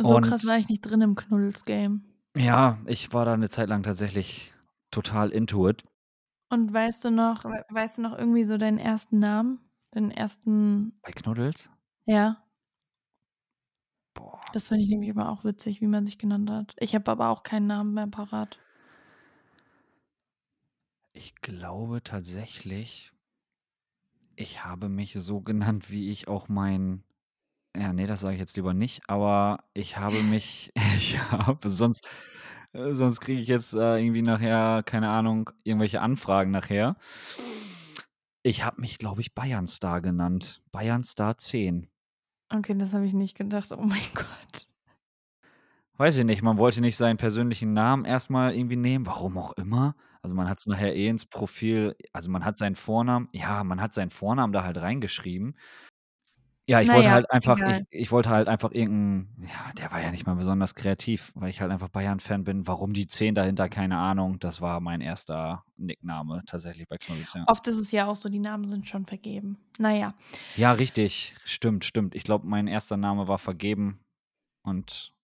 So 0.00 0.20
krass 0.20 0.46
Und 0.46 0.46
war 0.46 0.56
ich 0.58 0.68
nicht 0.68 0.82
drin 0.82 1.00
im 1.00 1.16
Knuddels-Game. 1.16 2.04
Ja, 2.36 2.78
ich 2.86 3.12
war 3.12 3.24
da 3.24 3.36
'ne 3.36 3.48
Zeit 3.48 3.68
lang 3.68 3.82
tatsächlich 3.82 4.52
total 4.90 5.30
into 5.30 5.68
it. 5.68 5.84
Und 6.50 6.72
weißt 6.72 7.04
du 7.04 7.10
noch 7.10 7.44
wei 7.44 7.62
weißt 7.68 7.98
du 7.98 8.02
noch 8.02 8.16
irgendwie 8.16 8.44
so 8.44 8.56
deinen 8.56 8.78
1. 8.78 9.18
Namen? 9.18 9.60
Deinen 9.90 10.10
1. 10.10 10.92
Bei 11.04 11.12
Knuddels? 11.12 11.70
Ja. 12.06 12.42
Boah. 14.16 14.40
Das 14.52 14.68
finde 14.68 14.84
ich 14.84 14.88
nämlich 14.90 15.10
immer 15.10 15.30
auch 15.30 15.44
witzig, 15.44 15.80
wie 15.80 15.86
man 15.86 16.06
sich 16.06 16.18
genannt 16.18 16.50
hat. 16.50 16.74
Ich 16.78 16.94
habe 16.94 17.10
aber 17.10 17.28
auch 17.28 17.42
keinen 17.42 17.66
Namen 17.66 17.92
mehr 17.94 18.06
parat. 18.06 18.58
Ich 21.18 21.34
glaube 21.34 22.00
tatsächlich 22.04 23.12
ich 24.36 24.64
habe 24.64 24.88
mich 24.88 25.14
so 25.14 25.40
genannt, 25.50 25.90
wie 25.90 26.10
ich 26.12 26.28
auch 26.28 26.48
mein 26.48 27.02
ja, 27.76 27.92
ne, 27.92 28.06
das 28.06 28.20
sage 28.20 28.34
ich 28.34 28.40
jetzt 28.40 28.56
lieber 28.56 28.72
nicht, 28.72 29.02
aber 29.08 29.64
ich 29.74 29.98
habe 29.98 30.22
mich 30.22 30.72
ich 30.96 31.18
habe 31.18 31.68
sonst 31.68 32.06
äh, 32.72 32.94
sonst 32.94 33.20
kriege 33.20 33.40
ich 33.40 33.48
jetzt, 33.48 33.74
äh, 33.74 33.98
irgendwie 33.98 34.22
nachher, 34.22 34.84
keine 34.84 35.08
Ahnung, 35.08 35.50
irgendwelche 35.64 36.00
Anfragen 36.00 36.52
nachher. 36.52 36.96
Ich 38.44 38.64
habe 38.64 38.80
mich, 38.80 38.98
glaube 38.98 39.20
ich, 39.20 39.34
Bayernstar 39.34 40.00
genannt. 40.00 40.62
Bayernstar 40.70 41.38
10. 41.38 41.88
Okay, 42.54 42.76
das 42.76 42.92
habe 42.92 43.06
ich 43.06 43.14
nicht 43.14 43.36
gedacht. 43.36 43.72
Oh 43.72 43.82
mein 43.82 43.98
Gott. 44.14 44.68
Weiß 45.96 46.16
ich 46.16 46.24
nicht, 46.24 46.42
man 46.42 46.58
wollte 46.58 46.80
nicht 46.80 46.96
seinen 46.96 47.16
persönlichen 47.16 47.72
Namen 47.72 48.04
erst 48.04 48.30
mal 48.30 48.54
irgendwie 48.54 48.76
nehmen, 48.76 49.06
warum 49.06 49.36
auch 49.36 49.54
immer. 49.54 49.96
Also, 50.22 50.34
man 50.34 50.48
hat's 50.48 50.66
nachher 50.66 50.94
eh 50.96 51.08
ins 51.08 51.26
Profil 51.26 51.94
also, 52.12 52.30
man 52.30 52.44
hat 52.44 52.56
seinen 52.56 52.76
Vornamen 52.76 53.28
ja, 53.32 53.62
man 53.64 53.80
hat 53.80 53.92
seinen 53.92 54.10
Vornamen 54.10 54.52
da 54.52 54.64
halt 54.64 54.78
reingeschrieben. 54.78 55.54
Ja, 56.70 56.82
ich 56.82 56.90
Na 56.90 56.94
wollte 56.94 57.10
ja, 57.10 57.10
halt 57.10 57.30
einfach 57.30 57.62
ich 57.64 57.78
egal. 57.78 57.86
ich 57.88 58.12
wollte 58.12 58.28
halt 58.28 58.46
einfach 58.46 58.72
irgend 58.72 59.26
'n 59.38 59.42
ja, 59.48 59.72
der 59.78 59.90
war 59.90 60.02
ja 60.02 60.10
nicht 60.10 60.26
mal 60.26 60.34
besonders 60.36 60.74
kreativ, 60.74 61.32
weil 61.34 61.48
ich 61.48 61.62
halt 61.62 61.70
einfach 61.72 61.88
Bayern-Fan 61.88 62.44
bin. 62.44 62.66
Warum 62.66 62.92
die 62.92 63.06
10 63.06 63.34
dahinter, 63.34 63.70
keine 63.70 63.96
Ahnung. 63.96 64.38
Das 64.38 64.60
war 64.60 64.78
mein 64.80 65.00
1. 65.00 65.64
Nickname 65.78 66.42
tatsächlich 66.46 66.86
bei 66.86 66.98
Knuddels, 66.98 67.32
ja. 67.32 67.46
Oft 67.46 67.66
ist 67.68 67.78
es 67.78 67.90
ja 67.92 68.06
auch 68.06 68.16
so, 68.16 68.28
die 68.28 68.38
Namen 68.38 68.68
sind 68.68 68.88
schon 68.88 69.06
vergeben. 69.06 69.58
Na 69.78 69.92
ja. 69.94 70.14
Ja, 70.56 70.72
richtig. 70.72 71.36
Stimmt, 71.44 71.84
stimmt. 71.84 72.14
Ich 72.14 72.24
glaube, 72.24 72.46
mein 72.46 72.66
1. 72.66 72.96
Name 72.96 73.28
war 73.28 73.38
vergeben 73.38 74.00
und 74.62 75.14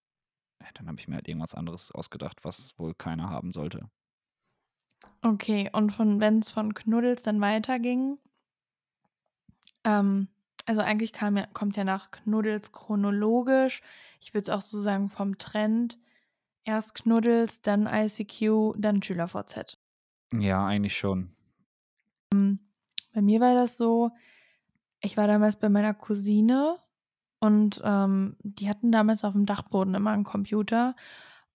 ja, 0.62 0.68
dann 0.74 0.88
habe 0.88 1.00
ich 1.00 1.08
mir 1.08 1.16
halt 1.16 1.28
irgendwas 1.28 1.54
anderes 1.54 1.92
ausgedacht, 1.92 2.44
was 2.44 2.78
wohl 2.78 2.94
keiner 2.94 3.30
haben 3.30 3.52
sollte. 3.52 3.90
Okay, 5.22 5.70
und 5.72 5.90
von 5.92 6.20
wenn's 6.20 6.50
von 6.50 6.74
Knuddels 6.74 7.22
dann 7.22 7.40
weiterging 7.40 8.18
ähm, 9.84 10.28
also, 10.66 10.80
eigentlich 10.80 11.12
kam 11.12 11.36
ja 11.36 11.46
kommt 11.52 11.76
ja 11.76 11.84
nach 11.84 12.10
Knuddels 12.10 12.72
chronologisch 12.72 13.82
ich 14.20 14.32
würde 14.32 14.42
es 14.44 14.48
auch 14.48 14.62
so 14.62 14.80
sagen 14.80 15.10
vom 15.10 15.36
Trend, 15.36 15.98
erst 16.64 16.94
Knuddels, 16.94 17.62
dann 17.62 17.86
ICQ, 17.86 18.74
dann 18.78 19.02
SchülerVZ. 19.02 19.76
Ja, 20.32 20.66
eigentlich 20.66 20.96
schon. 20.96 21.34
Hm, 22.32 22.58
bei 23.12 23.22
mir 23.22 23.40
war 23.40 23.54
das 23.54 23.76
so, 23.76 24.10
ich 25.02 25.16
war 25.16 25.26
damals 25.28 25.56
bei 25.58 25.68
meiner 25.68 25.94
Cousine 25.94 26.78
und, 27.40 27.82
ähm, 27.84 28.36
die 28.42 28.68
hatten 28.70 28.92
damals 28.92 29.24
aufm 29.24 29.46
Dachboden 29.46 29.94
immer 29.94 30.12
'n 30.14 30.24
Computer 30.24 30.96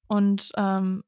und, 0.07 0.51
ähm, 0.57 1.03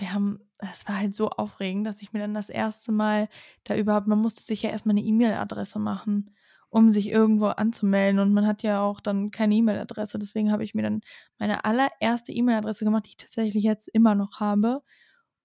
wir 0.00 0.12
haben 0.12 0.40
es 0.58 0.88
war 0.88 0.98
halt 0.98 1.14
so 1.14 1.28
aufregend, 1.30 1.86
dass 1.86 2.00
ich 2.02 2.12
mir 2.12 2.20
dann 2.20 2.34
das 2.34 2.48
1. 2.48 2.92
Mal 2.92 3.28
da 3.64 3.76
überhaupt 3.76 4.06
man 4.06 4.18
musste 4.20 4.42
sich 4.42 4.62
ja 4.62 4.70
erst 4.70 4.86
mal 4.86 4.92
'ne 4.94 5.02
E-Mail-Adresse 5.02 5.78
machen, 5.78 6.30
um 6.70 6.90
sich 6.90 7.10
irgendwo 7.10 7.46
anzumelden 7.46 8.20
und 8.20 8.32
man 8.32 8.46
hat 8.46 8.62
ja 8.62 8.80
auch 8.82 9.00
dann 9.00 9.30
keine 9.30 9.54
E-Mail-Adresse. 9.56 10.18
Deswegen 10.18 10.52
habe 10.52 10.64
ich 10.64 10.74
mir 10.74 10.82
dann 10.82 11.00
meine 11.38 11.64
allererste 11.64 12.32
E-Mail-Adresse 12.32 12.84
gemacht, 12.84 13.06
die 13.06 13.10
ich 13.10 13.16
tatsächlich 13.18 13.64
jetzt 13.64 13.88
immer 13.88 14.14
noch 14.14 14.40
habe 14.40 14.82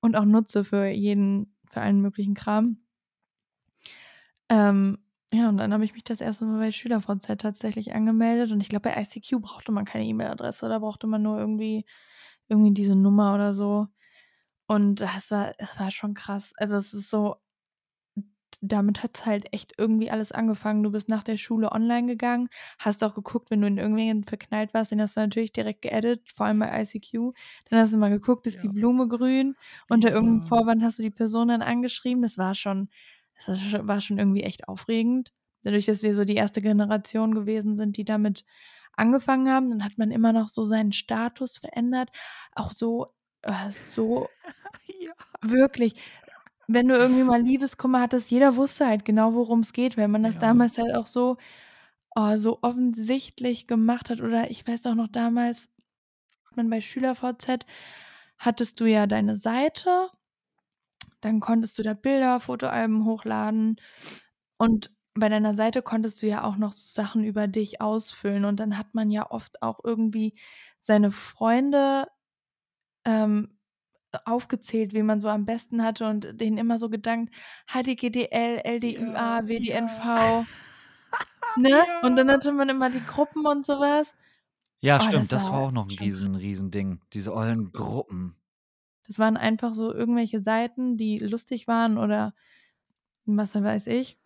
und 0.02 0.16
auch 0.16 0.26
nutze 0.26 0.64
für 0.66 0.88
jeden 0.88 1.56
für 1.70 1.82
allen 1.82 2.02
möglichen 2.02 2.34
Kram. 2.36 2.80
Ähm 4.50 4.97
Ja, 5.32 5.47
und 5.50 5.58
dann 5.58 5.72
habe 5.74 5.86
ich 5.86 5.93
mich 5.93 6.04
das 6.04 6.22
1. 6.22 6.45
Mal 6.45 6.58
bei 6.60 6.72
SchülerVZ 6.72 7.38
tatsächlich 7.38 7.93
angemeldet 7.93 8.52
und 8.52 8.62
ich 8.64 8.70
glaube, 8.70 8.89
bei 8.89 9.00
ICQ 9.02 9.39
brauchte 9.41 9.72
man 9.72 9.86
keine 9.86 10.06
E-Mail-Adresse, 10.06 10.68
da 10.70 10.80
brauchte 10.80 11.06
man 11.08 11.22
nur 11.22 11.38
irgendwie 11.39 11.86
irgendwie 12.47 12.74
diese 12.74 12.95
Nummer 12.95 13.36
oder 13.36 13.54
so. 13.54 13.89
Und 14.70 15.02
das 15.02 15.32
war 15.32 15.54
das 15.58 15.80
war 15.80 15.90
schon 15.90 16.14
krass. 16.14 16.54
Also, 16.58 16.76
es 16.76 16.94
ist 16.94 17.10
so 17.10 17.38
damit 18.62 19.04
hat's 19.04 19.26
halt 19.26 19.54
echt 19.54 19.74
irgendwie 19.78 20.12
alles 20.12 20.32
angefangen. 20.34 20.84
Du 20.84 20.92
bist 20.92 21.08
nach 21.08 21.24
der 21.24 21.38
Schule 21.38 21.72
online 21.72 22.08
gegangen, 22.08 22.50
hast 22.80 23.04
auch 23.04 23.14
geguckt, 23.16 23.52
wenn 23.52 23.62
du 23.62 23.68
in 23.68 23.78
irgendwen 23.78 24.24
verknallt 24.26 24.74
warst, 24.74 24.92
den 24.92 25.02
hast 25.02 25.16
du 25.16 25.22
natürlich 25.22 25.54
direkt 25.54 25.82
geaddet, 25.82 26.30
vor 26.36 26.46
allem 26.48 26.60
bei 26.60 26.82
ICQ. 26.82 27.34
Dann 27.70 27.80
hast 27.80 27.94
du 27.94 27.98
mal 27.98 28.10
geguckt, 28.10 28.48
ist 28.48 28.62
die 28.64 28.68
Ja. 28.68 28.72
Blume 28.72 29.08
grün? 29.08 29.56
Unter 29.88 30.12
Ja. 30.20 30.50
Vorwand 30.50 30.84
hast 30.84 31.00
du 31.00 31.04
die 31.04 31.10
Person 31.12 31.48
dann 31.50 31.62
angeschrieben. 31.62 32.22
Das 32.22 32.38
war 32.38 32.54
schon 32.56 32.90
das 33.36 33.48
war 33.48 33.56
sch 33.58 33.88
war 33.88 34.02
schon 34.02 34.18
irgendwie 34.20 34.44
echt 34.44 34.68
aufregend. 34.68 35.32
Dadurch, 35.64 35.86
dass 35.86 36.04
wir 36.04 36.14
so 36.16 36.26
die 36.26 36.36
1. 36.36 36.62
Generation 36.62 37.34
gewesen 37.34 37.76
sind, 37.76 37.96
die 37.98 38.04
damit 38.06 38.44
angefangen 38.98 39.50
haben, 39.50 39.70
dann 39.70 39.84
hat 39.86 39.98
man 39.98 40.12
immer 40.12 40.34
noch 40.34 40.50
so 40.50 40.64
seinen 40.66 40.92
Status 40.94 41.58
verändert. 41.58 42.10
Auch 42.54 42.72
so 42.74 43.14
äh, 43.44 43.72
so 43.92 44.30
Ja. 45.00 45.14
wirklich, 45.42 45.96
wenn 46.68 46.88
du 46.88 46.96
irgendwie 46.96 47.24
mal 47.24 47.42
Liebeskummer 47.42 48.02
hattest, 48.02 48.32
jeder 48.32 48.56
wusste 48.56 48.88
halt 48.88 49.06
genau, 49.06 49.34
worum's 49.34 49.74
geht, 49.74 49.98
weil 49.98 50.08
man 50.08 50.24
das 50.24 50.36
Ja. 50.36 50.42
damals 50.42 50.78
halt 50.78 50.96
auch 50.96 51.08
so 51.08 51.38
oh, 52.16 52.38
so 52.38 52.60
offensichtlich 52.64 53.68
gemacht 53.68 54.10
hat. 54.10 54.22
Oder 54.22 54.52
ich 54.52 54.68
weiß 54.68 54.88
auch 54.88 54.96
noch 54.96 55.10
damals, 55.10 55.70
man 56.56 56.70
bei 56.70 56.82
SchülerVZ 56.82 57.66
hattest 58.40 58.80
du 58.80 58.86
ja 58.86 59.08
deine 59.08 59.36
Seite, 59.36 60.10
dann 61.22 61.40
konntest 61.40 61.78
du 61.78 61.84
da 61.84 61.94
Bilder, 61.94 62.40
Fotoalben 62.40 63.06
hochladen 63.06 63.80
und 64.58 64.92
bei 65.16 65.30
deiner 65.30 65.54
Seite 65.54 65.82
konntest 65.82 66.22
du 66.22 66.28
ja 66.28 66.44
auch 66.44 66.58
noch 66.58 66.74
Sachen 66.74 67.24
über 67.26 67.48
dich 67.48 67.82
ausfüllen 67.82 68.46
und 68.46 68.60
dann 68.60 68.78
hat 68.78 68.94
man 68.94 69.12
ja 69.12 69.30
oft 69.32 69.62
auch 69.62 69.80
irgendwie 69.84 70.36
seine 70.80 71.12
Freunde, 71.12 72.08
ähm, 73.06 73.58
aufgezählt, 74.26 74.93
wen 74.93 75.06
man 75.08 75.22
so 75.22 75.30
am 75.30 75.45
besten 75.45 75.84
hatte 75.84 76.08
und 76.10 76.39
denen 76.41 76.58
immer 76.60 76.80
so 76.80 76.89
gedankt: 76.89 77.34
HDGDL, 77.72 78.62
Ja, 78.82 79.18
LDÜA, 79.18 79.47
ja. 79.50 79.50
WDNV. 79.50 80.47
Ne? 81.56 81.84
Und 82.02 82.16
dann 82.18 82.30
Ja. 82.30 82.32
hatte 82.32 82.52
man 82.54 82.70
immer 82.70 82.89
die 82.89 83.06
Gruppen 83.06 83.45
und 83.45 83.66
so 83.66 83.80
was. 83.80 84.16
Ja, 84.82 85.00
Oh, 85.00 85.02
stimmt, 85.02 85.32
das 85.34 85.34
das 85.34 85.52
war 85.52 85.54
war 85.54 85.60
auch 85.60 85.72
noch 85.72 85.88
'n 85.88 85.91
schon 85.91 86.00
riesen 86.00 86.36
Riesending, 86.36 87.02
diese 87.14 87.34
ollen 87.34 87.72
Gruppen. 87.72 88.36
Das 89.06 89.18
waren 89.20 89.38
einfach 89.38 89.74
so 89.74 89.93
irgendwelche 89.93 90.39
Seiten, 90.39 90.97
die 90.97 91.18
lustig 91.20 91.68
waren 91.68 91.97
oder 91.97 92.34
was 93.26 93.56
weiß 93.56 93.88
ich. 93.88 94.20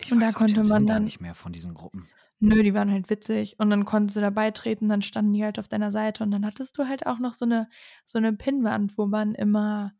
Ich 0.00 0.12
Und 0.12 0.20
da 0.20 0.32
weiß 0.32 0.36
den 0.36 0.48
konnte 0.48 0.64
man 0.64 0.86
dann 0.86 1.04
nicht 1.04 1.20
mehr 1.20 1.34
von 1.34 1.52
diesen 1.52 1.74
Gruppen. 1.74 2.08
Nö, 2.42 2.62
die 2.62 2.72
waren 2.72 2.90
halt 2.92 3.10
witzig 3.10 3.56
und 3.58 3.68
dann 3.70 3.84
konntest 3.84 4.16
du 4.16 4.20
da 4.20 4.30
beitreten, 4.30 4.88
dann 4.88 5.02
standen 5.02 5.32
die 5.32 5.42
halt 5.42 5.58
auf 5.58 5.66
deiner 5.66 5.90
Seite 5.90 6.22
und 6.22 6.30
dann 6.30 6.46
hattest 6.46 6.78
du 6.78 6.86
halt 6.86 7.04
auch 7.04 7.18
noch 7.18 7.34
so 7.34 7.44
'ne 7.46 7.68
so 8.06 8.20
'ne 8.20 8.32
Pinnwand, 8.32 8.96
wo 8.96 9.06
man 9.06 9.34
immer 9.34 9.92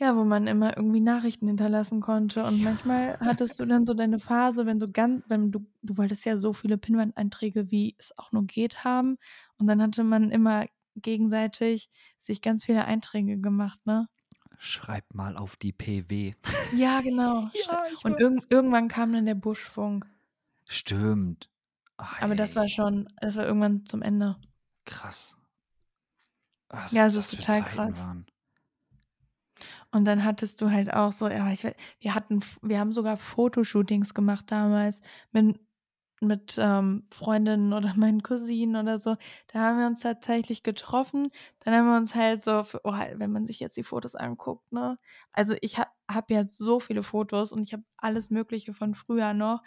ja, 0.00 0.14
wo 0.16 0.22
man 0.24 0.46
immer 0.46 0.76
irgendwie 0.76 1.00
Nachrichten 1.00 1.48
hinterlassen 1.48 2.00
konnte 2.00 2.44
und 2.44 2.62
manchmal 2.62 3.18
Ja. 3.20 3.20
hattest 3.20 3.58
du 3.58 3.64
dann 3.66 3.84
so 3.84 3.94
deine 3.94 4.20
Phase, 4.20 4.64
wenn 4.64 4.78
so 4.78 4.88
gan 4.92 5.24
wenn 5.26 5.50
du 5.50 5.66
du 5.82 5.96
wolltest 5.96 6.24
ja 6.24 6.36
so 6.36 6.52
viele 6.52 6.78
Pinnwandeinträge, 6.78 7.70
wie 7.72 7.96
es 7.98 8.16
auch 8.16 8.30
nur 8.30 8.44
geht, 8.46 8.84
haben 8.84 9.18
und 9.58 9.66
dann 9.66 9.82
hatte 9.82 10.04
man 10.04 10.30
immer 10.30 10.66
gegenseitig 10.94 11.90
sich 12.18 12.42
ganz 12.42 12.64
viele 12.64 12.84
Einträge 12.84 13.38
gemacht, 13.40 13.80
ne? 13.86 14.08
Schreib 14.58 15.14
mal 15.14 15.36
auf 15.36 15.56
die 15.56 15.72
PW. 15.72 16.34
Ja, 16.72 17.00
genau. 17.00 17.48
Ja, 17.54 17.88
und 18.02 18.18
weiß. 18.18 18.46
irgendwann 18.50 18.88
kam 18.88 19.12
dann 19.12 19.24
der 19.26 19.34
Buschfunk. 19.34 20.06
Stimmt. 20.68 21.50
Aber 22.20 22.34
das 22.34 22.54
Ei. 22.54 22.56
war 22.56 22.68
schon 22.68 23.08
das 23.20 23.36
war 23.36 23.46
irgendwann 23.46 23.86
zum 23.86 24.02
Ende. 24.02 24.36
Krass. 24.86 25.38
Was 26.70 26.92
Ja, 26.92 27.06
es 27.06 27.14
ist 27.14 27.30
das 27.30 27.34
für 27.34 27.42
total 27.42 27.62
krass. 27.64 27.96
waren. 27.96 28.26
Und 29.92 30.04
dann 30.04 30.24
hattest 30.24 30.60
du 30.60 30.70
halt 30.70 30.92
auch 30.92 31.12
so 31.12 31.28
ja, 31.28 31.50
ich 31.52 31.64
wir 31.64 32.14
hatten 32.14 32.40
wir 32.62 32.78
haben 32.78 32.92
sogar 32.92 33.16
Fotoshootings 33.16 34.12
gemacht 34.14 34.46
damals 34.50 35.00
mit 35.32 35.58
mit, 36.22 36.56
ähm, 36.58 37.06
Freundinnen 37.12 37.72
oder 37.74 37.94
meinen 37.96 38.22
Cousinen 38.24 38.76
oder 38.76 38.98
so. 38.98 39.16
Da 39.48 39.60
haben 39.60 39.78
wir 39.80 39.86
uns 39.88 40.00
tatsächlich 40.02 40.62
getroffen. 40.64 41.30
Dann 41.60 41.74
haben 41.74 41.86
wir 41.88 41.96
uns 41.98 42.14
halt 42.14 42.42
so 42.42 42.60
f 42.60 42.76
oh, 42.84 42.92
wenn 42.92 43.32
man 43.32 43.46
sich 43.46 43.60
jetzt 43.60 43.76
die 43.76 43.84
Fotos 43.84 44.14
anguckt, 44.16 44.72
ne? 44.72 44.98
Also, 45.32 45.54
ich 45.62 45.78
ha 45.78 45.86
habe 46.10 46.34
ja 46.34 46.44
so 46.48 46.80
viele 46.80 47.02
Fotos 47.04 47.52
und 47.52 47.62
ich 47.64 47.72
habe 47.74 47.84
alles 47.98 48.30
Mögliche 48.30 48.74
von 48.74 48.94
früher 48.96 49.34
noch. 49.34 49.62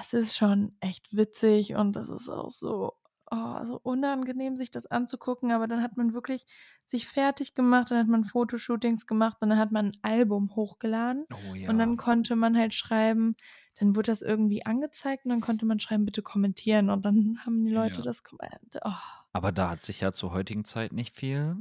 Es 0.00 0.14
ist 0.14 0.34
schon 0.36 0.74
echt 0.80 1.14
witzig 1.14 1.74
und 1.74 1.96
das 1.96 2.08
ist 2.08 2.28
auch 2.30 2.50
so 2.50 2.94
oh, 3.30 3.64
so 3.64 3.78
unangenehm, 3.82 4.56
sich 4.56 4.70
das 4.70 4.86
anzugucken, 4.86 5.52
aber 5.52 5.66
dann 5.66 5.82
hat 5.82 5.96
man 5.98 6.14
wirklich 6.14 6.46
sich 6.84 7.06
fertiggemacht, 7.08 7.90
dann 7.90 7.98
hat 7.98 8.06
man 8.08 8.24
Fotoshootings 8.24 9.06
gemacht 9.06 9.36
und 9.40 9.50
dann 9.50 9.58
hat 9.58 9.70
man 9.70 9.88
'n 9.88 9.92
Album 10.02 10.54
hochgeladen 10.56 11.26
Oh 11.30 11.54
und 11.66 11.76
ja. 11.76 11.78
dann 11.78 11.96
konnte 11.98 12.36
man 12.36 12.56
halt 12.56 12.72
schreiben 12.74 13.36
dann 13.76 13.94
wurde 13.96 14.10
das 14.12 14.22
irgendwie 14.22 14.64
angezeigt 14.66 15.24
und 15.26 15.30
dann 15.30 15.40
konnte 15.42 15.64
man 15.66 15.78
schreiben: 15.80 16.04
„Bitte 16.06 16.22
kommentieren.“ 16.22 16.88
Und 16.90 17.04
dann 17.06 17.38
haben 17.44 17.64
die 17.64 17.70
Leute 17.72 18.00
Ja. 18.00 18.02
das 18.02 18.22
komment 18.22 18.78
oh. 18.84 19.22
Aber 19.34 19.50
da 19.52 19.70
hat 19.70 19.82
sich 19.82 20.00
ja 20.00 20.12
zur 20.12 20.32
heutigen 20.32 20.64
Zeit 20.64 20.92
nicht 20.92 21.16
viel 21.16 21.56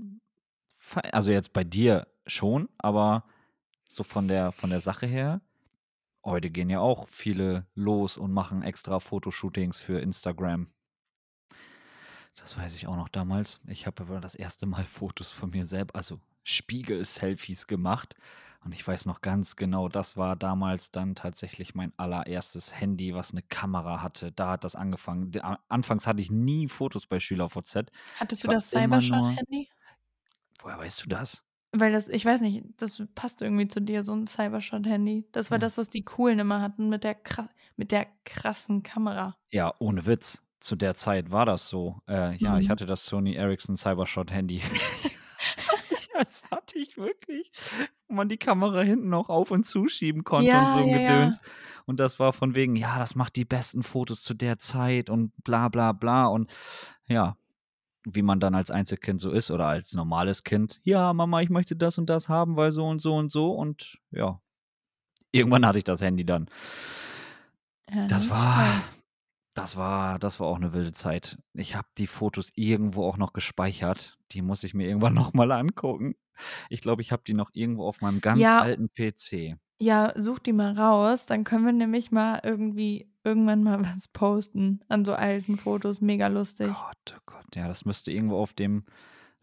also, 1.14 1.32
jetzt 1.32 1.54
bei 1.54 1.64
dir 1.64 2.08
schon, 2.28 2.70
aber 2.80 3.26
so 3.88 4.04
von 4.04 4.28
der 4.28 4.52
von 4.52 4.70
der 4.72 4.82
Sache 4.82 5.08
her, 5.08 5.42
heute 6.26 6.50
gehen 6.52 6.70
ja 6.70 6.80
auch 6.80 7.08
viele 7.10 7.68
los 7.76 8.18
und 8.18 8.32
machen 8.34 8.62
extra 8.64 9.00
Fotoshootings 9.00 9.80
für 9.80 10.00
Instagram. 10.00 10.72
Das 12.38 12.58
weiß 12.58 12.76
ich 12.76 12.88
auch 12.88 12.96
noch 12.96 13.10
damals. 13.10 13.60
Ich 13.68 13.86
habe 13.88 14.04
aber 14.04 14.20
das 14.22 14.36
1. 14.36 14.66
Mal 14.66 14.86
Fotos 14.86 15.32
von 15.32 15.50
mir 15.52 15.66
selb 15.66 15.96
also, 15.96 16.20
Spiegel-Selfies 16.44 17.68
gemacht 17.68 18.16
und 18.64 18.74
ich 18.74 18.88
weiß 18.88 19.06
noch 19.06 19.22
ganz 19.22 19.56
genau, 19.56 19.90
das 19.90 20.18
war 20.18 20.36
damals 20.36 20.92
dann 20.92 21.16
tatsächlich 21.16 21.74
mein 21.76 21.94
allererstes 21.98 22.74
Handy, 22.80 23.14
was 23.16 23.34
'ne 23.34 23.42
Kamera 23.44 24.02
hatte. 24.02 24.32
Da 24.32 24.52
hat 24.52 24.64
das 24.64 24.76
angefangen. 24.76 25.32
Anfangs 25.68 26.06
hatte 26.08 26.22
ich 26.22 26.32
nie 26.32 26.68
Fotos 26.68 27.06
bei 27.08 27.20
SchülerVZ. 27.20 27.92
Hattest 28.16 28.44
Ich 28.44 28.44
du 28.44 28.48
das 28.48 28.70
Cybershot-Handy? 28.72 29.72
Woher 30.60 30.78
weißt 30.78 31.06
du 31.06 31.10
das? 31.10 31.44
Weil 31.74 31.94
das 31.94 32.10
ich 32.10 32.26
weiß 32.26 32.42
nicht, 32.42 32.66
das 32.78 33.02
passt 33.16 33.42
irgendwie 33.42 33.68
zu 33.70 33.80
dir, 33.82 34.04
so 34.04 34.12
'n 34.14 34.26
Cybershot-Handy. 34.26 35.26
Das 35.32 35.52
war 35.52 35.58
Hm. 35.58 35.62
das, 35.62 35.78
was 35.78 35.88
die 35.90 36.04
Coolen 36.04 36.40
immer 36.40 36.62
hatten 36.62 36.90
mit 36.90 37.04
der 37.06 37.18
mit 37.78 37.92
der 37.94 38.08
krassen 38.26 38.84
Kamera. 38.84 39.38
Ja, 39.50 39.74
ohne 39.80 40.06
Witz. 40.06 40.42
Zu 40.62 40.76
der 40.76 40.94
Zeit 40.94 41.32
war 41.32 41.46
das 41.46 41.68
so. 41.68 42.02
Äh, 42.08 42.36
ja, 42.38 42.58
ich 42.60 42.70
Mhm. 42.70 42.70
hatte 42.70 42.86
das 42.86 43.06
Sony 43.06 43.34
Ericsson 43.34 43.76
Cybershot-Handy. 43.76 44.62
Das 46.14 46.50
hatte 46.52 46.78
ich 46.80 46.98
wirklich, 46.98 47.52
wo 48.08 48.16
man 48.16 48.30
die 48.30 48.38
Kamera 48.38 48.82
hinten 48.82 49.10
noch 49.10 49.30
auf 49.30 49.52
und 49.52 49.66
zuschieben 49.66 50.24
konnte 50.24 50.58
und 50.58 50.70
so 50.70 50.80
Ja, 50.80 50.84
'n 50.84 50.92
ja, 50.92 50.94
Gedöns. 50.94 51.40
ja. 51.40 51.42
Und 51.86 52.00
das 52.00 52.20
war 52.20 52.34
von 52.34 52.56
wegen: 52.56 52.76
„Ja, 52.76 53.00
das 53.00 53.16
macht 53.16 53.36
die 53.36 53.46
besten 53.46 53.84
Fotos 53.84 54.24
zu 54.24 54.34
der 54.34 54.58
Zeit“ 54.60 55.10
und 55.10 55.34
bla 55.44 55.70
bla 55.70 55.92
bla 55.94 56.28
und 56.28 56.52
ja, 57.08 57.38
wie 58.06 58.22
man 58.24 58.40
dann 58.40 58.56
als 58.56 58.72
Einzelkind 58.72 59.20
so 59.22 59.32
ist 59.32 59.52
oder 59.52 59.68
als 59.68 59.94
normales 59.94 60.44
Kind: 60.44 60.80
„Ja, 60.84 61.14
Mama, 61.14 61.42
ich 61.42 61.50
möchte 61.50 61.76
das 61.76 61.98
und 61.98 62.10
das 62.10 62.30
haben, 62.30 62.56
weil 62.58 62.72
so 62.72 62.88
und 62.88 63.00
so 63.02 63.16
und 63.16 63.32
so“ 63.32 63.52
und 63.54 63.98
ja. 64.12 64.42
Irgendwann 65.34 65.66
hatte 65.66 65.78
ich 65.80 65.84
das 65.86 66.02
Handy 66.02 66.26
dann. 66.26 66.50
Ja, 67.90 68.08
Das 68.08 68.30
war 68.30 68.84
das 69.56 69.76
war 69.78 70.20
das 70.20 70.40
war 70.40 70.48
auch 70.48 70.60
'ne 70.60 70.74
wilde 70.74 70.94
Zeit. 70.94 71.40
Ich 71.54 71.76
habe 71.76 71.88
die 71.98 72.08
Fotos 72.08 72.52
irgendwo 72.56 73.06
auch 73.08 73.18
noch 73.18 73.34
gespeichert. 73.34 74.18
Die 74.32 74.42
muss 74.42 74.64
ich 74.64 74.74
mir 74.74 74.88
irgendwann 74.88 75.14
noch 75.16 75.34
mal 75.34 75.52
angucken. 75.52 76.16
Ich 76.70 76.82
glaube, 76.82 77.02
ich 77.02 77.12
habe 77.12 77.24
die 77.28 77.34
noch 77.36 77.52
irgendwo 77.54 77.88
auf 77.88 78.02
meinem 78.02 78.22
ganz 78.22 78.52
Ja 78.52 78.58
alten 78.58 78.90
PC. 78.90 79.58
Ja, 79.82 80.14
such 80.16 80.40
die 80.40 80.54
mal 80.54 80.74
raus, 80.74 81.26
dann 81.26 81.44
können 81.44 81.66
wir 81.66 81.74
nämlich 81.74 82.12
mal 82.12 82.40
irgendwie 82.44 83.08
irgendwann 83.24 83.64
mal 83.64 83.84
was 83.96 84.08
posten 84.08 84.82
an 84.90 85.06
so 85.06 85.14
alten 85.14 85.58
Fotos, 85.58 86.02
mega 86.02 86.28
lustig. 86.28 86.68
Gott, 86.68 87.16
oh 87.18 87.22
Gott, 87.26 87.56
ja, 87.56 87.68
das 87.68 87.84
müsste 87.84 88.12
irgendwo 88.12 88.38
auf 88.38 88.54
dem 88.54 88.84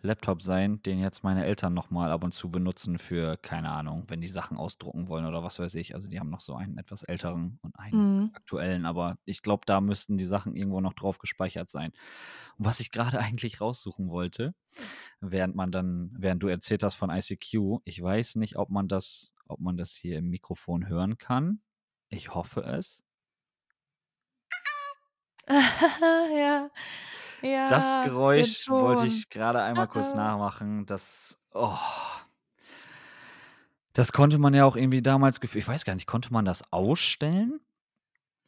Laptop 0.00 0.42
sein, 0.42 0.82
den 0.82 1.00
jetzt 1.00 1.24
meine 1.24 1.44
Eltern 1.44 1.74
noch 1.74 1.90
mal 1.90 2.10
ab 2.12 2.24
und 2.24 2.32
zu 2.32 2.50
benutzen 2.50 2.98
für, 2.98 3.36
keine 3.36 3.70
Ahnung, 3.70 4.04
wenn 4.08 4.20
die 4.20 4.28
Sachen 4.28 4.56
ausdrucken 4.56 5.08
wollen 5.08 5.26
oder 5.26 5.42
was 5.42 5.58
weiß 5.58 5.74
ich. 5.76 5.94
Also, 5.94 6.08
die 6.08 6.20
haben 6.20 6.30
noch 6.30 6.40
so 6.40 6.54
einen 6.54 6.78
etwas 6.78 7.02
älteren 7.02 7.58
und 7.62 7.78
einen 7.78 7.98
Mhm. 7.98 8.30
aktuellen, 8.32 8.86
aber 8.86 9.18
ich 9.24 9.42
glaube, 9.42 9.62
da 9.66 9.80
müssten 9.80 10.16
die 10.18 10.24
Sachen 10.24 10.54
irgendwo 10.54 10.80
noch 10.80 10.94
drauf 10.94 11.18
gespeichert 11.18 11.68
sein. 11.68 11.92
Und 12.58 12.64
was 12.66 12.80
ich 12.80 12.90
grade 12.92 13.18
eigentlich 13.20 13.60
raussuchen 13.60 14.08
wollte, 14.10 14.54
während 15.20 15.54
man 15.56 15.72
dann 15.72 16.10
während 16.18 16.42
du 16.42 16.48
erzählt 16.48 16.82
hast 16.82 16.94
von 16.96 17.10
ICQ, 17.10 17.80
ich 17.84 18.02
weiß 18.02 18.36
nicht, 18.36 18.56
ob 18.56 18.70
man 18.70 18.88
das 18.88 19.34
ob 19.48 19.60
man 19.60 19.76
das 19.78 19.92
hier 19.92 20.18
im 20.18 20.28
Mikrofon 20.30 20.88
hören 20.88 21.18
kann. 21.18 21.62
Ich 22.10 22.34
hoffe 22.34 22.62
es. 22.62 23.02
Ja, 26.38 26.70
ja, 27.42 28.12
der 28.34 28.46
Geräusch 28.48 28.68
wollte 28.70 29.06
ich 29.06 29.28
grade 29.30 29.62
einmal 29.62 29.88
kurz 29.88 30.14
nachmachen, 30.14 30.86
das 30.86 31.38
oh 31.52 31.78
Das 33.96 34.12
konnte 34.12 34.38
man 34.38 34.54
ja 34.54 34.64
auch 34.64 34.76
irgendwie 34.76 35.02
damals 35.02 35.40
gef 35.40 35.56
ich 35.56 35.66
weiß 35.66 35.84
gar 35.84 35.94
nicht, 35.94 36.06
konnte 36.06 36.32
man 36.32 36.44
das 36.44 36.72
ausstellen? 36.72 37.60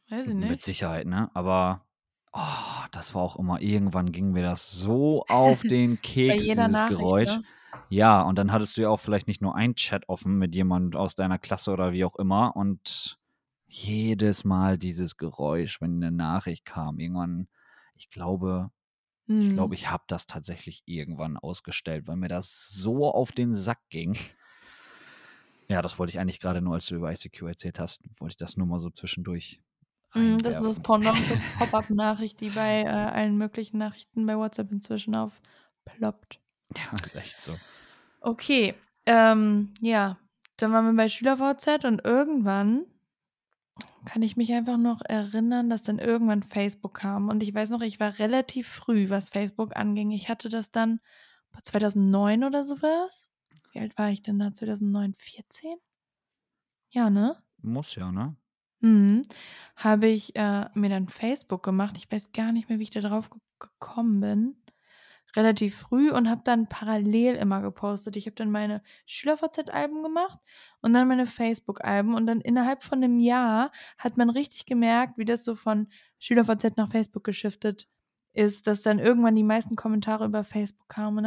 Weiß 0.09 0.27
ich 0.27 0.35
Mit 0.37 0.61
nicht. 0.61 0.61
Sicherheit, 0.61 1.07
ne? 1.07 1.29
Aber, 1.33 1.85
oh, 2.33 2.39
das 2.91 3.15
war 3.15 3.21
auch 3.23 3.37
immer 3.37 3.61
irgendwann 3.61 4.11
ging 4.11 4.31
mir 4.31 4.43
das 4.43 4.71
so 4.71 5.25
auf 5.27 5.63
den 5.65 6.01
Keks, 6.01 6.51
jeder 6.51 6.53
dieses 6.53 6.85
Nachricht, 6.85 6.85
Geräusch. 6.85 7.39
ne? 7.39 7.45
Ja, 7.89 8.21
und 8.21 8.37
dann 8.37 8.51
hattest 8.51 8.77
du 8.77 8.81
ja 8.81 8.89
auch 8.89 8.99
vielleicht 8.99 9.27
nicht 9.27 9.41
nur 9.41 9.55
einen 9.55 9.75
Chat 9.75 10.07
offen 10.07 10.37
mit 10.37 10.55
jemand 10.55 10.95
aus 10.95 11.15
deiner 11.15 11.39
Klasse 11.39 11.71
oder 11.71 11.91
wie 11.91 12.05
auch 12.05 12.15
immer 12.17 12.55
und 12.55 13.17
jedes 13.67 14.43
Mal 14.43 14.77
dieses 14.77 15.17
Geräusch, 15.17 15.81
wenn 15.81 15.99
'ne 15.99 16.11
Nachricht 16.11 16.65
kam. 16.65 16.99
Irgendwann 16.99 17.47
ich 17.95 18.09
glaube 18.09 18.71
ich 19.39 19.49
glaube, 19.49 19.73
Mhm. 19.73 19.75
ich 19.75 19.89
habe 19.89 20.03
das 20.07 20.25
tatsächlich 20.27 20.83
irgendwann 20.85 21.37
ausgestellt, 21.37 22.07
weil 22.07 22.15
mir 22.17 22.27
das 22.29 22.69
so 22.69 23.11
auf 23.11 23.31
den 23.31 23.53
Sack 23.53 23.79
ging. 23.89 24.17
Ja, 25.69 25.81
das 25.81 25.97
wollte 25.97 26.11
ich 26.11 26.19
eigentlich 26.19 26.39
grade 26.39 26.61
nur, 26.61 26.73
als 26.73 26.85
du 26.87 26.95
über 26.95 27.11
ICQ 27.11 27.43
erzählt 27.47 27.79
hast 27.79 28.03
wollte 28.19 28.33
ich 28.33 28.37
das 28.37 28.57
nur 28.57 28.67
mal 28.67 28.79
so 28.79 28.89
zwischendurch 28.89 29.61
Mhm, 30.13 30.39
das 30.39 30.59
ist 30.59 30.79
das. 30.79 30.83
Pendant 30.83 31.25
zur 31.25 31.37
Pop-up-Nachricht, 31.57 32.39
die 32.41 32.49
bei, 32.49 32.81
äh, 32.83 32.87
allen 32.87 33.37
möglichen 33.37 33.77
Nachrichten 33.77 34.25
bei 34.25 34.37
WhatsApp 34.37 34.71
inzwischen 34.71 35.15
aufploppt. 35.15 36.39
Ja, 36.75 36.99
ist 37.05 37.15
echt 37.15 37.41
so. 37.41 37.59
Okay, 38.21 38.75
ähm, 39.05 39.73
ja, 39.81 40.17
dann 40.57 40.71
waren 40.71 40.85
wir 40.85 40.93
bei 40.93 41.09
SchülerVZ 41.09 41.85
und 41.85 42.03
irgendwann 42.05 42.85
kann 44.05 44.21
ich 44.21 44.37
mich 44.37 44.53
einfach 44.53 44.77
noch 44.77 45.01
erinnern, 45.01 45.69
dass 45.69 45.83
dann 45.83 45.99
irgendwann 45.99 46.43
Facebook 46.43 46.95
kam 46.95 47.29
und 47.29 47.43
ich 47.43 47.53
weiß 47.53 47.69
noch, 47.69 47.81
ich 47.81 47.99
war 47.99 48.19
relativ 48.19 48.67
früh, 48.67 49.09
was 49.09 49.29
Facebook 49.29 49.75
anging. 49.75 50.11
Ich 50.11 50.29
hatte 50.29 50.49
das 50.49 50.71
dann, 50.71 50.99
boah, 51.51 51.63
2009 51.63 52.43
oder 52.43 52.63
so 52.63 52.81
was? 52.81 53.29
Wie 53.71 53.79
alt 53.79 53.97
war 53.97 54.09
ich 54.09 54.21
denn 54.23 54.39
da 54.39 54.53
2009? 54.53 55.15
14? 55.17 55.75
Ja, 56.89 57.09
ne? 57.09 57.37
Muss 57.61 57.95
ja, 57.95 58.11
ne? 58.11 58.35
Mhm. 58.81 59.21
Habe 59.75 60.07
ich, 60.07 60.35
äh, 60.35 60.65
mir 60.73 60.89
dann 60.89 61.07
Facebook 61.07 61.63
gemacht. 61.63 61.97
Ich 61.97 62.11
weiß 62.11 62.31
gar 62.33 62.51
nicht 62.51 62.67
mehr, 62.69 62.79
wie 62.79 62.83
ich 62.83 62.89
da 62.89 63.01
drauf 63.01 63.29
ge 63.29 63.39
gekommen 63.59 64.19
bin. 64.21 64.55
Relativ 65.35 65.75
früh 65.77 66.11
und 66.11 66.29
habe 66.29 66.41
dann 66.43 66.67
parallel 66.67 67.35
immer 67.35 67.61
gepostet. 67.61 68.15
Ich 68.17 68.25
habe 68.25 68.35
dann 68.35 68.51
meine 68.51 68.81
SchülerVZ-Alben 69.05 70.03
gemacht 70.03 70.39
und 70.81 70.93
dann 70.93 71.07
meine 71.07 71.25
Facebook-Alben 71.27 72.13
und 72.15 72.25
dann 72.27 72.41
innerhalb 72.41 72.83
von 72.83 72.99
'nem 72.99 73.19
Jahr 73.19 73.71
hat 73.97 74.17
man 74.17 74.29
richtig 74.29 74.65
gemerkt, 74.65 75.17
wie 75.17 75.25
das 75.25 75.43
so 75.45 75.55
von 75.55 75.87
SchülerVZ 76.19 76.75
nach 76.77 76.91
Facebook 76.91 77.23
geschiftet 77.23 77.87
ist, 78.33 78.67
dass 78.67 78.81
dann 78.81 78.99
irgendwann 78.99 79.35
die 79.35 79.43
meisten 79.43 79.75
Kommentare 79.75 80.25
über 80.25 80.43
Facebook 80.43 80.87
kamen 80.89 81.17
und 81.17 81.23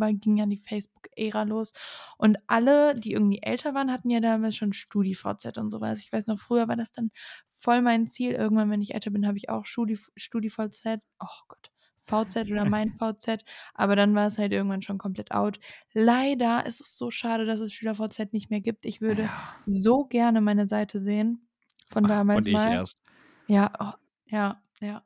dann 0.00 0.20
ging 0.20 0.36
ja 0.36 0.46
die 0.46 0.58
Facebook-Ära 0.64 1.42
los. 1.44 1.72
Und 2.18 2.38
alle, 2.46 2.94
die 2.94 3.12
irgendwie 3.12 3.42
älter 3.42 3.74
waren, 3.74 3.90
hatten 3.92 4.10
ja 4.10 4.20
damals 4.20 4.54
schon 4.56 4.72
StudiVZ 4.72 5.58
und 5.58 5.70
so 5.70 5.80
was. 5.80 6.00
Ich 6.02 6.12
weiß 6.12 6.26
noch, 6.28 6.38
früher 6.40 6.68
war 6.68 6.76
das 6.76 6.92
dann 6.92 7.10
voll 7.58 7.82
mein 7.82 8.06
Ziel. 8.06 8.32
Irgendwann, 8.32 8.70
wenn 8.70 8.80
ich 8.82 8.94
älter 8.94 9.10
bin, 9.10 9.26
habe 9.26 9.38
ich 9.38 9.48
auch 9.50 9.64
Studi 9.66 9.98
StudiVZ 10.16 11.00
oh 11.20 11.26
Gott, 11.48 11.70
VZ 12.06 12.50
oder 12.50 12.64
mein 12.70 12.92
VZ, 12.98 13.44
aber 13.74 13.96
dann 13.96 14.14
war 14.14 14.26
es 14.26 14.38
halt 14.38 14.52
irgendwann 14.52 14.82
schon 14.82 14.98
komplett 14.98 15.32
out. 15.32 15.58
Leider 15.92 16.64
ist 16.66 16.80
es 16.80 16.96
so 16.96 17.10
schade, 17.10 17.46
dass 17.46 17.60
es 17.60 17.72
SchülerVZ 17.72 18.32
nicht 18.32 18.50
mehr 18.50 18.60
gibt. 18.60 18.86
Ich 18.86 19.00
würde 19.00 19.22
Ja. 19.22 19.54
so 19.66 20.04
gerne 20.04 20.40
meine 20.40 20.68
Seite 20.68 21.00
sehen 21.00 21.48
von 21.90 22.04
Und 22.04 22.10
damals 22.10 22.46
ich 22.46 22.52
mal. 22.52 22.72
erst. 22.72 22.98
Ja, 23.46 23.72
oh, 23.80 23.92
ja, 24.26 24.60
ja. 24.80 25.02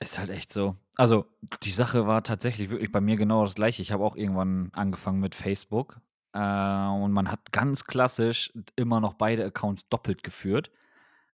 Ist 0.00 0.18
halt 0.18 0.30
echt 0.30 0.52
so. 0.52 0.76
Also, 0.96 1.26
die 1.62 1.70
Sache 1.70 2.06
war 2.06 2.22
tatsächlich 2.22 2.68
wirklich 2.70 2.92
bei 2.92 3.00
mir 3.00 3.16
genau 3.16 3.44
das 3.44 3.54
Gleiche. 3.54 3.80
Ich 3.82 3.92
habe 3.92 4.04
auch 4.04 4.16
irgendwann 4.16 4.70
angefangen 4.74 5.20
mit 5.20 5.34
Facebook, 5.34 6.00
äh, 6.34 6.38
und 6.38 7.12
man 7.12 7.30
hat 7.30 7.52
ganz 7.52 7.84
klassisch 7.84 8.52
immer 8.76 9.00
noch 9.00 9.14
beide 9.14 9.44
Accounts 9.44 9.88
doppelt 9.88 10.22
geführt. 10.22 10.70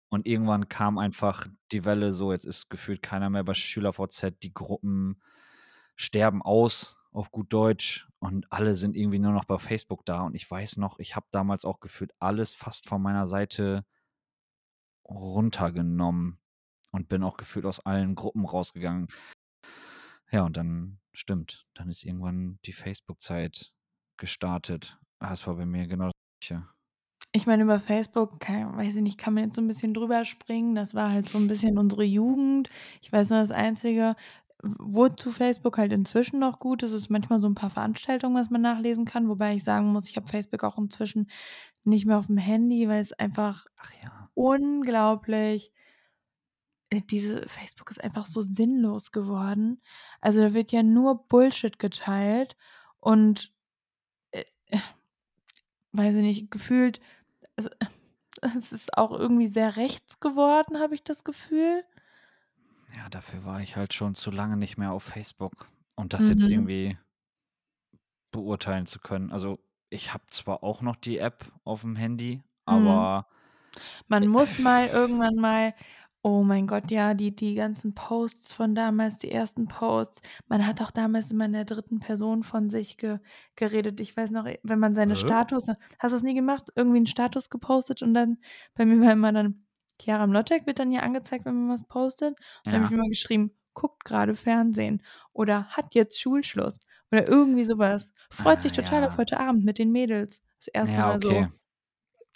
Und 0.09 0.25
irgendwann 0.25 0.69
kam 0.69 0.97
einfach 0.97 1.47
die 1.71 1.85
Welle 1.85 2.11
so, 2.11 2.31
jetzt 2.31 2.45
ist 2.45 2.69
gefühlt 2.69 3.01
keiner 3.01 3.29
mehr 3.29 3.43
bei 3.43 3.53
SchülerVZ, 3.53 4.39
die 4.41 4.53
Gruppen 4.53 5.21
sterben 5.95 6.41
aus, 6.41 6.99
auf 7.11 7.31
gut 7.31 7.51
Deutsch, 7.51 8.07
und 8.19 8.51
alle 8.51 8.75
sind 8.75 8.95
irgendwie 8.95 9.19
nur 9.19 9.31
noch 9.31 9.45
bei 9.45 9.57
Facebook 9.57 10.05
da. 10.05 10.21
Und 10.21 10.35
ich 10.35 10.49
weiß 10.49 10.77
noch, 10.77 10.99
ich 10.99 11.15
habe 11.15 11.27
damals 11.31 11.65
auch 11.65 11.79
gefühlt 11.79 12.13
alles 12.19 12.55
fast 12.55 12.87
von 12.87 13.01
meiner 13.01 13.27
Seite 13.27 13.85
runtergenommen 15.05 16.39
und 16.91 17.09
bin 17.09 17.23
auch 17.23 17.37
gefühlt 17.37 17.65
aus 17.65 17.79
allen 17.79 18.15
Gruppen 18.15 18.45
rausgegangen. 18.45 19.07
Ja, 20.31 20.43
und 20.43 20.57
dann 20.57 20.99
stimmt, 21.13 21.67
dann 21.73 21.89
ist 21.89 22.03
irgendwann 22.03 22.59
die 22.65 22.73
Facebook-Zeit 22.73 23.71
gestartet. 24.17 24.99
Ah, 25.19 25.33
es 25.33 25.45
war 25.47 25.55
bei 25.55 25.65
mir 25.65 25.87
genau 25.87 26.05
das 26.05 26.47
Gleiche. 26.47 26.67
Ich 27.37 27.45
meine, 27.45 27.61
über 27.63 27.79
Facebook, 27.79 28.39
kei 28.39 28.65
weiß 28.67 28.95
ich 28.95 29.03
nicht, 29.03 29.19
kann 29.19 29.35
man 29.35 29.43
jetzt 29.43 29.55
so 29.55 29.61
'n 29.61 29.67
bisschen 29.67 29.93
drüber 29.93 30.25
springen. 30.25 30.73
Das 30.73 30.95
war 30.95 31.11
halt 31.11 31.29
so 31.29 31.37
'n 31.37 31.45
bisschen 31.45 31.77
unsere 31.77 32.03
Jugend. 32.03 32.67
Ich 33.03 33.11
weiß 33.11 33.29
nur, 33.29 33.37
das 33.39 33.51
Einzige, 33.51 34.15
wozu 34.63 35.29
Facebook 35.31 35.77
halt 35.77 35.91
inzwischen 35.93 36.39
noch 36.39 36.59
gut 36.59 36.81
ist, 36.81 36.93
ist 36.93 37.11
manchmal 37.11 37.39
so 37.39 37.45
'n 37.47 37.53
paar 37.53 37.69
Veranstaltungen, 37.69 38.35
was 38.35 38.49
man 38.49 38.61
nachlesen 38.61 39.05
kann, 39.05 39.29
wobei 39.29 39.53
ich 39.55 39.63
sagen 39.63 39.91
muss, 39.91 40.09
ich 40.09 40.15
habe 40.17 40.27
Facebook 40.27 40.63
auch 40.63 40.79
inzwischen 40.79 41.29
nicht 41.83 42.05
mehr 42.07 42.17
aufm 42.19 42.37
Handy, 42.37 42.87
weil's 42.89 43.13
einfach 43.13 43.67
Ach 43.77 43.91
ja. 44.03 44.29
unglaublich 44.35 45.71
äh, 46.91 47.01
diese 47.01 47.47
Facebook 47.47 47.91
ist 47.91 48.03
einfach 48.03 48.27
so 48.27 48.41
sinnlos 48.41 49.11
geworden. 49.11 49.81
Also, 50.21 50.41
da 50.41 50.53
wird 50.53 50.71
ja 50.71 50.83
nur 50.83 51.27
Bullshit 51.27 51.79
geteilt 51.79 52.55
und, 52.99 53.53
äh, 54.31 54.45
weiß 55.93 56.15
ich 56.15 56.21
nicht, 56.21 56.51
gefühlt 56.51 56.99
es 57.57 57.69
es 58.41 58.71
ist 58.73 58.97
auch 58.97 59.11
irgendwie 59.11 59.47
sehr 59.47 59.77
rechts 59.77 60.19
geworden, 60.19 60.79
habe 60.79 60.95
ich 60.95 61.03
das 61.03 61.23
Gefühl. 61.23 61.83
Ja, 62.95 63.09
dafür 63.09 63.43
war 63.45 63.61
ich 63.61 63.75
halt 63.75 63.93
schon 63.93 64.15
zu 64.15 64.29
lange 64.31 64.57
nicht 64.57 64.77
mehr 64.77 64.91
auf 64.91 65.03
Facebook, 65.03 65.67
um 65.95 66.09
das 66.09 66.27
jetzt 66.29 66.45
Mhm. 66.45 66.47
irgendwie 66.47 66.97
beurteilen 68.31 68.85
zu 68.85 68.99
können. 68.99 69.31
Also, 69.31 69.59
ich 69.89 70.13
habe 70.13 70.25
zwar 70.29 70.63
auch 70.63 70.81
noch 70.81 70.95
die 70.97 71.17
App 71.17 71.51
aufm 71.63 71.95
Handy, 71.95 72.43
Mhm. 72.69 73.05
aber 73.05 73.27
Man 74.07 74.27
äh 74.27 74.27
muss 74.27 74.57
mal 74.59 74.87
irgendwann 74.89 75.35
mal 75.35 75.75
oh 76.27 76.43
mein 76.43 76.67
Gott, 76.67 76.91
ja, 76.91 77.13
die 77.13 77.35
die 77.35 77.55
ganzen 77.55 77.95
Posts 77.95 78.53
von 78.53 78.75
damals, 78.75 79.17
die 79.17 79.31
ersten 79.31 79.67
Posts. 79.67 80.21
Man 80.47 80.67
hat 80.67 80.81
auch 80.81 80.91
damals 80.91 81.31
immer 81.31 81.45
in 81.45 81.53
der 81.53 81.65
3. 81.65 81.99
Person 81.99 82.43
von 82.43 82.69
sich 82.69 82.97
ge 82.97 83.19
geredet. 83.55 83.99
Ich 84.01 84.17
weiß 84.17 84.31
noch, 84.31 84.45
äh, 84.45 84.59
wenn 84.63 84.79
man 84.79 84.95
seine 84.95 85.15
Hä? 85.15 85.17
Status 85.17 85.67
hast 85.69 86.11
du 86.11 86.15
das 86.17 86.23
nie 86.23 86.33
gemacht? 86.35 86.69
Irgendwie 86.75 86.99
'n 86.99 87.07
Status 87.07 87.49
gepostet 87.49 88.01
und 88.03 88.13
dann 88.13 88.37
bei 88.75 88.85
mir 88.85 88.99
war 89.01 89.13
immer 89.13 89.31
dann 89.31 89.65
Chiara 90.01 90.27
Mlottek 90.27 90.67
wird 90.67 90.79
dann 90.79 90.91
ja 90.91 91.01
angezeigt, 91.01 91.45
wenn 91.45 91.55
man 91.67 91.73
was 91.75 91.87
postet. 91.87 92.31
Und 92.31 92.37
dann 92.67 92.75
habe 92.75 92.85
ich 92.85 92.91
Ja. 92.91 92.97
immer 92.97 93.07
geschrieben: 93.09 93.51
„Guckt 93.73 94.03
grade 94.05 94.35
Fernsehen“ 94.35 95.01
oder 95.33 95.65
„Hat 95.69 95.95
jetzt 95.95 96.19
Schulschluss“ 96.21 96.81
oder 97.11 97.27
irgendwie 97.27 97.65
so 97.65 97.77
was. 97.79 98.11
„Freut 98.31 98.61
sich 98.61 98.71
Ah, 98.71 98.73
total 98.73 99.05
auf 99.05 99.15
ja. 99.15 99.19
heute 99.19 99.39
Abend 99.39 99.63
mit 99.65 99.79
den 99.79 99.91
Mädels.“ 99.91 100.43
Das 100.59 100.67
1. 100.67 101.01
Ja, 101.01 101.09
Mal 101.09 101.19
so 101.19 101.45
okay. 101.45 101.51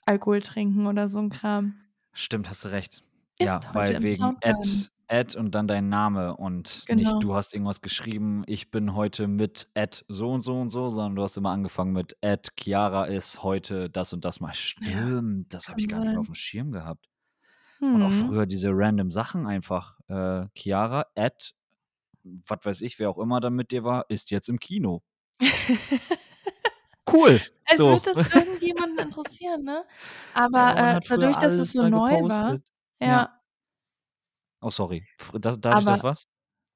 Alkohol 0.05 0.41
trinken 0.41 0.87
oder 0.87 1.09
so 1.09 1.19
'n 1.19 1.29
Kram. 1.29 1.85
Stimmt, 2.13 2.49
hast 2.49 2.65
du 2.65 2.69
recht. 2.69 3.03
Ja, 3.43 3.63
Ist 3.63 3.73
heute 3.73 3.93
weil 3.93 3.95
im 3.95 4.05
wegen 4.05 4.35
Soundgarden. 4.45 4.89
und 5.35 5.55
dann 5.55 5.67
dein 5.67 5.89
Name 5.89 6.37
und 6.37 6.85
nicht 6.89 7.15
Genau. 7.15 7.23
du 7.23 7.33
hast 7.35 7.53
irgendwas 7.53 7.81
geschrieben: 7.81 8.43
„Ich 8.47 8.71
bin 8.71 8.93
heute 8.95 9.27
mit 9.27 9.67
so 10.07 10.31
und 10.31 10.41
so 10.43 10.59
und 10.59 10.69
so“, 10.69 10.89
sondern 10.89 11.15
du 11.15 11.23
hast 11.23 11.37
immer 11.37 11.49
angefangen 11.51 11.91
mit 11.93 12.17
„Chiara 12.59 13.05
ist 13.05 13.41
heute 13.43 13.89
das 13.89 14.13
und 14.13 14.23
das 14.25 14.39
mal.“ 14.39 14.53
Ja, 14.79 15.21
Stimmt, 15.23 15.53
das 15.53 15.69
habe 15.69 15.79
ich 15.79 15.87
gar 15.87 15.99
nicht 15.99 16.11
mehr 16.13 16.19
sein. 16.19 16.21
aufm 16.21 16.35
Schirm 16.35 16.71
gehabt. 16.71 17.07
Und 17.91 18.03
auch 18.03 18.11
Mhm. 18.11 18.31
früher 18.31 18.45
diese 18.47 18.69
random 18.73 19.11
Sachen 19.11 19.47
einfach, 19.47 19.99
äh, 20.09 20.47
Chiara, 20.55 21.07
was 22.23 22.59
weiß 22.65 22.81
ich, 22.81 22.99
wer 22.99 23.09
auch 23.11 23.19
immer 23.19 23.41
da 23.41 23.49
mit 23.51 23.71
dir 23.71 23.83
war, 23.85 24.05
ist 24.09 24.31
jetzt 24.31 24.49
im 24.49 24.59
Kino. 24.59 25.01
Cool, 27.07 27.39
Als 27.65 27.85
so. 27.85 27.87
würde 27.87 28.03
das 28.11 28.23
irgendjemanden 28.33 28.99
interessieren, 28.99 29.63
ne? 29.63 29.85
Ja, 30.53 30.73
Aber, 30.73 30.75
man 30.75 30.93
äh, 30.95 31.01
dadurch, 31.07 31.37
dass 31.37 31.57
es 31.57 31.73
so 31.73 31.83
neu 31.83 32.27
war 32.27 32.57
gepostet. 32.57 32.63
Ja. 33.03 33.07
ja. 33.11 33.41
Oh, 34.61 34.69
sorry. 34.71 35.05
Fr 35.19 35.39
da 35.39 35.55
dadurch, 35.55 35.85
Aber 35.85 36.01
dass 36.01 36.03
was? 36.03 36.25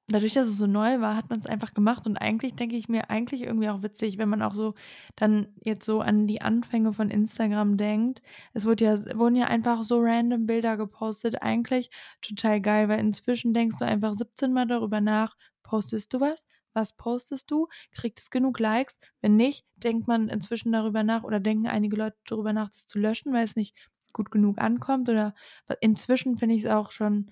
dadurch, 0.08 0.34
dass 0.34 0.48
es 0.48 0.58
so 0.58 0.66
neu 0.68 1.00
war, 1.00 1.16
hat 1.16 1.30
man's 1.30 1.46
einfach 1.46 1.74
gemacht 1.74 2.06
und 2.06 2.16
eigentlich 2.18 2.54
denke 2.56 2.76
ich 2.76 2.88
mir 2.88 3.10
eigentlich 3.10 3.42
irgendwie 3.42 3.70
auch 3.70 3.82
witzig, 3.82 4.18
wenn 4.18 4.28
man 4.30 4.42
auch 4.42 4.54
so 4.54 4.74
dann 5.16 5.48
jetzt 5.64 5.86
so 5.86 6.00
an 6.02 6.26
die 6.28 6.42
Anfänge 6.42 6.92
von 6.94 7.10
Instagram 7.10 7.76
denkt. 7.78 8.22
Es 8.54 8.66
wurde 8.66 8.84
ja 8.86 8.96
wurden 9.18 9.36
ja 9.36 9.46
einfach 9.48 9.84
so 9.84 10.00
random 10.00 10.46
Bilder 10.46 10.76
gepostet. 10.76 11.42
Eigentlich 11.42 11.90
total 12.22 12.60
geil, 12.60 12.88
weil 12.90 13.00
inzwischen 13.00 13.54
denkst 13.54 13.78
du 13.80 13.86
einfach 13.86 14.14
17 14.14 14.52
Mal 14.52 14.66
darüber 14.68 15.00
nach: 15.02 15.36
„Postest 15.64 16.14
du 16.14 16.20
was? 16.20 16.46
Was 16.74 16.94
postest 16.96 17.50
du? 17.50 17.68
Kriegt 17.92 18.20
es 18.20 18.30
genug 18.30 18.60
Likes?“ 18.60 18.98
Wenn 19.22 19.36
nicht, 19.36 19.66
denkt 19.76 20.08
man 20.08 20.28
inzwischen 20.28 20.72
darüber 20.72 21.02
nach 21.04 21.24
oder 21.24 21.40
denken 21.40 21.68
einige 21.68 21.96
Leute 21.96 22.18
darüber 22.26 22.52
nach, 22.52 22.70
das 22.70 22.86
zu 22.86 22.98
löschen, 23.00 23.32
weil 23.32 23.44
es 23.44 23.56
nicht 23.56 23.76
gut 24.16 24.32
genug 24.32 24.58
ankommt 24.60 25.08
oder 25.10 25.34
inzwischen 25.80 26.38
finde 26.38 26.56
ich's 26.56 26.66
auch 26.66 26.92
schon 26.92 27.30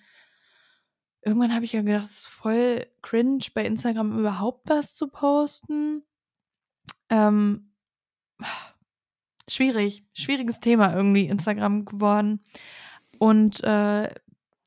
irgendwann 1.22 1.54
habe 1.54 1.64
ich 1.64 1.72
ja 1.72 1.82
gedacht, 1.82 2.04
es 2.04 2.10
ist 2.20 2.26
voll 2.28 2.86
cringe, 3.02 3.44
bei 3.54 3.64
Instagram 3.64 4.18
überhaupt 4.18 4.68
was 4.68 4.94
zu 4.94 5.08
posten. 5.08 6.04
Ähm 7.10 7.70
schwierig. 9.48 10.04
Schwieriges 10.14 10.60
Thema 10.60 10.94
irgendwie 10.94 11.26
Instagram 11.28 11.84
geworden. 11.84 12.40
Und, 13.18 13.62
äh, 13.64 14.14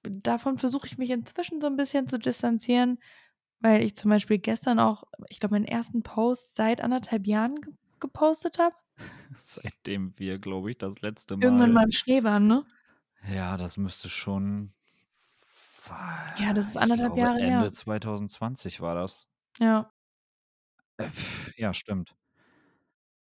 davon 0.04 0.58
versuche 0.58 0.88
ich 0.88 0.98
mich 0.98 1.12
inzwischen 1.12 1.62
so 1.62 1.68
'n 1.68 1.78
bisschen 1.78 2.08
zu 2.08 2.20
distanzieren, 2.20 3.00
weil 3.62 3.84
ich 3.84 3.96
zum 3.96 4.10
Beispiel 4.12 4.40
gestern 4.40 4.80
auch, 4.80 5.06
ich 5.30 5.40
glaube, 5.40 5.56
meinen 5.56 5.66
ersten 5.66 6.04
Post 6.04 6.56
seit 6.56 6.82
1,5 6.82 7.28
Jahren 7.28 7.62
ge 7.62 7.74
gepostet 8.02 8.60
habe. 8.60 8.76
Seitdem 9.40 10.18
wir, 10.20 10.40
glaube 10.40 10.72
ich, 10.72 10.78
das 10.78 11.02
letzte 11.02 11.36
Irgendwann 11.40 11.72
Mal 11.72 11.74
mal 11.74 11.84
im 11.86 11.92
Schnee 11.92 12.24
waren, 12.24 12.48
ne? 12.48 12.66
Ja, 13.30 13.58
das 13.58 13.78
müsste 13.78 14.10
schon 14.10 14.74
Ja, 16.40 16.54
das 16.54 16.68
ist 16.68 16.76
ich 16.76 16.82
1,5 16.82 16.96
glaube, 16.96 17.20
Jahre 17.20 17.40
Ende 17.40 17.48
her. 17.66 17.72
2020 17.72 18.82
war 18.82 18.96
das. 18.96 19.28
Ja. 19.60 19.92
Äh, 21.00 21.10
ja, 21.58 21.74
stimmt. 21.74 22.16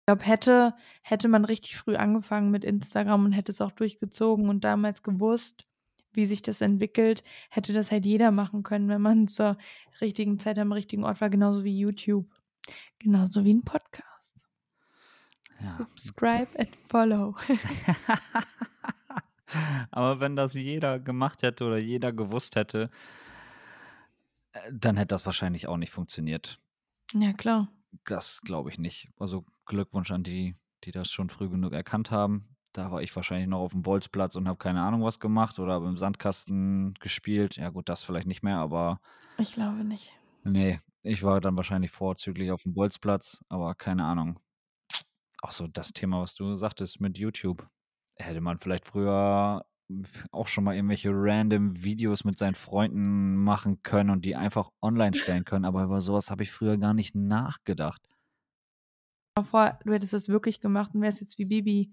Glaube, 0.07 0.24
hätte 0.26 0.74
hätte 1.03 1.28
man 1.28 1.45
richtig 1.45 1.78
früh 1.78 1.95
angefangen 1.95 2.49
mit 2.51 2.63
Instagram 2.65 3.26
und 3.26 3.32
hätte 3.32 3.51
es 3.51 3.61
auch 3.61 3.72
durchgezogen 3.72 4.49
und 4.49 4.63
damals 4.63 5.03
gewusst, 5.03 5.67
wie 6.13 6.26
sich 6.26 6.41
das 6.41 6.61
entwickelt, 6.61 7.24
hätte 7.51 7.74
das 7.74 7.91
halt 7.91 8.05
jeder 8.05 8.32
machen 8.32 8.63
können, 8.63 8.89
wenn 8.89 9.01
man 9.01 9.28
zur 9.28 9.57
richtigen 10.01 10.39
Zeit 10.39 10.57
am 10.57 10.72
richtigen 10.72 11.03
Ort 11.03 11.22
war, 11.22 11.30
genauso 11.30 11.63
wie 11.63 11.78
YouTube. 11.80 12.28
Genauso 12.99 13.45
wie 13.45 13.51
'n 13.53 13.63
Podcast. 13.63 14.09
Ja. 15.62 15.70
Subscribe 15.70 16.47
and 16.57 16.76
follow. 16.88 17.36
Aber 19.91 20.20
wenn 20.20 20.36
das 20.36 20.53
jeder 20.53 20.99
gemacht 20.99 21.41
hätte 21.41 21.66
oder 21.66 21.78
jeder 21.78 22.14
gewusst 22.14 22.55
hätte 22.55 22.89
äh, 24.53 24.60
dann 24.74 24.97
hätte 24.97 25.07
das 25.16 25.26
wahrscheinlich 25.26 25.68
auch 25.68 25.78
nicht 25.78 25.91
funktioniert. 25.91 26.60
Ja, 27.14 27.34
klar. 27.34 27.70
Das 28.05 28.41
glaube 28.41 28.70
ich 28.70 28.78
nicht. 28.78 29.10
Also, 29.18 29.45
Glückwunsch 29.66 30.12
an 30.12 30.24
die, 30.24 30.55
die 30.84 30.91
das 30.91 31.10
schon 31.10 31.30
früh 31.30 31.49
genug 31.49 31.74
erkannt 31.74 32.12
haben. 32.12 32.55
Da 32.74 32.91
war 32.91 33.01
ich 33.01 33.16
wahrscheinlich 33.16 33.47
noch 33.47 33.66
auf'm 33.66 33.82
Bolzplatz 33.82 34.36
und 34.36 34.47
habe 34.47 34.57
keine 34.60 34.82
Ahnung 34.84 35.03
was 35.03 35.20
gemacht 35.20 35.57
oder 35.60 35.74
habe 35.74 35.88
im 35.88 35.97
Sandkasten 35.97 36.93
gespielt. 36.99 37.55
Ja 37.57 37.70
gut, 37.70 37.89
das 37.89 38.03
vielleicht 38.03 38.28
nicht 38.28 38.43
mehr, 38.43 38.57
aber 38.57 39.01
Ich 39.38 39.53
glaube 39.53 39.84
nicht. 39.84 40.14
ne, 40.43 40.80
ich 41.01 41.24
war 41.24 41.41
dann 41.41 41.57
wahrscheinlich 41.57 41.91
vorzüglich 41.91 42.51
auf'm 42.51 42.74
Bolzplatz, 42.74 43.43
aber 43.49 43.74
keine 43.76 44.05
Ahnung. 44.05 44.39
Auch 45.42 45.52
so 45.52 45.68
das 45.68 45.94
Thema, 45.94 46.22
was 46.22 46.36
du 46.36 46.56
sagtest 46.58 47.00
mit 47.00 47.18
YouTube. 47.18 47.68
Hätte 48.16 48.42
man 48.42 48.60
vielleicht 48.60 48.86
früher 48.86 49.66
auch 50.32 50.48
schon 50.48 50.64
mal 50.66 50.76
irgendwelche 50.76 51.10
random 51.12 51.84
Videos 51.84 52.24
mit 52.24 52.38
seinen 52.38 52.54
Freunden 52.56 53.36
machen 53.38 53.82
können 53.82 54.12
und 54.12 54.24
die 54.26 54.36
einfach 54.36 54.70
online 54.82 55.16
stellen 55.16 55.46
können, 55.46 55.66
aber 55.66 55.84
über 55.84 56.00
so 56.02 56.14
was 56.14 56.30
habe 56.30 56.44
ich 56.44 56.52
früher 56.52 56.78
gar 56.78 56.94
nicht 56.94 57.16
nachgedacht. 57.16 58.02
Vor, 59.50 59.80
du 59.86 59.94
hättest 59.94 60.14
das 60.14 60.28
wirklich 60.28 60.60
gemacht 60.60 60.94
und 60.94 61.02
wärst 61.02 61.22
jetzt 61.22 61.38
wie 61.38 61.46
Bibis 61.46 61.88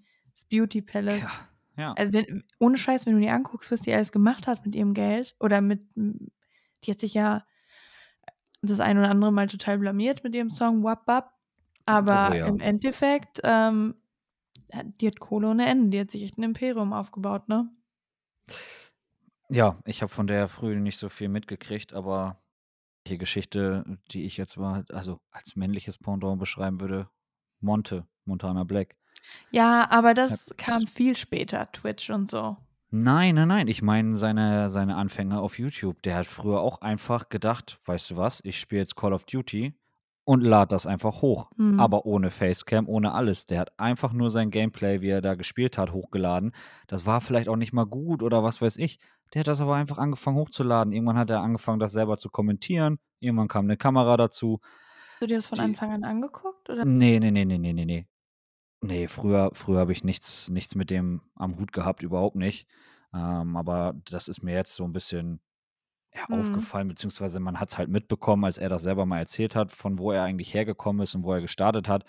Beauty 0.50 0.82
Palace. 0.82 1.22
Ja, 1.22 1.48
ja. 1.76 1.96
Also, 1.96 2.12
wenn 2.12 2.44
ohne 2.58 2.78
Scheiß, 2.78 3.06
wenn 3.06 3.14
du 3.14 3.20
dir 3.20 3.32
anguckst, 3.34 3.70
was 3.72 3.80
die 3.82 3.92
alles 3.94 4.12
gemacht 4.12 4.46
hat 4.48 4.64
mit 4.66 4.74
ihrem 4.74 4.94
Geld 4.94 5.36
oder 5.40 5.60
mit 5.60 5.82
die 5.96 6.90
hat 6.90 7.00
sich 7.00 7.14
ja 7.14 7.46
das 8.62 8.80
ein 8.80 8.98
oder 8.98 9.10
andere 9.10 9.32
Mal 9.32 9.46
total 9.48 9.78
blamiert 9.78 10.24
mit 10.24 10.34
ihrem 10.34 10.50
Song 10.50 10.82
„WAP 10.82 11.06
BAP“, 11.06 11.32
aber 11.86 12.20
Oh 12.22 12.32
ja. 12.32 12.52
im 12.52 12.60
Endeffekt, 12.60 13.40
ähm, 13.44 13.96
ha 14.74 14.82
die 14.84 15.08
hat 15.08 15.20
Kohle 15.20 15.48
ohne 15.50 15.66
Ende. 15.66 15.90
Die 15.90 16.00
hat 16.00 16.10
sich 16.12 16.22
echt 16.24 16.38
'n 16.38 16.44
Imperium 16.44 16.92
aufgebaut, 16.94 17.48
ne? 17.48 17.70
Ja, 19.50 19.78
ich 19.84 20.02
habe 20.02 20.12
von 20.12 20.26
der 20.26 20.48
früher 20.48 20.76
nicht 20.76 20.98
so 20.98 21.08
viel 21.08 21.28
mitgekriegt, 21.28 21.92
aber 21.94 22.42
die 23.08 23.18
Geschichte, 23.18 23.98
die 24.12 24.24
ich 24.24 24.36
jetzt 24.36 24.56
mal 24.58 24.84
also, 24.90 25.20
als 25.30 25.56
männliches 25.56 25.98
Pendant 25.98 26.40
beschreiben 26.40 26.80
würde, 26.80 27.10
Monte, 27.60 28.06
Montana 28.26 28.64
Black. 28.64 28.96
Ja, 29.50 29.88
aber 29.90 30.14
Hat 30.28 30.40
das 30.40 30.54
kam 30.56 30.86
viel 30.86 31.16
später, 31.16 31.70
Twitch 31.72 32.10
und 32.10 32.28
so. 32.30 32.56
Nein, 32.92 33.34
nein, 33.34 33.48
nein, 33.48 33.68
ich 33.68 33.82
meine 33.82 34.14
seine 34.16 34.70
seine 34.70 34.94
Anfänge 34.96 35.40
auf 35.40 35.58
YouTube. 35.58 36.02
Der 36.02 36.16
hat 36.16 36.26
früher 36.26 36.60
auch 36.60 36.80
einfach 36.82 37.28
gedacht: 37.28 37.80
„Weißt 37.84 38.10
du 38.10 38.16
was? 38.16 38.40
Ich 38.44 38.60
spiele 38.60 38.80
jetzt 38.82 38.94
Call 38.96 39.12
of 39.12 39.24
Duty 39.24 39.74
und 40.26 40.42
lade 40.42 40.68
das 40.70 40.86
einfach 40.86 41.22
hoch.“ 41.22 41.50
Mhm. 41.58 41.86
Aber 41.86 42.06
ohne 42.06 42.30
Facecam, 42.30 42.88
ohne 42.88 43.12
alles. 43.14 43.46
Der 43.46 43.60
hat 43.60 43.78
einfach 43.80 44.12
nur 44.14 44.30
sein 44.30 44.50
Gameplay, 44.50 45.00
wie 45.02 45.10
er 45.10 45.22
da 45.22 45.34
gespielt 45.36 45.78
hat, 45.78 45.92
hochgeladen. 45.92 46.52
Das 46.88 47.06
war 47.06 47.20
vielleicht 47.22 47.48
auch 47.50 47.56
nicht 47.56 47.72
mal 47.74 47.86
gut 47.86 48.22
oder 48.22 48.44
was 48.44 48.62
weiß 48.62 48.78
ich. 48.78 48.98
Der 49.34 49.40
hat 49.40 49.48
das 49.48 49.60
aber 49.62 49.76
einfach 49.76 49.98
angefangen 49.98 50.38
hochzuladen. 50.38 50.92
Irgendwann 50.92 51.18
hat 51.18 51.30
er 51.30 51.40
angefangen, 51.42 51.80
das 51.80 51.92
selber 51.92 52.18
zu 52.18 52.30
kommentieren. 52.30 52.98
Irgendwann 53.20 53.48
kam 53.48 53.66
'ne 53.66 53.76
Kamera 53.78 54.16
dazu. 54.18 54.60
Hast 55.18 55.22
du 55.22 55.26
dir 55.28 55.36
das 55.36 55.46
von 55.46 55.60
Die 55.60 55.60
Anfang 55.60 55.92
an 55.92 56.04
angeguckt, 56.04 56.68
oder? 56.68 56.84
Ne, 56.84 57.18
ne, 57.20 57.30
ne, 57.32 57.44
ne, 57.46 57.58
ne, 57.58 57.72
ne, 57.72 57.84
ne. 57.86 58.06
Ne, 58.82 59.08
früher 59.08 59.50
früher 59.54 59.80
habe 59.80 59.92
ich 59.92 60.04
nichts 60.04 60.50
nichts 60.50 60.74
mit 60.76 60.90
dem 60.90 61.22
am 61.36 61.58
Hut 61.58 61.72
gehabt, 61.72 62.02
überhaupt 62.02 62.36
nicht. 62.36 62.68
Ähm, 63.14 63.56
aber 63.56 63.94
das 64.10 64.28
ist 64.28 64.42
mir 64.42 64.54
jetzt 64.54 64.74
so 64.74 64.84
'n 64.84 64.92
bisschen, 64.92 65.40
ja, 66.16 66.26
Mhm. 66.28 66.66
aufgefallen, 66.66 66.88
beziehungsweise 66.88 67.40
man 67.40 67.60
hat's 67.60 67.78
halt 67.78 67.88
mitbekommen, 67.90 68.44
als 68.44 68.58
er 68.58 68.68
das 68.70 68.82
selber 68.82 69.06
mal 69.06 69.18
erzählt 69.20 69.54
hat, 69.56 69.72
von 69.72 69.98
wo 69.98 70.12
er 70.12 70.22
eigentlich 70.24 70.54
hergekommen 70.54 71.02
ist 71.02 71.14
und 71.14 71.24
wo 71.24 71.32
er 71.32 71.40
gestartet 71.42 71.88
hat. 71.88 72.04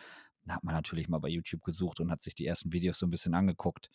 Da 0.46 0.56
hat 0.56 0.64
man 0.64 0.76
natürlich 0.76 1.10
mal 1.10 1.20
bei 1.20 1.30
YouTube 1.30 1.64
gesucht 1.64 2.00
und 2.00 2.12
hat 2.12 2.22
sich 2.24 2.36
die 2.36 2.46
ersten 2.48 2.72
Videos 2.74 3.00
so 3.00 3.06
'n 3.08 3.12
bisschen 3.12 3.34
angeguckt. 3.36 3.90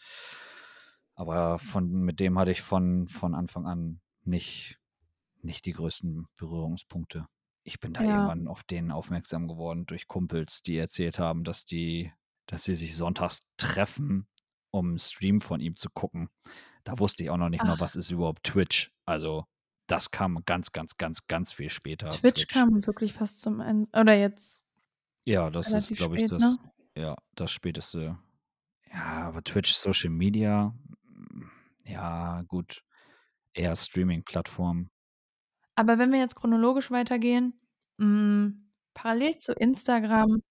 Aber 1.16 1.58
von 1.58 1.90
mit 1.90 2.20
dem 2.20 2.38
hatte 2.38 2.52
ich 2.52 2.62
von 2.62 3.08
von 3.08 3.34
Anfang 3.34 3.66
an 3.66 4.00
nicht 4.24 4.78
nicht 5.42 5.66
die 5.66 5.72
größten 5.72 6.26
Berührungspunkte. 6.36 7.26
Ich 7.64 7.80
bin 7.80 7.94
da 7.94 8.02
Ja. 8.02 8.02
irgendwann 8.04 8.48
auf 8.48 8.64
den 8.64 8.90
aufmerksam 8.92 9.48
geworden 9.48 9.86
durch 9.86 10.08
Kumpels, 10.08 10.62
die 10.62 10.76
erzählt 10.78 11.18
haben, 11.18 11.44
dass 11.44 11.66
die 11.66 12.12
dass 12.46 12.64
sie 12.64 12.76
sich 12.76 12.96
sonntags 12.96 13.40
treffen, 13.58 14.28
um 14.70 14.94
'n 14.94 14.98
Stream 14.98 15.40
von 15.40 15.60
ihm 15.60 15.76
zu 15.76 15.90
gucken. 15.90 16.30
Da 16.84 16.98
wusste 16.98 17.24
ich 17.24 17.30
auch 17.30 17.38
noch 17.38 17.50
nicht 17.50 17.64
mal, 17.66 17.78
Ach. 17.78 17.80
was 17.80 17.96
ist 17.96 18.10
überhaupt 18.12 18.44
Twitch. 18.44 18.92
Also, 19.06 19.46
das 19.86 20.10
kam 20.10 20.42
ganz, 20.46 20.72
ganz, 20.72 20.96
ganz, 20.96 21.26
ganz 21.26 21.52
viel 21.52 21.70
später, 21.70 22.10
Twitch 22.10 22.42
Twitch. 22.42 22.54
kam 22.54 22.86
wirklich 22.86 23.12
fast 23.12 23.40
zum 23.40 23.60
En 23.60 23.88
oder 23.94 24.16
jetzt 24.16 24.64
Ja, 25.24 25.50
das 25.50 25.70
ist, 25.72 25.94
glaube 25.96 26.16
ich, 26.16 26.26
spät, 26.26 26.32
ne? 26.32 26.38
das 26.38 26.58
ja, 26.94 27.16
das 27.34 27.52
Späteste. 27.52 28.18
Ja, 28.92 29.04
aber 29.26 29.42
Twitch, 29.42 29.72
Social 29.72 30.10
Media, 30.10 30.74
hm, 31.06 31.50
ja, 31.84 32.42
gut, 32.42 32.84
eher 33.54 33.74
Streaming-Plattform. 33.74 34.90
Aber 35.74 35.98
wenn 35.98 36.12
wir 36.12 36.18
jetzt 36.18 36.36
chronologisch 36.36 36.90
weitergehen, 36.90 37.58
hm, 37.98 38.70
parallel 38.92 39.36
zu 39.36 39.52
Instagram, 39.54 40.42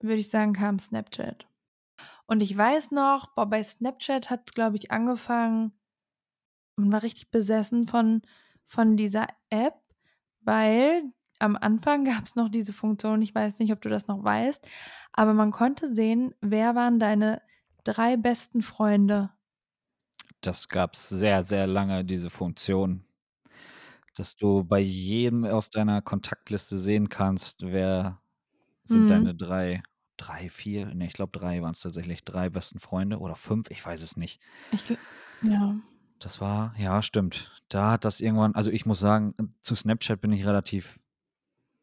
würde 0.00 0.20
ich 0.20 0.30
sagen, 0.30 0.52
kam 0.52 0.78
Snapchat. 0.78 1.48
Und 2.26 2.40
ich 2.40 2.56
weiß 2.56 2.92
noch, 2.92 3.34
boah, 3.34 3.46
bei 3.46 3.62
Snapchat 3.62 4.30
hat's, 4.30 4.52
glaube 4.52 4.76
ich, 4.76 4.92
angefangen 4.92 5.72
man 6.76 6.92
war 6.92 7.02
richtig 7.02 7.30
besessen 7.30 7.86
von 7.86 8.22
von 8.68 8.96
dieser 8.96 9.26
App, 9.50 9.74
weil 10.40 11.04
am 11.38 11.56
Anfang 11.56 12.04
gab's 12.06 12.36
noch 12.36 12.48
diese 12.48 12.72
Funktion, 12.72 13.22
ich 13.22 13.34
weiß 13.34 13.58
nicht, 13.60 13.72
ob 13.72 13.80
du 13.82 13.88
das 13.88 14.06
noch 14.08 14.22
weißt, 14.24 14.66
aber 15.12 15.34
man 15.34 15.50
konnte 15.52 15.90
sehen, 15.92 16.34
wer 16.40 16.74
waren 16.74 16.98
deine 16.98 17.42
3 17.84 18.16
besten 18.16 18.62
Freunde. 18.62 19.30
Das 20.42 20.68
gab's 20.68 21.08
sehr, 21.08 21.42
sehr 21.42 21.66
lange, 21.66 22.04
diese 22.04 22.28
Funktion. 22.28 23.06
Dass 24.16 24.36
du 24.36 24.62
bei 24.64 24.78
jedem 24.78 25.44
aus 25.46 25.70
deiner 25.70 26.02
Kontaktliste 26.02 26.78
sehen 26.78 27.08
kannst, 27.08 27.62
wer 27.62 28.20
sind 28.84 29.10
Mhm. 29.10 29.26
deine 29.26 29.34
3 29.34 29.82
3, 30.18 30.50
4, 30.50 30.94
ne, 30.94 31.06
ich 31.06 31.14
glaube 31.14 31.38
3 31.38 31.62
waren's 31.62 31.80
tatsächlich, 31.80 32.24
3 32.24 32.50
besten 32.50 32.80
Freunde 32.80 33.18
oder 33.20 33.36
5, 33.36 33.70
ich 33.70 33.84
weiß 33.84 34.02
es 34.02 34.16
nicht. 34.16 34.40
Ich 34.70 34.98
ja. 35.40 35.76
Das 36.22 36.40
war 36.40 36.72
ja, 36.78 37.02
stimmt. 37.02 37.50
Da 37.68 37.90
hat 37.92 38.04
das 38.04 38.20
irgendwann 38.20 38.54
also, 38.54 38.70
ich 38.70 38.86
muss 38.86 39.00
sagen, 39.00 39.34
zu 39.60 39.74
Snapchat 39.74 40.20
bin 40.20 40.32
ich 40.32 40.46
relativ 40.46 41.00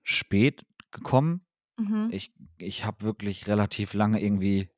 spät 0.04 0.66
gekommen. 0.92 1.46
Mhm. 1.78 2.08
Ich 2.12 2.34
ich 2.58 2.86
habe 2.86 3.04
wirklich 3.04 3.48
relativ 3.48 3.94
lange 3.94 4.22
irgendwie 4.22 4.70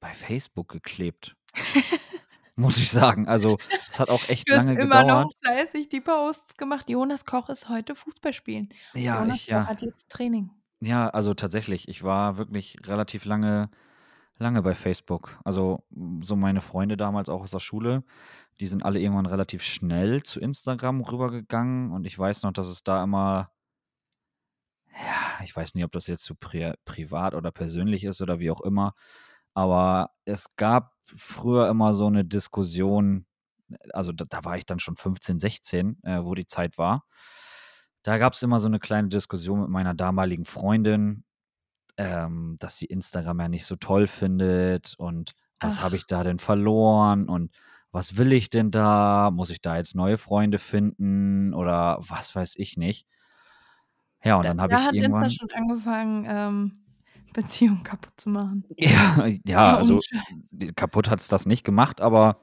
bei 0.00 0.12
Facebook 0.12 0.68
geklebt. 0.68 1.36
Muss 2.54 2.76
ich 2.76 2.90
sagen. 2.90 3.26
Also, 3.26 3.58
es 3.88 3.98
hat 3.98 4.10
auch 4.10 4.28
echt 4.28 4.48
Du 4.48 4.54
hast 4.54 4.66
lange 4.66 4.80
immer 4.80 5.02
noch 5.02 5.30
gedauert. 5.30 5.34
fleißig 5.42 5.88
die 5.88 6.00
Posts 6.00 6.56
gemacht: 6.56 6.90
„Jonas 6.90 7.24
Koch 7.24 7.48
ist 7.48 7.68
heute 7.68 7.94
Fußball 7.94 8.32
spielen. 8.32 8.68
Ja, 8.94 9.20
Jonas 9.20 9.38
ich 9.38 9.46
Koch 9.46 9.52
ja. 9.52 9.66
hat 9.66 9.82
jetzt 9.82 10.08
Training.“ 10.10 10.50
Ja, 10.80 11.08
also, 11.08 11.34
tatsächlich, 11.34 11.88
ich 11.88 12.02
war 12.04 12.36
wirklich 12.36 12.76
relativ 12.86 13.24
lange 13.24 13.70
lange 14.38 14.62
bei 14.62 14.74
Facebook. 14.74 15.38
Also, 15.44 15.84
so 16.20 16.36
meine 16.36 16.60
Freunde 16.60 16.96
damals 16.96 17.28
auch 17.28 17.42
aus 17.42 17.52
der 17.52 17.60
Schule, 17.60 18.02
die 18.60 18.68
sind 18.68 18.84
alle 18.84 19.00
irgendwann 19.00 19.26
relativ 19.26 19.62
schnell 19.62 20.22
zu 20.22 20.40
Instagram 20.40 21.00
rübergegangen 21.02 21.92
und 21.92 22.06
ich 22.06 22.18
weiß 22.18 22.42
noch, 22.44 22.52
dass 22.52 22.68
es 22.68 22.82
da 22.84 23.02
immer 23.04 23.50
ja, 24.90 25.44
ich 25.44 25.54
weiß 25.54 25.74
nicht, 25.74 25.84
ob 25.84 25.92
das 25.92 26.06
jetzt 26.06 26.24
zu 26.24 26.34
pria 26.34 26.74
privat 26.84 27.34
oder 27.34 27.50
persönlich 27.50 28.04
ist 28.04 28.20
oder 28.20 28.38
wie 28.40 28.50
auch 28.50 28.60
immer, 28.60 28.94
aber 29.54 30.10
es 30.24 30.54
gab 30.56 30.92
früher 31.04 31.68
immer 31.68 31.94
so 31.94 32.08
'ne 32.10 32.24
Diskussion, 32.24 33.26
also, 33.92 34.12
da 34.12 34.24
da 34.26 34.44
war 34.44 34.56
ich 34.58 34.66
dann 34.66 34.78
schon 34.80 34.96
15, 34.96 35.38
16, 35.38 35.98
äh, 36.04 36.22
wo 36.24 36.34
die 36.34 36.46
Zeit 36.46 36.78
war. 36.78 37.04
Da 38.06 38.18
gab's 38.18 38.42
immer 38.42 38.58
so 38.58 38.68
'ne 38.68 38.80
kleine 38.80 39.08
Diskussion 39.08 39.60
mit 39.60 39.68
meiner 39.70 39.94
damaligen 39.94 40.44
Freundin. 40.44 41.24
ähm, 41.98 42.56
dass 42.60 42.76
sie 42.78 42.86
Instagram 42.86 43.40
ja 43.40 43.48
nicht 43.50 43.66
so 43.66 43.76
toll 43.76 44.06
findet 44.08 44.94
und 44.98 45.34
was 45.60 45.80
habe 45.82 45.96
ich 45.96 46.06
da 46.06 46.24
denn 46.24 46.38
verloren 46.40 47.28
und 47.28 47.52
was 47.92 48.16
will 48.16 48.32
ich 48.32 48.50
denn 48.50 48.70
da? 48.70 49.30
Muss 49.32 49.50
ich 49.50 49.60
da 49.62 49.76
jetzt 49.76 49.94
neue 49.94 50.18
Freunde 50.18 50.58
finden 50.58 51.54
oder 51.54 51.98
was 52.00 52.34
weiß 52.34 52.56
ich 52.56 52.76
nicht? 52.76 53.04
Ja, 54.24 54.36
und 54.36 54.44
Da 54.44 54.48
dann 54.48 54.60
habe 54.60 54.74
da 54.74 54.76
ich 54.76 54.86
hat 54.86 55.00
Insta 55.00 55.02
irgendwann 55.02 55.30
schon 55.30 55.48
angefangen, 55.52 56.24
ähm, 56.28 56.72
Beziehungen 57.32 57.82
kaputt 57.82 58.12
zu 58.16 58.28
machen. 58.30 58.64
Ja, 58.78 59.26
ja, 59.46 59.76
also, 59.76 60.00
kaputt 60.76 61.10
hat's 61.10 61.28
das 61.28 61.46
nicht 61.46 61.64
gemacht, 61.64 62.00
aber 62.00 62.42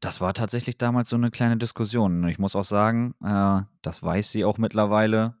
das 0.00 0.20
war 0.20 0.32
tatsächlich 0.34 0.78
damals 0.78 1.08
so 1.08 1.16
'ne 1.16 1.30
kleine 1.30 1.56
Diskussion. 1.56 2.22
Und 2.22 2.28
ich 2.28 2.38
muss 2.38 2.54
auch 2.56 2.64
sagen, 2.64 3.14
äh, 3.22 3.62
das 3.82 4.02
weiß 4.02 4.30
sie 4.30 4.44
auch 4.44 4.58
mittlerweile. 4.58 5.36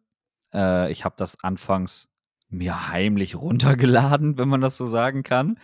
Äh, 0.52 0.90
ich 0.92 1.04
habe 1.04 1.14
das 1.18 1.42
anfangs 1.44 2.08
mir 2.48 2.88
heimlich 2.88 3.36
runtergeladen, 3.36 4.36
wenn 4.38 4.48
man 4.48 4.60
das 4.60 4.76
so 4.76 4.86
sagen 4.86 5.22
kann, 5.22 5.58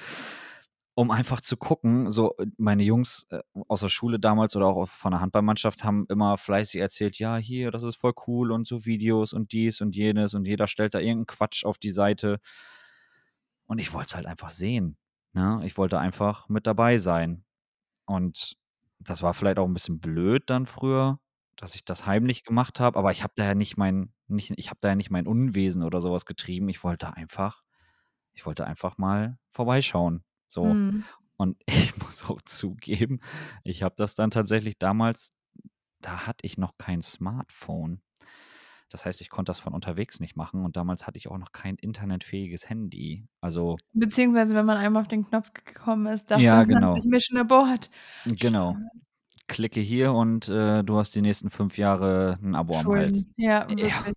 um 0.97 1.11
einfach 1.11 1.41
zu 1.41 1.57
gucken. 1.57 2.11
So, 2.11 2.37
äh, 2.39 2.47
meine 2.59 2.83
Jungs, 2.85 3.27
äh, 3.31 3.41
aus 3.69 3.81
der 3.81 3.89
Schule 3.89 4.19
damals 4.21 4.57
oder 4.57 4.67
auch 4.69 4.89
von 4.89 5.13
der 5.13 5.21
Handballmannschaft 5.21 5.85
haben 5.85 6.07
immer 6.09 6.37
fleißig 6.39 6.81
erzählt: 6.81 7.19
„Ja, 7.19 7.37
hier, 7.37 7.71
das 7.71 7.83
ist 7.85 7.97
voll 7.97 8.15
cool 8.27 8.53
und 8.53 8.67
so 8.67 8.85
Videos 8.87 9.33
und 9.33 9.53
dies 9.53 9.81
und 9.81 9.97
jenes“ 9.97 10.35
und 10.35 10.47
jeder 10.47 10.69
stellt 10.69 10.95
da 10.95 11.01
irgend 11.01 11.25
'n 11.25 11.27
Quatsch 11.37 11.65
auf 11.65 11.79
die 11.79 11.93
Seite. 11.93 12.39
Und 13.71 13.79
ich 13.79 13.93
wollte 13.93 14.07
es 14.09 14.15
halt 14.15 14.27
einfach 14.27 14.51
sehen, 14.51 14.97
ne? 15.33 15.61
Ich 15.65 15.77
wollte 15.79 15.99
einfach 15.99 16.49
mit 16.49 16.67
dabei 16.67 16.99
sein. 16.99 17.45
Und 18.07 18.57
das 19.01 19.23
war 19.23 19.35
vielleicht 19.35 19.59
auch 19.59 19.67
'n 19.69 19.75
bisschen 19.75 20.01
blöd 20.01 20.45
dann 20.51 20.67
früher, 20.67 21.21
dass 21.57 21.75
ich 21.77 21.85
das 21.85 22.07
heimlich 22.07 22.45
gemacht 22.45 22.81
habe, 22.81 22.99
aber 22.99 23.13
ich 23.13 23.23
habe 23.23 23.35
da 23.37 23.45
ja 23.47 23.55
nicht 23.57 23.77
mein 23.79 24.13
nicht 24.29 24.53
ich 24.59 24.71
habe 24.71 24.79
da 24.83 24.89
ja 24.91 24.97
nicht 24.97 25.11
mein 25.11 25.27
Unwesen 25.27 25.83
oder 25.85 26.01
so 26.01 26.13
was 26.13 26.27
getrieben. 26.27 26.69
Ich 26.71 26.85
wollte 26.85 27.15
einfach 27.17 27.63
ich 28.35 28.47
wollte 28.47 28.67
einfach 28.67 28.99
mal 28.99 29.39
vorbeischauen, 29.51 30.25
so. 30.55 30.79
Mhm. 30.79 31.05
Und 31.39 31.59
ich 31.69 31.97
muss 31.99 32.25
auch 32.31 32.43
zugeben, 32.43 33.21
ich 33.65 33.83
habe 33.85 33.95
das 33.99 34.15
dann 34.17 34.31
tatsächlich 34.33 34.79
damals 34.79 35.33
da 36.03 36.27
hatte 36.29 36.47
ich 36.47 36.59
noch 36.59 36.79
kein 36.79 37.03
Smartphone. 37.03 38.03
Das 38.91 39.07
heißt, 39.07 39.21
ich 39.23 39.31
konnte 39.31 39.51
das 39.51 39.61
von 39.61 39.75
unterwegs 39.75 40.21
nicht 40.21 40.37
machen 40.37 40.65
und 40.67 40.77
damals 40.79 41.07
hatte 41.09 41.19
ich 41.19 41.29
auch 41.29 41.39
noch 41.39 41.53
kein 41.53 41.77
internetfähiges 41.77 42.69
Handy. 42.71 43.27
Also 43.43 43.81
Beziehungsweise, 43.97 44.55
wenn 44.57 44.67
man 44.67 44.77
einmal 44.77 45.03
auf 45.03 45.09
den 45.09 45.25
Knopf 45.25 45.53
gekommen 45.53 46.07
ist, 46.13 46.31
dachte 46.31 46.43
Ja, 46.43 46.65
man 46.69 46.89
sich 46.91 47.05
genau. 47.05 47.05
Mission 47.05 47.39
abort. 47.39 47.91
Genau. 48.27 48.79
Klicke 49.49 49.81
hier 49.81 50.13
und, 50.15 50.49
äh, 50.49 50.85
du 50.85 50.99
hast 50.99 51.15
die 51.15 51.23
nächsten 51.23 51.51
5 51.51 51.79
Jahre 51.79 52.39
'n 52.43 52.55
Abo 52.57 52.79
am 52.79 52.93
Hals. 52.95 53.25
Schulden, 53.25 53.35
ja, 53.37 53.67
Ja. 53.79 54.13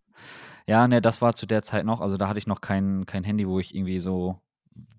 Ja, 0.68 0.88
ne, 0.88 1.02
das 1.02 1.22
war 1.22 1.36
zu 1.36 1.46
der 1.48 1.64
Zeit 1.64 1.86
noch 1.86 2.02
also, 2.02 2.18
da 2.18 2.28
hatte 2.30 2.40
ich 2.40 2.48
noch 2.48 2.62
kein 2.62 3.06
kein 3.08 3.24
Handy, 3.26 3.48
wo 3.48 3.60
ich 3.60 3.76
irgendwie 3.76 4.00
so 4.00 4.42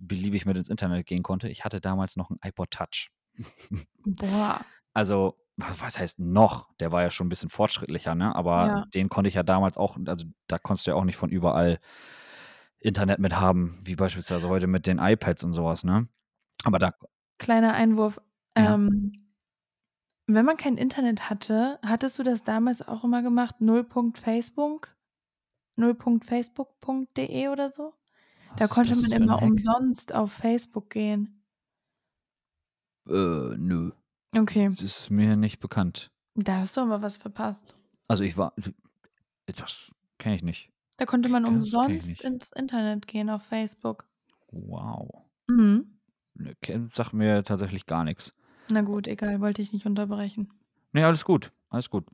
beliebig 0.00 0.46
mit 0.46 0.56
ins 0.56 0.68
Internet 0.70 1.06
gehen 1.06 1.22
konnte. 1.22 1.48
Ich 1.48 1.64
hatte 1.64 1.80
damals 1.80 2.16
noch 2.16 2.30
'n 2.30 2.38
iPod 2.44 2.70
Touch. 2.70 3.10
Boah. 4.06 4.68
Also, 4.96 5.38
wa 5.56 5.68
was 5.80 5.98
heißt 5.98 6.18
noch? 6.20 6.68
Der 6.80 6.92
war 6.92 7.02
ja 7.02 7.10
schon 7.10 7.26
'n 7.26 7.30
bisschen 7.30 7.50
fortschrittlicher, 7.50 8.14
ne? 8.14 8.34
Aber 8.34 8.70
Ja. 8.70 8.88
den 8.94 9.08
konnte 9.08 9.28
ich 9.28 9.34
ja 9.34 9.42
damals 9.42 9.76
auch 9.76 9.98
also, 10.06 10.26
da 10.48 10.58
konntest 10.58 10.86
du 10.86 10.92
ja 10.92 10.96
auch 10.96 11.04
nicht 11.04 11.16
von 11.16 11.30
überall 11.30 11.78
Internet 12.82 13.18
mit 13.18 13.34
haben, 13.40 13.76
wie 13.84 13.96
beispielsweise 13.96 14.48
heute 14.48 14.66
mit 14.68 14.86
den 14.86 14.98
iPads 14.98 15.42
und 15.44 15.52
so 15.52 15.64
was, 15.64 15.82
ne? 15.84 16.08
Aber 16.64 16.78
da 16.78 16.92
Kleiner 17.40 17.72
Einwurf, 17.74 18.20
Ja. 18.56 18.78
ähm 18.78 19.12
wenn 20.30 20.44
man 20.44 20.58
kein 20.58 20.76
Internet 20.76 21.30
hatte, 21.30 21.78
hattest 21.82 22.18
du 22.18 22.22
das 22.22 22.44
damals 22.44 22.86
auch 22.86 23.02
immer 23.02 23.22
gemacht, 23.22 23.62
null.facebook 23.62 24.94
null.facebook.de 25.76 27.48
oder 27.48 27.70
so? 27.70 27.94
Da 28.56 28.64
Was 28.64 28.70
konnte 28.70 28.96
man 28.96 29.12
immer 29.12 29.42
umsonst 29.42 30.14
auf 30.14 30.32
Facebook 30.32 30.90
gehen. 30.90 31.44
Äh, 33.08 33.12
nö. 33.56 33.90
Okay. 34.36 34.68
Das 34.68 34.82
ist 34.82 35.10
mir 35.10 35.36
nicht 35.36 35.60
bekannt. 35.60 36.10
Da 36.34 36.58
hast 36.58 36.76
du 36.76 36.80
aber 36.82 37.02
was 37.02 37.16
verpasst. 37.16 37.74
Also, 38.08 38.24
ich 38.24 38.36
war 38.36 38.54
das 39.46 39.90
kenne 40.18 40.36
ich 40.36 40.42
nicht. 40.42 40.70
Da 40.96 41.06
konnte 41.06 41.28
man 41.28 41.44
Das 41.44 41.52
ich 41.52 41.58
umsonst 41.58 42.22
ins 42.22 42.52
Internet 42.52 43.06
gehen 43.06 43.30
auf 43.30 43.42
Facebook. 43.42 44.06
Wow. 44.50 45.24
Mhm. 45.48 45.98
Ne, 46.34 46.54
sagt 46.92 47.12
mir 47.12 47.44
tatsächlich 47.44 47.86
gar 47.86 48.04
nix. 48.04 48.34
Na 48.70 48.82
gut, 48.82 49.06
egal, 49.08 49.40
wollte 49.40 49.62
dich 49.62 49.72
nicht 49.72 49.86
unterbrechen. 49.86 50.52
Ne, 50.92 51.06
alles 51.06 51.24
gut, 51.24 51.52
alles 51.70 51.90
gut. 51.90 52.06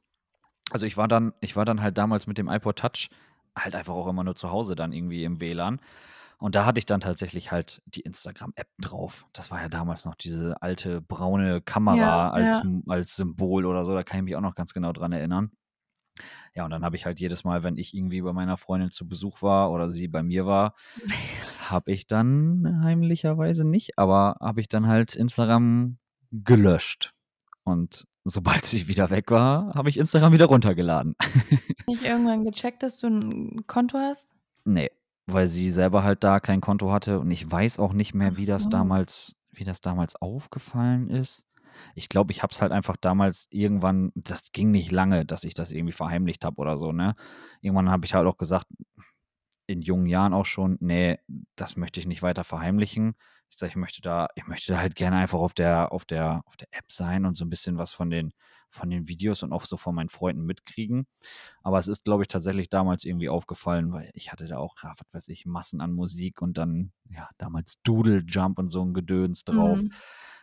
Also, 0.70 0.86
ich 0.86 0.96
war 0.96 1.08
dann 1.08 1.32
ich 1.40 1.56
war 1.56 1.64
dann 1.64 1.80
halt 1.80 1.98
damals 1.98 2.26
mit 2.26 2.38
dem 2.38 2.48
iPod 2.48 2.78
Touch 2.78 3.08
halt 3.56 3.74
einfach 3.74 3.94
auch 3.94 4.08
immer 4.08 4.24
nur 4.24 4.36
zu 4.36 4.50
Hause 4.50 4.74
dann 4.74 4.92
irgendwie 4.92 5.24
im 5.24 5.40
WLAN. 5.40 5.80
Und 6.38 6.54
da 6.54 6.66
hatte 6.66 6.78
ich 6.78 6.86
dann 6.86 7.00
tatsächlich 7.00 7.50
halt 7.52 7.82
die 7.86 8.00
Instagram-App 8.00 8.68
drauf. 8.80 9.26
Das 9.32 9.50
war 9.50 9.60
ja 9.60 9.68
damals 9.68 10.04
noch 10.04 10.14
diese 10.14 10.60
alte 10.62 11.00
braune 11.00 11.54
Ja, 11.54 11.60
Kamera 11.60 12.30
als 12.30 12.62
ja. 12.62 12.70
Als 12.88 13.16
Symbol 13.16 13.66
oder 13.66 13.84
so, 13.86 13.94
da 13.94 14.02
kann 14.02 14.18
ich 14.18 14.24
mich 14.24 14.36
auch 14.36 14.40
noch 14.40 14.54
ganz 14.54 14.74
genau 14.74 14.92
dran 14.92 15.12
erinnern. 15.12 15.52
Ja, 16.54 16.64
und 16.64 16.70
dann 16.70 16.84
habe 16.84 16.94
ich 16.96 17.06
halt 17.06 17.18
jedes 17.18 17.42
Mal, 17.42 17.62
wenn 17.64 17.76
ich 17.76 17.94
irgendwie 17.94 18.22
bei 18.22 18.32
meiner 18.32 18.56
Freundin 18.56 18.90
zu 18.90 19.08
Besuch 19.08 19.42
war 19.42 19.72
oder 19.72 19.88
sie 19.88 20.06
bei 20.06 20.22
mir 20.22 20.46
war, 20.46 20.74
habe 21.70 21.90
ich 21.92 22.06
dann 22.06 22.80
heimlicherweise 22.84 23.64
nicht, 23.64 23.98
aber 23.98 24.36
habe 24.40 24.60
ich 24.60 24.68
dann 24.68 24.86
halt 24.86 25.16
Instagram 25.16 25.98
gelöscht. 26.30 27.12
Und 27.64 28.06
sobald 28.24 28.64
sie 28.64 28.86
wieder 28.88 29.10
weg 29.10 29.30
war, 29.30 29.74
habe 29.74 29.88
ich 29.88 29.98
Instagram 29.98 30.32
wieder 30.32 30.46
runtergeladen. 30.46 31.16
Nicht 31.88 32.04
irgendwann 32.04 32.44
gecheckt, 32.44 32.82
dass 32.82 32.98
du 32.98 33.08
'n 33.08 33.66
Konto 33.66 33.98
hast? 33.98 34.28
Ne, 34.64 34.90
weil 35.26 35.46
sie 35.46 35.70
selber 35.70 36.02
halt 36.04 36.24
da 36.24 36.40
kein 36.40 36.60
Konto 36.60 36.92
hatte 36.92 37.20
und 37.20 37.30
ich 37.30 37.50
weiß 37.50 37.78
auch 37.78 37.92
nicht 37.92 38.14
mehr, 38.14 38.36
Ach 38.36 38.38
wie 38.38 38.46
das 38.46 38.68
so. 38.68 38.68
damals 38.68 39.36
wie 39.52 39.64
das 39.64 39.80
damals 39.80 40.16
aufgefallen 40.16 41.08
ist. 41.08 41.46
Ich 41.94 42.08
glaube, 42.08 42.32
ich 42.32 42.42
habe 42.42 42.52
es 42.52 42.60
halt 42.62 42.72
einfach 42.72 42.96
damals 42.96 43.46
irgendwann 43.50 44.12
das 44.16 44.52
ging 44.52 44.70
nicht 44.72 44.90
lange, 44.92 45.24
dass 45.24 45.44
ich 45.44 45.54
das 45.54 45.70
irgendwie 45.72 45.92
verheimlicht 45.92 46.44
habe 46.44 46.56
oder 46.60 46.76
so, 46.78 46.92
ne? 46.92 47.14
Irgendwann 47.60 47.90
habe 47.90 48.04
ich 48.06 48.14
halt 48.14 48.26
auch 48.26 48.36
gesagt 48.38 48.66
in 49.66 49.82
jungen 49.82 50.06
Jahren 50.06 50.34
auch 50.34 50.46
schon: 50.46 50.76
„Ne, 50.80 51.18
das 51.56 51.76
möchte 51.76 52.00
ich 52.00 52.06
nicht 52.06 52.22
weiter 52.22 52.44
verheimlichen.“ 52.44 53.14
Ich 53.50 53.56
sage: 53.58 53.70
„Ich 53.70 53.76
möchte 53.76 54.02
da 54.02 54.28
ich 54.36 54.46
möchte 54.46 54.72
da 54.72 54.78
halt 54.78 54.94
gerne 54.96 55.16
einfach 55.16 55.38
auf 55.40 55.54
der 55.54 55.92
auf 55.92 56.04
der 56.04 56.42
auf 56.46 56.56
der 56.56 56.68
App 56.72 56.92
sein 56.92 57.24
und 57.26 57.36
so 57.36 57.44
'n 57.44 57.50
bisschen 57.50 57.78
was 57.78 57.92
von 57.92 58.10
den 58.10 58.32
von 58.74 58.90
den 58.90 59.08
Videos 59.08 59.42
und 59.44 59.52
auch 59.52 59.64
so 59.66 59.76
von 59.78 59.94
meinen 59.94 60.10
Freunden 60.10 60.44
mitkriegen.“ 60.44 61.06
Aber 61.62 61.78
es 61.78 61.88
ist, 61.88 62.04
glaube 62.04 62.22
ich, 62.24 62.28
tatsächlich 62.28 62.68
damals 62.70 63.04
irgendwie 63.04 63.28
aufgefallen, 63.30 63.92
weil 63.92 64.10
ich 64.14 64.32
hatte 64.32 64.46
da 64.48 64.58
auch, 64.58 64.76
ja, 64.82 64.94
was 64.98 65.06
weiß 65.14 65.28
ich, 65.28 65.46
Massen 65.46 65.80
an 65.80 65.92
Musik 65.92 66.42
und 66.42 66.58
dann, 66.58 66.92
ja, 67.10 67.28
damals 67.38 67.80
Doodle 67.84 68.24
Jump 68.26 68.58
und 68.58 68.70
so 68.70 68.82
'n 68.82 68.94
Gedöns 68.94 69.44
drauf. 69.44 69.84
Mhm. 69.84 70.02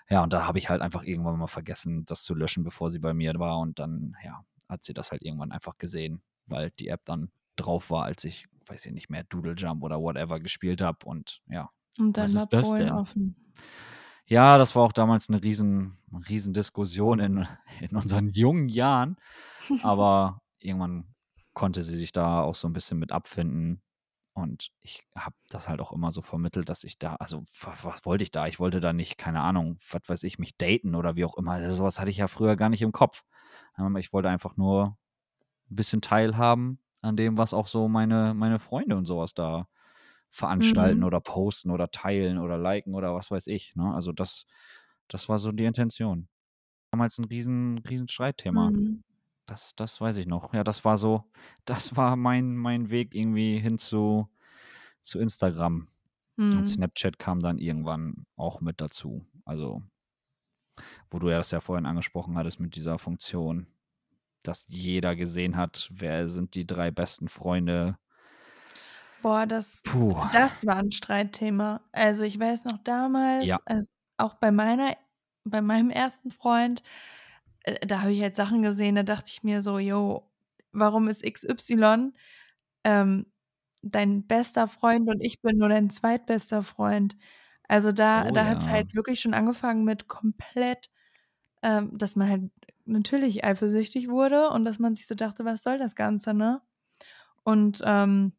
Ja, 0.10 0.24
und 0.24 0.34
da 0.34 0.46
habe 0.48 0.60
ich 0.60 0.70
halt 0.70 0.82
einfach 0.82 1.04
irgendwann 1.04 1.38
mal 1.40 1.48
vergessen, 1.48 2.06
das 2.06 2.24
zu 2.24 2.36
löschen, 2.36 2.64
bevor 2.64 2.90
sie 2.90 3.00
bei 3.00 3.14
mir 3.14 3.34
war 3.40 3.60
und 3.60 3.80
dann, 3.80 4.16
ja, 4.24 4.44
hat 4.70 4.84
sie 4.84 4.94
das 4.94 5.12
halt 5.12 5.24
irgendwann 5.24 5.52
einfach 5.52 5.78
gesehen, 5.78 6.24
weil 6.48 6.72
die 6.72 6.88
App 6.90 7.02
dann 7.06 7.32
drauf 7.58 7.90
war, 7.92 8.06
als 8.06 8.24
ich, 8.26 8.48
weiß 8.68 8.86
ich 8.88 8.94
nicht 8.94 9.10
mehr, 9.10 9.24
Doodle 9.26 9.54
Jump 9.56 9.84
oder 9.84 10.00
whatever 10.02 10.40
gespielt 10.40 10.82
habe 10.82 11.06
und 11.06 11.42
ja: 11.50 11.70
Und 11.98 12.18
„Was 12.18 12.34
dann 12.34 12.36
war 12.36 12.48
ist 12.48 12.52
das 12.54 12.74
Polen 12.74 12.76
denn?“ 12.76 13.02
offen. 13.02 13.36
Ja, 14.32 14.58
das 14.58 14.78
war 14.78 14.84
auch 14.84 14.94
damals 14.94 15.28
'ne 15.28 15.44
riesen 15.44 15.98
Riesendiskussion 16.30 17.20
in 17.20 17.46
in 17.82 17.98
unseren 17.98 18.30
jungen 18.30 18.70
Jahren, 18.70 19.18
aber 19.82 20.42
irgendwann 20.60 21.14
konnte 21.54 21.82
sie 21.82 21.98
sich 21.98 22.14
da 22.14 22.40
auch 22.42 22.56
so 22.56 22.66
'n 22.70 22.72
bisschen 22.74 22.98
mit 22.98 23.12
abfinden. 23.12 23.82
Und 24.34 24.72
ich 24.80 25.04
habe 25.18 25.36
das 25.50 25.68
halt 25.68 25.82
auch 25.82 25.92
immer 25.92 26.14
so 26.14 26.22
vermittelt, 26.22 26.70
dass 26.70 26.86
ich 26.86 26.98
da 26.98 27.16
also, 27.16 27.44
wa 27.62 27.74
was 27.84 28.06
wollte 28.06 28.24
ich 28.24 28.32
da? 28.32 28.48
Ich 28.48 28.58
wollte 28.60 28.80
da 28.80 28.94
nicht, 28.94 29.18
keine 29.18 29.42
Ahnung, 29.42 29.78
was 29.92 30.08
weiß 30.08 30.24
ich, 30.24 30.40
mich 30.40 30.56
daten 30.58 30.96
oder 30.96 31.18
wie 31.18 31.26
auch 31.26 31.36
immer. 31.38 31.74
So 31.74 31.84
was 31.84 32.00
hatte 32.00 32.10
ich 32.12 32.16
ja 32.18 32.28
früher 32.30 32.56
gar 32.56 32.70
nicht 32.70 32.82
im 32.84 32.94
Kopf. 32.94 33.24
Ähm, 33.78 33.98
ich 33.98 34.14
wollte 34.14 34.30
einfach 34.30 34.56
nur 34.58 34.98
'n 35.72 35.76
bisschen 35.78 36.02
teilhaben 36.02 36.80
an 37.02 37.18
dem, 37.18 37.38
was 37.38 37.54
auch 37.54 37.68
so 37.68 37.88
meine 37.90 38.34
meine 38.36 38.60
Freunde 38.60 38.98
und 38.98 39.06
so 39.08 39.20
was 39.20 39.34
da 39.36 39.68
veranstalten 40.32 41.04
Mhm. 41.04 41.06
oder 41.06 41.22
posten 41.22 41.72
oder 41.72 41.92
teilen 41.92 42.40
oder 42.40 42.58
liken 42.58 42.96
oder 42.96 43.14
was 43.16 43.32
weiß 43.32 43.48
ich, 43.48 43.76
ne? 43.76 43.94
Also, 43.96 44.12
das 44.14 44.46
das 45.10 45.30
war 45.30 45.40
so 45.40 45.52
die 45.52 45.66
Intention. 45.66 46.30
Damals 46.92 47.20
'n 47.20 47.26
riesen 47.26 47.80
riesen 47.80 48.08
Streitthema. 48.10 48.74
Mhm. 48.74 49.02
Das 49.48 49.76
das 49.76 50.00
weiß 50.02 50.18
ich 50.18 50.28
noch. 50.28 50.54
Ja, 50.54 50.64
das 50.64 50.86
war 50.86 50.98
so 50.98 51.26
das 51.66 51.96
war 51.98 52.16
mein 52.18 52.56
mein 52.58 52.90
Weg 52.92 53.16
irgendwie 53.16 53.60
hin 53.60 53.78
zu 53.80 54.30
zu 55.04 55.20
Instagram. 55.20 55.90
Und 56.54 56.68
Mhm. 56.68 56.70
Snapchat 56.70 57.20
kam 57.20 57.40
dann 57.42 57.58
irgendwann 57.60 58.26
auch 58.38 58.62
mit 58.62 58.82
dazu. 58.82 59.26
Also 59.46 59.84
wo 61.10 61.20
du 61.20 61.30
ja 61.30 61.38
das 61.38 61.52
ja 61.52 61.60
vorhin 61.62 61.86
angesprochen 61.86 62.38
hattest 62.38 62.60
mit 62.60 62.76
dieser 62.76 62.98
Funktion, 63.00 63.68
dass 64.44 64.66
jeder 64.68 65.16
gesehen 65.16 65.58
hat, 65.58 65.90
wer 65.94 66.30
sind 66.30 66.56
die 66.56 66.68
3 66.68 66.92
besten 66.92 67.30
Freunde 67.30 67.98
Boah, 69.24 69.46
das 69.46 69.86
Puh. 69.86 70.16
das 70.32 70.66
war 70.66 70.78
'n 70.80 70.92
Streitthema. 70.92 71.82
Also, 71.92 72.24
ich 72.24 72.40
weiß 72.40 72.66
noch 72.66 72.78
damals, 72.80 73.60
Ja. 73.60 73.62
als 73.66 73.88
auch 74.18 74.36
bei 74.36 74.52
meiner 74.52 74.98
bei 75.44 75.62
meinem 75.62 75.90
1. 75.90 76.32
Freund, 76.32 76.84
äh, 77.64 77.86
da 77.88 78.02
habe 78.02 78.12
ich 78.14 78.22
halt 78.22 78.36
Sachen 78.36 78.62
gesehen, 78.64 78.96
da 78.96 79.04
dachte 79.04 79.30
ich 79.34 79.44
mir 79.44 79.62
so: 79.62 79.80
„Jo, 79.80 80.32
warum 80.74 81.08
ist 81.10 81.24
XY, 81.26 82.14
ähm, 82.86 83.28
dein 83.84 84.28
bester 84.28 84.68
Freund 84.68 85.10
und 85.10 85.22
ich 85.22 85.42
bin 85.42 85.58
nur 85.58 85.70
dein 85.70 85.90
zweitbester 85.92 86.64
Freund. 86.64 87.18
Also, 87.70 87.92
da 87.94 88.32
Oh 88.32 88.34
da 88.34 88.46
ja. 88.46 88.72
halt 88.72 88.96
wirklich 88.96 89.22
schon 89.22 89.34
angefangen 89.36 89.84
mit 89.86 90.08
komplett 90.10 90.90
ähm, 91.64 91.98
dass 91.98 92.16
man 92.18 92.30
halt 92.30 92.52
natürlich 92.86 93.46
eifersüchtig 93.46 94.10
wurde 94.10 94.50
und 94.52 94.66
dass 94.66 94.80
man 94.80 94.96
sich 94.96 95.08
so 95.08 95.16
dachte: 95.16 95.46
„Was 95.46 95.64
soll 95.64 95.78
das 95.80 95.96
Ganze“, 95.96 96.34
ne? 96.36 96.62
Und, 97.46 97.82
ähm, 97.86 98.34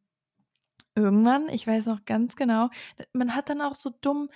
irgendwann, 0.96 1.48
ich 1.48 1.66
weiß 1.66 1.86
noch 1.86 2.04
ganz 2.04 2.36
genau, 2.36 2.70
man 3.12 3.34
hat 3.36 3.48
dann 3.50 3.60
auch 3.62 3.74
so 3.74 3.90
dumm 3.90 4.30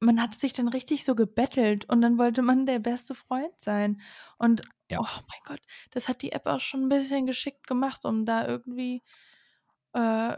man 0.00 0.22
hat 0.22 0.40
sich 0.40 0.52
dann 0.54 0.68
richtig 0.68 1.04
so 1.04 1.14
gebettelt 1.14 1.86
und 1.90 2.02
dann 2.02 2.18
wollte 2.18 2.42
man 2.42 2.66
der 2.66 2.78
beste 2.80 3.14
Freund 3.14 3.52
sein. 3.58 4.00
Und, 4.38 4.62
Ja. 4.90 5.00
oh 5.00 5.04
mein 5.28 5.40
Gott, 5.46 5.60
das 5.92 6.08
hat 6.08 6.22
die 6.22 6.32
App 6.32 6.46
auch 6.46 6.60
schon 6.60 6.84
'n 6.84 6.88
bisschen 6.90 7.26
geschickt 7.26 7.66
gemacht, 7.68 8.04
um 8.06 8.24
da 8.26 8.46
irgendwie, 8.48 9.02
äh, 9.94 10.36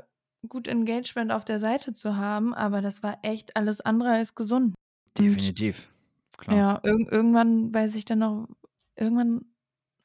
gut 0.49 0.69
Engagement 0.69 1.33
auf 1.33 1.45
der 1.47 1.61
Seite 1.61 1.93
zu 1.95 2.17
haben, 2.19 2.55
aber 2.55 2.83
das 2.83 3.03
war 3.05 3.19
echt 3.23 3.57
alles 3.57 3.81
andere 3.83 4.11
als 4.13 4.35
gesund. 4.37 4.75
Und 5.19 5.55
Definitiv, 5.55 5.91
klar. 6.39 6.65
ja, 6.65 6.81
irgend 6.85 7.11
irgendwann 7.13 7.75
weiß 7.75 7.95
ich 7.97 8.05
dann 8.07 8.21
noch 8.21 8.49
irgendwann 8.97 9.47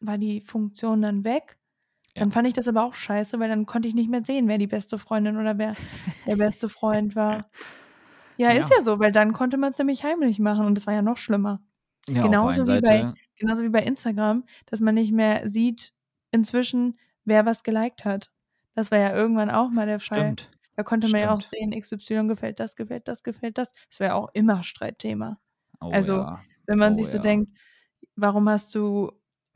war 0.01 0.17
die 0.19 0.41
Funktion 0.41 1.01
dann 1.03 1.23
weg. 1.25 1.57
Ja. 2.17 2.23
Dann 2.23 2.31
fand 2.31 2.47
ich 2.47 2.53
das 2.53 2.67
aber 2.67 2.83
auch 2.83 2.93
scheiße, 2.95 3.39
weil 3.39 3.49
dann 3.49 3.65
konnte 3.65 3.87
ich 3.87 3.93
nicht 3.95 4.09
mehr 4.09 4.23
sehen, 4.25 4.47
wer 4.47 4.57
die 4.57 4.67
beste 4.67 4.97
Freundin 4.99 5.37
oder 5.37 5.57
wer 5.57 5.77
der 6.25 6.35
beste 6.37 6.69
Freund 6.69 7.15
war. 7.15 7.49
Ja, 8.37 8.51
ist 8.51 8.69
Ja. 8.69 8.71
ja 8.71 8.81
so, 8.81 8.99
weil 8.99 9.11
dann 9.11 9.33
konnte 9.33 9.57
man's 9.57 9.77
nämlich 9.79 10.03
heimlich 10.03 10.39
machen 10.39 10.65
und 10.65 10.75
das 10.77 10.87
war 10.87 10.93
ja 10.93 11.01
noch 11.01 11.17
schlimmer. 11.17 11.61
Ja, 12.07 12.23
Genauso 12.31 12.67
wie 12.67 12.79
bei 12.79 13.09
genauso 13.37 13.63
wie 13.63 13.69
bei 13.69 13.83
Instagram, 13.83 14.45
dass 14.67 14.79
man 14.81 14.95
nicht 14.95 15.11
mehr 15.13 15.49
sieht 15.49 15.93
inzwischen, 16.31 16.99
wer 17.25 17.45
was 17.45 17.63
geliked 17.63 18.05
hat. 18.05 18.31
Das 18.75 18.91
war 18.91 18.99
ja 18.99 19.15
irgendwann 19.15 19.49
auch 19.51 19.69
mal 19.71 19.85
der 19.87 19.99
Fall. 19.99 20.37
Stimmt, 20.37 20.49
Da 20.75 20.83
konnte 20.83 21.09
man 21.09 21.21
ja 21.21 21.33
auch 21.35 21.41
stimmt. 21.41 21.47
sehen, 21.47 21.73
XY 21.73 22.27
gefällt 22.27 22.59
das, 22.59 22.75
gefällt 22.75 23.07
das, 23.07 23.23
gefällt 23.23 23.57
das. 23.57 23.73
Das 23.89 23.99
war 23.99 24.07
ja 24.07 24.15
auch 24.15 24.29
immer 24.33 24.63
Streitthema. 24.63 25.39
Oh 25.81 25.91
Also, 25.91 26.13
ja, 26.15 26.45
wenn 26.67 26.79
man 26.79 26.95
oh 26.95 26.97
sich 26.97 27.09
so 27.11 27.17
ja. 27.17 27.19
denkt: 27.19 27.51
„Warum 28.15 28.49
hast 28.49 28.75
du 28.75 29.11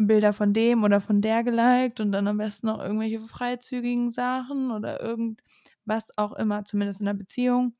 Bilder 0.07 0.33
von 0.33 0.53
dem 0.53 0.83
oder 0.83 1.01
von 1.01 1.21
der 1.21 1.43
geliked?“ 1.43 1.99
Und 1.99 2.11
dann 2.11 2.27
am 2.27 2.37
besten 2.37 2.67
noch 2.67 2.79
irgendwelche 2.79 3.21
freizügigen 3.21 4.11
Sachen 4.11 4.71
oder 4.71 5.01
irgend 5.01 5.41
was 5.85 6.17
auch 6.17 6.33
immer, 6.33 6.65
zumindest 6.65 7.01
in 7.01 7.05
'ner 7.07 7.13
Beziehung. 7.15 7.75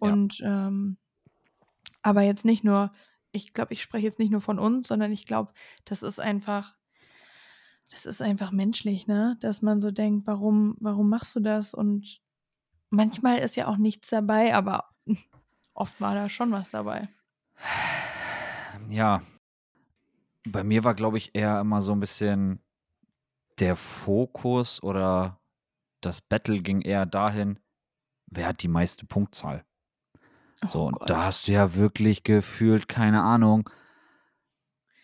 Ja. 0.00 0.18
Und, 0.18 0.40
ähm 0.44 0.98
aber 2.02 2.22
jetzt 2.22 2.44
nicht 2.44 2.64
nur 2.64 2.92
ich 3.32 3.52
glaube, 3.52 3.74
ich 3.74 3.82
spreche 3.82 4.06
jetzt 4.06 4.18
nicht 4.18 4.30
nur 4.32 4.40
von 4.40 4.58
uns, 4.58 4.88
sondern 4.88 5.12
ich 5.12 5.26
glaube, 5.26 5.52
das 5.84 6.02
ist 6.02 6.18
einfach 6.18 6.74
das 7.90 8.04
ist 8.06 8.20
einfach 8.22 8.52
menschlich, 8.52 9.06
ne, 9.06 9.36
dass 9.40 9.62
man 9.62 9.80
so 9.80 9.90
denkt: 9.90 10.26
„Warum 10.26 10.76
warum 10.80 11.08
machst 11.08 11.34
du 11.36 11.40
das?“ 11.40 11.74
Und 11.74 12.20
manchmal 12.90 13.38
ist 13.40 13.56
ja 13.56 13.68
auch 13.68 13.78
nichts 13.78 14.10
dabei, 14.10 14.54
aber 14.54 14.90
oft 15.74 16.00
war 16.00 16.14
da 16.14 16.28
schon 16.30 16.52
was 16.52 16.70
dabei. 16.70 17.08
Ja. 18.90 19.20
Bei 20.52 20.64
mir 20.64 20.84
war, 20.84 20.94
glaube 20.94 21.18
ich, 21.18 21.34
eher 21.34 21.60
immer 21.60 21.82
so 21.82 21.92
'n 21.92 22.00
bisschen 22.00 22.60
der 23.60 23.76
Fokus 23.76 24.82
oder 24.82 25.40
das 26.02 26.20
Battle 26.20 26.60
ging 26.62 26.82
eher 26.82 27.06
dahin: 27.06 27.60
Wer 28.26 28.48
hat 28.48 28.62
die 28.62 28.68
meiste 28.68 29.06
Punktzahl? 29.06 29.64
So, 30.66 30.86
Oh 30.86 30.86
und 30.86 31.00
da 31.06 31.24
Gott. 31.24 31.24
hast 31.24 31.48
du 31.48 31.52
ja 31.52 31.74
wirklich 31.76 32.24
gefühlt, 32.24 32.88
keine 32.88 33.22
Ahnung 33.22 33.68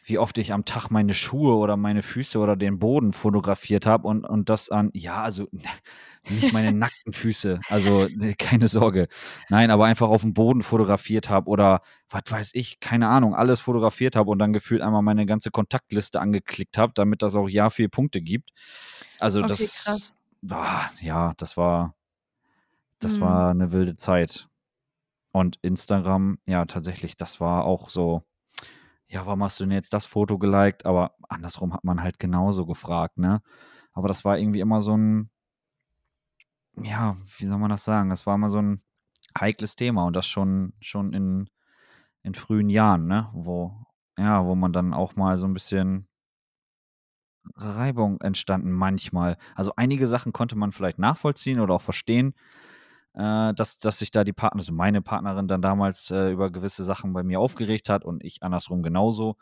wie 0.05 0.19
oft 0.19 0.39
ich 0.39 0.53
am 0.53 0.65
Tag 0.67 0.91
meine 0.91 1.15
Schuhe 1.15 1.57
oder 1.57 1.77
meine 1.77 2.03
Füße 2.03 2.39
oder 2.39 2.57
den 2.57 2.79
Boden 2.79 3.13
fotografiert 3.13 3.87
habe 3.87 4.07
und 4.09 4.25
und 4.25 4.49
das 4.51 4.71
an 4.71 4.91
ja, 4.95 5.23
also, 5.23 5.49
nicht 6.29 6.53
meine 6.53 6.73
nackten 6.73 7.13
Füße, 7.13 7.65
also, 7.69 8.07
ne, 8.11 8.35
keine 8.37 8.69
Sorge. 8.69 9.09
Nein, 9.49 9.71
aber 9.71 9.87
einfach 9.87 10.09
aufm 10.09 10.35
Boden 10.35 10.63
fotografiert 10.63 11.29
habe 11.31 11.49
oder 11.51 11.83
was 12.11 12.23
weiß 12.31 12.51
ich, 12.55 12.81
keine 12.81 13.09
Ahnung, 13.09 13.35
alles 13.35 13.61
fotografiert 13.61 14.17
habe 14.17 14.31
und 14.31 14.39
dann 14.39 14.53
gefühlt 14.53 14.83
einmal 14.83 15.03
meine 15.03 15.27
ganze 15.27 15.51
Kontaktliste 15.51 16.21
angeklickt 16.21 16.79
habe, 16.79 16.93
damit 16.95 17.23
das 17.23 17.37
auch 17.37 17.49
ja 17.49 17.71
viel 17.71 17.89
Punkte 17.89 18.21
gibt. 18.23 18.51
Also, 19.19 19.43
Okay, 19.43 19.69
das 19.77 20.13
ah, 20.51 20.91
ja, 21.01 21.35
das 21.39 21.57
war 21.57 21.95
das 23.03 23.21
Mhm. 23.21 23.21
war 23.21 23.55
'ne 23.55 23.73
wilde 23.73 23.97
Zeit. 23.97 24.49
Und 25.33 25.59
Instagram, 25.63 26.39
ja, 26.47 26.65
tatsächlich, 26.67 27.17
das 27.17 27.41
war 27.41 27.65
auch 27.65 27.91
so: 27.91 28.25
„Ja, 29.15 29.25
warum 29.27 29.45
hast 29.45 29.61
du 29.61 29.65
denn 29.65 29.71
jetzt 29.71 29.93
das 29.93 30.07
Foto 30.07 30.39
geliked?“ 30.39 30.87
Aber 30.87 31.15
andersrum 31.29 31.73
hat 31.73 31.85
man 31.85 32.03
halt 32.03 32.19
genauso 32.19 32.67
gefragt, 32.67 33.17
ne? 33.17 33.43
Aber 33.93 34.09
das 34.09 34.25
war 34.25 34.39
irgendwie 34.39 34.59
immer 34.59 34.81
so 34.81 34.95
'n 34.95 35.31
ja, 36.83 37.17
wie 37.39 37.47
soll 37.47 37.59
man 37.59 37.71
das 37.71 37.85
sagen? 37.85 38.11
Das 38.11 38.27
war 38.27 38.35
immer 38.35 38.49
so 38.49 38.59
'n 38.59 38.83
heikles 39.39 39.77
Thema 39.77 40.05
und 40.07 40.17
das 40.17 40.27
schon 40.27 40.73
schon 40.81 41.13
in 41.13 41.49
in 42.23 42.35
frühen 42.35 42.71
Jahren, 42.71 43.07
ne, 43.07 43.31
wo 43.35 43.75
ja, 44.19 44.45
wo 44.47 44.55
man 44.57 44.73
dann 44.73 44.95
auch 44.95 45.17
mal 45.17 45.39
so 45.39 45.47
'n 45.47 45.55
bisschen 45.55 46.07
Reibung 47.57 48.21
entstanden 48.21 48.73
manchmal. 48.73 49.37
Also, 49.55 49.73
einige 49.77 50.07
Sachen 50.07 50.33
konnte 50.33 50.57
man 50.57 50.73
vielleicht 50.73 50.99
nachvollziehen 50.99 51.61
oder 51.61 51.75
auch 51.75 51.83
verstehen, 51.83 52.35
äh, 53.15 53.55
dass 53.55 53.79
dass 53.79 53.99
sich 53.99 54.11
da 54.11 54.25
die 54.25 54.33
Partner 54.33 54.61
also, 54.61 54.73
meine 54.73 55.03
Partnerin 55.03 55.49
dann 55.49 55.63
damals, 55.63 56.11
äh, 56.11 56.31
über 56.31 56.51
gewisse 56.51 56.85
Sachen 56.85 57.13
bei 57.13 57.23
mir 57.23 57.41
aufgeregt 57.41 57.89
hat 57.89 58.05
und 58.05 58.25
ich 58.25 58.43
andersrum 58.43 58.83
genauso. 58.83 59.37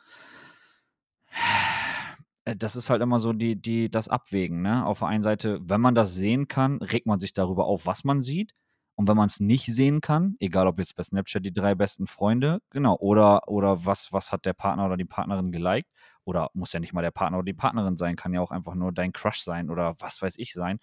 Äh, 2.47 2.57
das 2.57 2.77
ist 2.77 2.91
halt 2.91 3.03
immer 3.03 3.21
so 3.21 3.33
die 3.33 3.57
die 3.61 3.91
das 3.91 4.09
Abwägen, 4.09 4.63
ne? 4.63 4.85
Auf 4.87 5.01
der 5.01 5.09
einen 5.09 5.23
Seite, 5.23 5.61
wenn 5.63 5.81
man 5.81 5.95
das 5.95 6.15
sehen 6.15 6.49
kann, 6.49 6.79
regt 6.83 7.07
man 7.07 7.21
sich 7.21 7.33
darüber 7.33 7.67
auf, 7.67 7.87
was 7.87 8.05
man 8.05 8.21
sieht. 8.21 8.53
Und 8.95 9.09
wenn 9.09 9.17
man's 9.17 9.41
nicht 9.41 9.67
sehen 9.67 10.01
kann, 10.01 10.37
egal 10.39 10.67
ob 10.67 10.79
jetzt 10.79 10.97
bei 10.97 11.03
Snapchat 11.03 11.45
die 11.45 11.53
3 11.53 11.75
besten 11.75 12.07
Freunde, 12.07 12.61
genau, 12.71 12.97
oder 12.99 13.49
oder 13.49 13.85
was 13.87 14.13
was 14.13 14.33
hat 14.33 14.45
der 14.45 14.53
Partner 14.55 14.87
oder 14.87 14.97
die 14.97 15.05
Partnerin 15.05 15.51
geliked? 15.53 15.89
Oder 16.25 16.51
muss 16.55 16.73
ja 16.73 16.81
nicht 16.81 16.93
mal 16.93 17.03
der 17.03 17.11
Partner 17.11 17.39
oder 17.39 17.47
die 17.47 17.55
Partnerin 17.55 17.97
sein, 17.97 18.17
kann 18.17 18.33
ja 18.35 18.41
auch 18.41 18.51
einfach 18.53 18.75
nur 18.75 18.93
dein 18.93 19.13
Crush 19.13 19.41
sein 19.43 19.71
oder 19.71 19.95
was 19.99 20.21
weiß 20.23 20.35
ich 20.39 20.53
sein. 20.53 20.79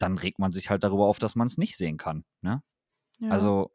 Dann 0.00 0.18
regt 0.18 0.38
man 0.38 0.52
sich 0.52 0.70
halt 0.70 0.84
darüber 0.84 1.06
auf, 1.06 1.18
dass 1.18 1.34
man's 1.34 1.58
nicht 1.58 1.76
sehen 1.76 1.96
kann, 1.98 2.24
ne? 2.42 2.62
Ja. 3.20 3.28
Also 3.32 3.70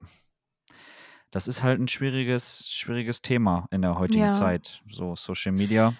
das 1.33 1.47
ist 1.47 1.63
halt 1.63 1.79
'n 1.79 1.87
schwieriges 1.87 2.67
schwieriges 2.69 3.23
Thema 3.23 3.67
in 3.71 3.81
der 3.81 3.97
heutigen 3.97 4.19
Ja. 4.19 4.31
Zeit, 4.31 4.83
so 4.87 5.15
Social 5.15 5.51
Media. 5.51 5.97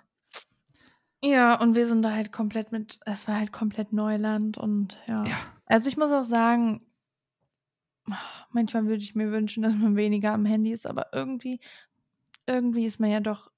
Ja, 1.25 1.55
und 1.59 1.75
wir 1.75 1.85
sind 1.87 2.01
da 2.03 2.11
halt 2.11 2.33
komplett 2.33 2.73
mit 2.73 2.99
es 3.05 3.27
war 3.29 3.37
halt 3.37 3.53
komplett 3.53 3.93
Neuland 3.93 4.57
und 4.57 4.97
ja. 5.07 5.23
Ja. 5.25 5.37
Also, 5.65 5.87
ich 5.87 5.95
muss 5.97 6.11
auch 6.11 6.25
sagen 6.25 6.85
manchmal 8.51 8.85
würde 8.85 9.03
ich 9.03 9.15
mir 9.15 9.31
wünschen, 9.31 9.63
dass 9.63 9.75
man 9.75 9.95
weniger 9.95 10.33
am 10.33 10.45
Handy 10.45 10.71
ist, 10.71 10.85
aber 10.85 11.07
irgendwie 11.13 11.59
irgendwie 12.47 12.85
ist 12.85 12.99
man 12.99 13.11
ja 13.11 13.19
doch 13.21 13.51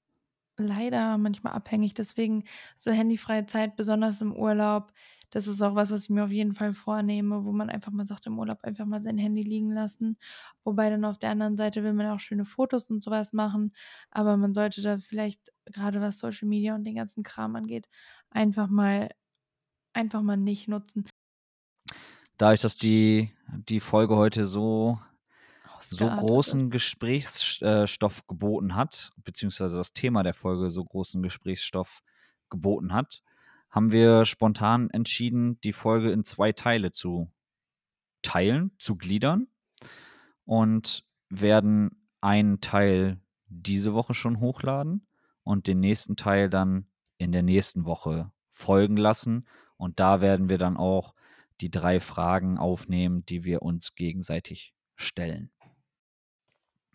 leider 0.58 1.18
manchmal 1.18 1.54
abhängig. 1.54 1.94
Deswegen 1.94 2.44
so 2.76 2.90
handyfreie 2.92 3.46
Zeit, 3.46 3.76
besonders 3.76 4.20
im 4.22 4.34
Urlaub, 4.36 4.92
das 5.30 5.46
ist 5.46 5.62
auch 5.62 5.74
was, 5.74 5.90
was 5.90 6.04
ich 6.04 6.10
mir 6.10 6.24
auf 6.24 6.30
jeden 6.30 6.54
Fall 6.54 6.74
vornehme, 6.74 7.44
wo 7.44 7.52
man 7.52 7.70
einfach 7.70 7.92
mal 7.92 8.06
sagt, 8.06 8.26
im 8.26 8.38
Urlaub 8.38 8.60
einfach 8.62 8.86
mal 8.86 9.00
sein 9.02 9.18
Handy 9.18 9.42
liegen 9.42 9.72
lassen. 9.72 10.18
Wobei 10.64 10.90
dann 10.90 11.04
auf 11.04 11.18
der 11.18 11.30
anderen 11.30 11.56
Seite 11.56 11.82
will 11.82 11.92
man 11.92 12.06
auch 12.06 12.20
schöne 12.20 12.44
Fotos 12.44 12.90
und 12.90 13.02
so 13.02 13.10
was 13.10 13.32
machen, 13.32 13.74
aber 14.10 14.36
man 14.36 14.54
sollte 14.54 14.82
da 14.82 14.98
vielleicht, 14.98 15.52
grade 15.72 16.00
was 16.00 16.18
Social 16.18 16.48
Media 16.48 16.74
und 16.74 16.84
den 16.84 16.94
ganzen 16.96 17.22
Kram 17.22 17.56
angeht, 17.56 17.88
einfach 18.30 18.68
mal 18.68 19.10
einfach 19.92 20.22
mal 20.22 20.36
nicht 20.36 20.68
nutzen. 20.68 21.08
Dadurch, 22.38 22.60
dass 22.60 22.76
die 22.76 23.32
die 23.48 23.80
Folge 23.80 24.16
heute 24.16 24.44
so 24.44 24.98
so 25.82 26.06
großen 26.06 26.70
Gesprächssch 26.70 27.62
äh, 27.62 27.86
geboten 28.26 28.74
hat, 28.74 29.12
beziehungsweise 29.24 29.76
das 29.76 29.92
Thema 29.92 30.22
der 30.22 30.34
Folge 30.34 30.70
so 30.70 30.84
großen 30.84 31.22
Gesprächsstoff 31.22 32.00
geboten 32.50 32.92
hat, 32.92 33.22
haben 33.76 33.92
wir 33.92 34.24
spontan 34.24 34.88
entschieden, 34.88 35.60
die 35.60 35.74
Folge 35.74 36.10
in 36.10 36.24
2 36.24 36.52
Teile 36.52 36.92
zu 36.92 37.30
teilen, 38.22 38.70
zu 38.78 38.96
gliedern 38.96 39.48
und 40.46 41.04
werden 41.28 42.08
einen 42.22 42.62
Teil 42.62 43.20
diese 43.48 43.92
Woche 43.92 44.14
schon 44.14 44.40
hochladen 44.40 45.06
und 45.42 45.66
den 45.66 45.80
nächsten 45.80 46.16
Teil 46.16 46.48
dann 46.48 46.86
in 47.18 47.32
der 47.32 47.42
nächsten 47.42 47.84
Woche 47.84 48.32
folgen 48.48 48.96
lassen. 48.96 49.46
Und 49.76 50.00
da 50.00 50.22
werden 50.22 50.48
wir 50.48 50.56
dann 50.56 50.78
auch 50.78 51.14
die 51.60 51.70
3 51.70 52.00
Fragen 52.00 52.56
aufnehmen, 52.56 53.26
die 53.26 53.44
wir 53.44 53.60
uns 53.60 53.94
gegenseitig 53.94 54.74
stellen. 54.94 55.50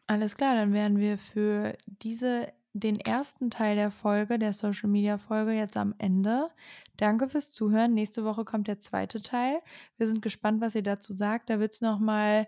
Alles 0.08 0.36
klar, 0.36 0.56
dann 0.56 0.74
werden 0.74 0.98
wir 0.98 1.20
für 1.20 1.78
diese 1.86 2.52
den 2.74 3.00
1. 3.06 3.36
Teil 3.50 3.76
der 3.76 3.92
Folge 3.92 4.40
der 4.40 4.54
Social-Media-Folge 4.54 5.52
jetzt 5.54 5.78
am 5.78 5.94
Ende. 5.98 6.50
Danke 6.98 7.28
fürs 7.30 7.52
Zuhören. 7.52 7.94
Nächste 7.94 8.24
Woche 8.24 8.46
kommt 8.46 8.68
der 8.68 8.80
2. 8.80 9.08
Teil. 9.08 9.62
Wir 9.98 10.08
sind 10.08 10.22
gespannt, 10.22 10.62
was 10.62 10.76
ihr 10.76 10.84
dazu 10.84 11.14
sagt. 11.14 11.50
Da 11.50 11.60
wird's 11.60 11.82
noch 11.82 12.00
mal 12.00 12.48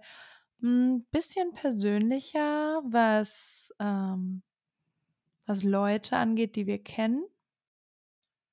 'n 0.62 1.06
bisschen 1.12 1.54
persönlicher, 1.54 2.82
was, 2.86 3.74
ähm 3.80 4.44
was 5.46 5.64
Leute 5.64 6.18
angeht, 6.18 6.56
die 6.56 6.68
wir 6.68 6.82
kennen. 6.82 7.24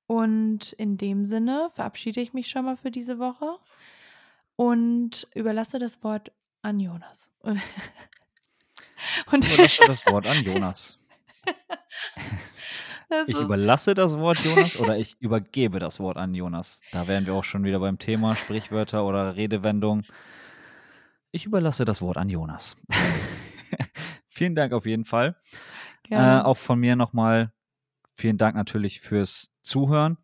Und 0.06 0.72
in 0.72 0.96
dem 0.96 1.24
Sinne 1.24 1.70
verabschiede 1.74 2.20
ich 2.20 2.32
mich 2.32 2.48
schon 2.48 2.64
mal 2.64 2.76
für 2.76 2.90
diese 2.90 3.18
Woche 3.18 3.58
und 4.56 5.28
überlasse 5.34 5.78
das 5.78 6.02
Wort 6.02 6.32
an 6.62 6.80
Jonas. 6.80 7.30
Und 9.32 9.44
Ich 9.46 9.54
überlasse 9.54 9.82
das 9.86 10.06
Wort 10.06 10.26
an 10.26 10.42
Jonas. 10.44 10.99
Ich 13.26 13.34
überlasse 13.34 13.94
das 13.94 14.16
Wort 14.18 14.38
Jonas 14.44 14.78
oder 14.78 14.96
ich 14.96 15.20
übergebe 15.20 15.80
das 15.80 15.98
Wort 15.98 16.16
an 16.16 16.32
Jonas. 16.32 16.80
Da 16.92 17.08
wären 17.08 17.26
wir 17.26 17.34
auch 17.34 17.42
schon 17.42 17.64
wieder 17.64 17.80
beim 17.80 17.98
Thema 17.98 18.36
Sprichwörter 18.36 19.04
oder 19.04 19.34
Redewendung. 19.34 20.04
Ich 21.32 21.44
überlasse 21.44 21.84
das 21.84 22.02
Wort 22.02 22.18
an 22.18 22.28
Jonas. 22.28 22.76
Vielen 24.28 24.54
Dank 24.54 24.72
auf 24.72 24.86
jeden 24.86 25.04
Fall. 25.04 25.34
Äh, 26.08 26.38
auch 26.38 26.56
von 26.56 26.78
mir 26.78 26.96
nochmal 26.96 27.52
vielen 28.14 28.38
Dank 28.38 28.56
natürlich 28.56 29.00
fürs 29.00 29.50
Zuhören. 29.62 30.18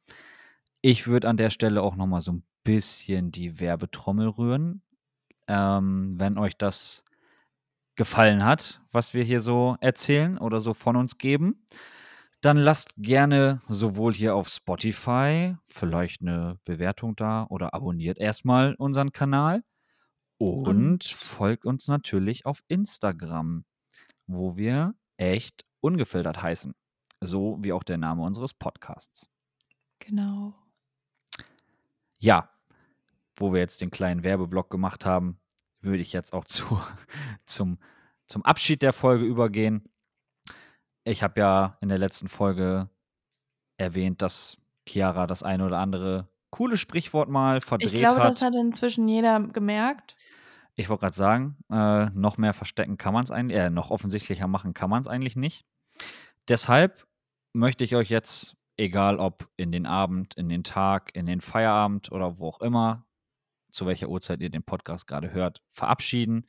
Ich 0.80 1.06
würde 1.06 1.28
an 1.28 1.36
der 1.36 1.50
Stelle 1.50 1.82
auch 1.82 1.96
nochmal 1.96 2.20
so 2.20 2.32
ein 2.32 2.44
bisschen 2.64 3.30
die 3.30 3.60
Werbetrommel 3.60 4.28
rühren. 4.28 4.82
Ähm, 5.48 6.14
wenn 6.18 6.38
euch 6.38 6.56
das 6.58 7.04
gefallen 7.96 8.44
hat, 8.44 8.80
was 8.92 9.14
wir 9.14 9.24
hier 9.24 9.40
so 9.40 9.76
erzählen 9.80 10.38
oder 10.38 10.60
so 10.60 10.74
von 10.74 10.96
uns 10.96 11.18
geben, 11.18 11.64
dann 12.42 12.56
lasst 12.58 12.94
gerne 12.96 13.62
sowohl 13.66 14.14
hier 14.14 14.34
auf 14.34 14.48
Spotify 14.48 15.56
vielleicht 15.66 16.20
eine 16.20 16.58
Bewertung 16.64 17.16
da 17.16 17.46
oder 17.48 17.74
abonniert 17.74 18.18
erstmal 18.18 18.74
unseren 18.74 19.12
Kanal 19.12 19.64
und, 20.38 20.66
Und- 20.68 21.04
folgt 21.04 21.64
uns 21.64 21.88
natürlich 21.88 22.44
auf 22.46 22.62
Instagram, 22.68 23.64
wo 24.26 24.56
wir 24.56 24.94
echt 25.16 25.64
ungefiltert 25.80 26.42
heißen. 26.42 26.74
So 27.20 27.56
wie 27.62 27.72
auch 27.72 27.82
der 27.82 27.96
Name 27.96 28.22
unseres 28.22 28.52
Podcasts. 28.52 29.28
Genau. 29.98 30.54
Ja, 32.18 32.50
wo 33.34 33.52
wir 33.52 33.60
jetzt 33.60 33.80
den 33.80 33.90
kleinen 33.90 34.22
Werbeblock 34.22 34.70
gemacht 34.70 35.06
haben, 35.06 35.40
würde 35.86 36.02
ich 36.02 36.12
jetzt 36.12 36.32
auch 36.32 36.44
zu, 36.46 36.80
zum, 37.46 37.78
zum 38.26 38.44
Abschied 38.44 38.82
der 38.82 38.92
Folge 38.92 39.24
übergehen. 39.24 39.88
Ich 41.04 41.22
habe 41.22 41.40
ja 41.40 41.78
in 41.80 41.88
der 41.88 41.98
letzten 41.98 42.28
Folge 42.28 42.90
erwähnt, 43.78 44.22
dass 44.22 44.58
Chiara 44.88 45.26
das 45.26 45.42
eine 45.42 45.64
oder 45.64 45.78
andere 45.78 46.28
coole 46.50 46.76
Sprichwort 46.76 47.28
mal 47.28 47.60
verdreht 47.60 47.92
Ich 47.92 47.98
glaube, 47.98 48.20
hat. 48.20 48.30
das 48.30 48.42
hat 48.42 48.54
inzwischen 48.54 49.08
jeder 49.08 49.40
gemerkt. 49.40 50.16
Ich 50.74 50.88
wollte 50.88 51.02
gerade 51.02 51.14
sagen, 51.14 51.56
äh, 51.70 52.10
noch 52.10 52.36
mehr 52.36 52.52
verstecken 52.52 52.98
kann 52.98 53.14
man 53.14 53.24
es 53.24 53.30
eigentlich, 53.30 53.58
äh, 53.58 53.70
noch 53.70 53.90
offensichtlicher 53.90 54.46
machen 54.46 54.74
kann 54.74 54.90
man 54.90 55.00
es 55.00 55.08
eigentlich 55.08 55.36
nicht. 55.36 55.64
Deshalb 56.48 57.06
möchte 57.54 57.82
ich 57.82 57.96
euch 57.96 58.10
jetzt, 58.10 58.56
egal 58.76 59.18
ob 59.18 59.48
in 59.56 59.72
den 59.72 59.86
Abend, 59.86 60.34
in 60.34 60.48
den 60.48 60.64
Tag, 60.64 61.14
in 61.14 61.26
den 61.26 61.40
Feierabend 61.40 62.12
oder 62.12 62.38
wo 62.38 62.48
auch 62.48 62.60
immer, 62.60 63.05
zu 63.76 63.86
welcher 63.86 64.08
Uhrzeit 64.08 64.40
ihr 64.40 64.48
den 64.48 64.62
Podcast 64.62 65.06
gerade 65.06 65.32
hört, 65.32 65.62
verabschieden 65.70 66.48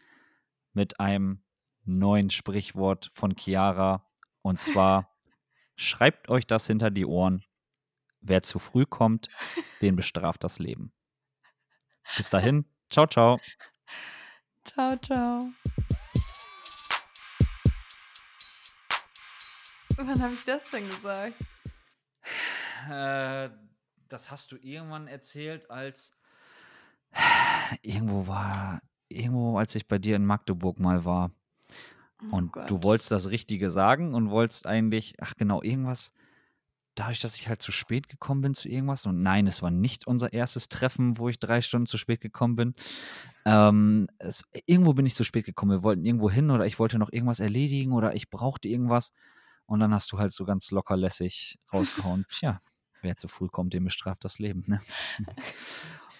mit 0.72 1.02
einem 1.02 1.44
neuen 1.84 2.30
Sprichwort 2.30 3.12
von 3.14 3.36
Chiara. 3.38 4.10
Und 4.42 4.62
zwar, 4.62 5.14
schreibt 5.76 6.30
euch 6.30 6.48
das 6.48 6.66
hinter 6.68 6.90
die 6.90 7.06
Ohren. 7.06 7.44
Wer 8.22 8.44
zu 8.44 8.60
früh 8.60 8.86
kommt, 8.86 9.28
den 9.82 9.98
bestraft 9.98 10.44
das 10.46 10.58
Leben. 10.58 10.94
Bis 12.16 12.30
dahin, 12.30 12.66
ciao, 12.90 13.06
ciao. 13.06 13.40
Ciao, 14.64 14.96
ciao. 14.98 15.50
Wann 19.98 20.22
habe 20.22 20.34
ich 20.34 20.46
das 20.46 20.72
denn 20.72 20.88
gesagt? 20.88 21.34
Äh, 22.90 23.50
das 24.08 24.32
hast 24.32 24.54
du 24.54 24.56
irgendwann 24.56 25.08
erzählt, 25.08 25.70
als 25.70 26.17
irgendwo 27.82 28.28
war, 28.28 28.82
irgendwo, 29.10 29.58
als 29.58 29.76
ich 29.76 29.88
bei 29.88 29.98
dir 29.98 30.16
in 30.16 30.26
Magdeburg 30.26 30.80
mal 30.80 31.06
war. 31.06 31.32
Oh 32.32 32.38
Und 32.38 32.54
Gott. 32.54 32.70
du 32.70 32.84
wolltest 32.84 33.12
das 33.12 33.30
Richtige 33.30 33.70
sagen 33.70 34.14
und 34.14 34.30
wolltest 34.30 34.66
eigentlich, 34.66 35.16
ach 35.22 35.34
genau, 35.36 35.62
irgendwas, 35.62 36.14
dadurch, 36.96 37.20
dass 37.20 37.36
ich 37.36 37.48
halt 37.48 37.62
zu 37.62 37.72
spät 37.72 38.10
gekommen 38.10 38.42
bin 38.42 38.54
zu 38.54 38.70
irgendwas. 38.70 39.06
Und 39.06 39.22
nein, 39.22 39.48
es 39.48 39.62
war 39.62 39.72
nicht 39.72 40.08
unser 40.08 40.34
erstes 40.34 40.68
Treffen, 40.68 41.18
wo 41.18 41.30
ich 41.30 41.40
drei 41.40 41.62
Stunden 41.62 41.86
zu 41.86 41.98
spät 41.98 42.22
gekommen 42.22 42.56
bin. 42.56 42.76
Ähm, 43.46 44.08
es, 44.18 44.44
irgendwo 44.66 44.94
bin 44.94 45.06
ich 45.06 45.16
zu 45.16 45.24
spät 45.24 45.46
gekommen. 45.46 45.72
Wir 45.72 45.84
wollten 45.84 46.04
irgendwo 46.06 46.30
hin 46.30 46.50
oder 46.50 46.66
ich 46.66 46.80
wollte 46.80 46.98
noch 46.98 47.12
irgendwas 47.12 47.40
erledigen 47.40 47.94
oder 47.94 48.16
ich 48.16 48.30
brauchte 48.30 48.68
irgendwas. 48.68 49.14
Und 49.68 49.80
dann 49.80 49.94
hast 49.94 50.12
du 50.12 50.18
halt 50.18 50.34
so 50.34 50.46
ganz 50.46 50.72
lockerlässig 50.72 51.60
rausgehauen. 51.72 52.26
Tja, 52.32 52.60
wer 53.02 53.16
zu 53.18 53.28
früh 53.28 53.48
kommt, 53.48 53.74
dem 53.74 53.84
bestraft 53.84 54.26
das 54.26 54.40
Leben. 54.40 54.64
Ne? 54.66 54.80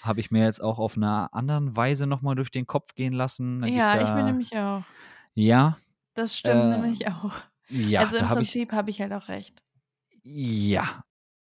Habe 0.04 0.20
ich 0.20 0.32
mir 0.32 0.44
jetzt 0.44 0.62
auch 0.62 0.80
auf 0.80 0.96
einer 0.98 1.34
anderen 1.34 1.76
Weise 1.76 2.08
nochmal 2.08 2.36
durch 2.36 2.52
den 2.52 2.66
Kopf 2.68 2.94
gehen 2.96 3.14
lassen. 3.14 3.62
Da 3.62 3.68
Ja, 3.68 4.02
ich 4.02 4.14
bin 4.14 4.26
nämlich 4.26 4.58
auch. 4.58 4.84
Ja, 5.36 5.78
Das 6.14 6.36
stimmt 6.38 6.64
Äh, 6.64 6.78
nämlich 6.78 7.08
auch. 7.08 7.34
ja, 7.70 8.02
also 8.02 8.18
im 8.18 8.24
ich 8.24 8.30
Prinzip 8.32 8.72
habe 8.72 8.90
ich 8.90 9.02
halt 9.02 9.14
auch 9.14 9.28
recht. 9.28 9.62
ja, 10.24 11.04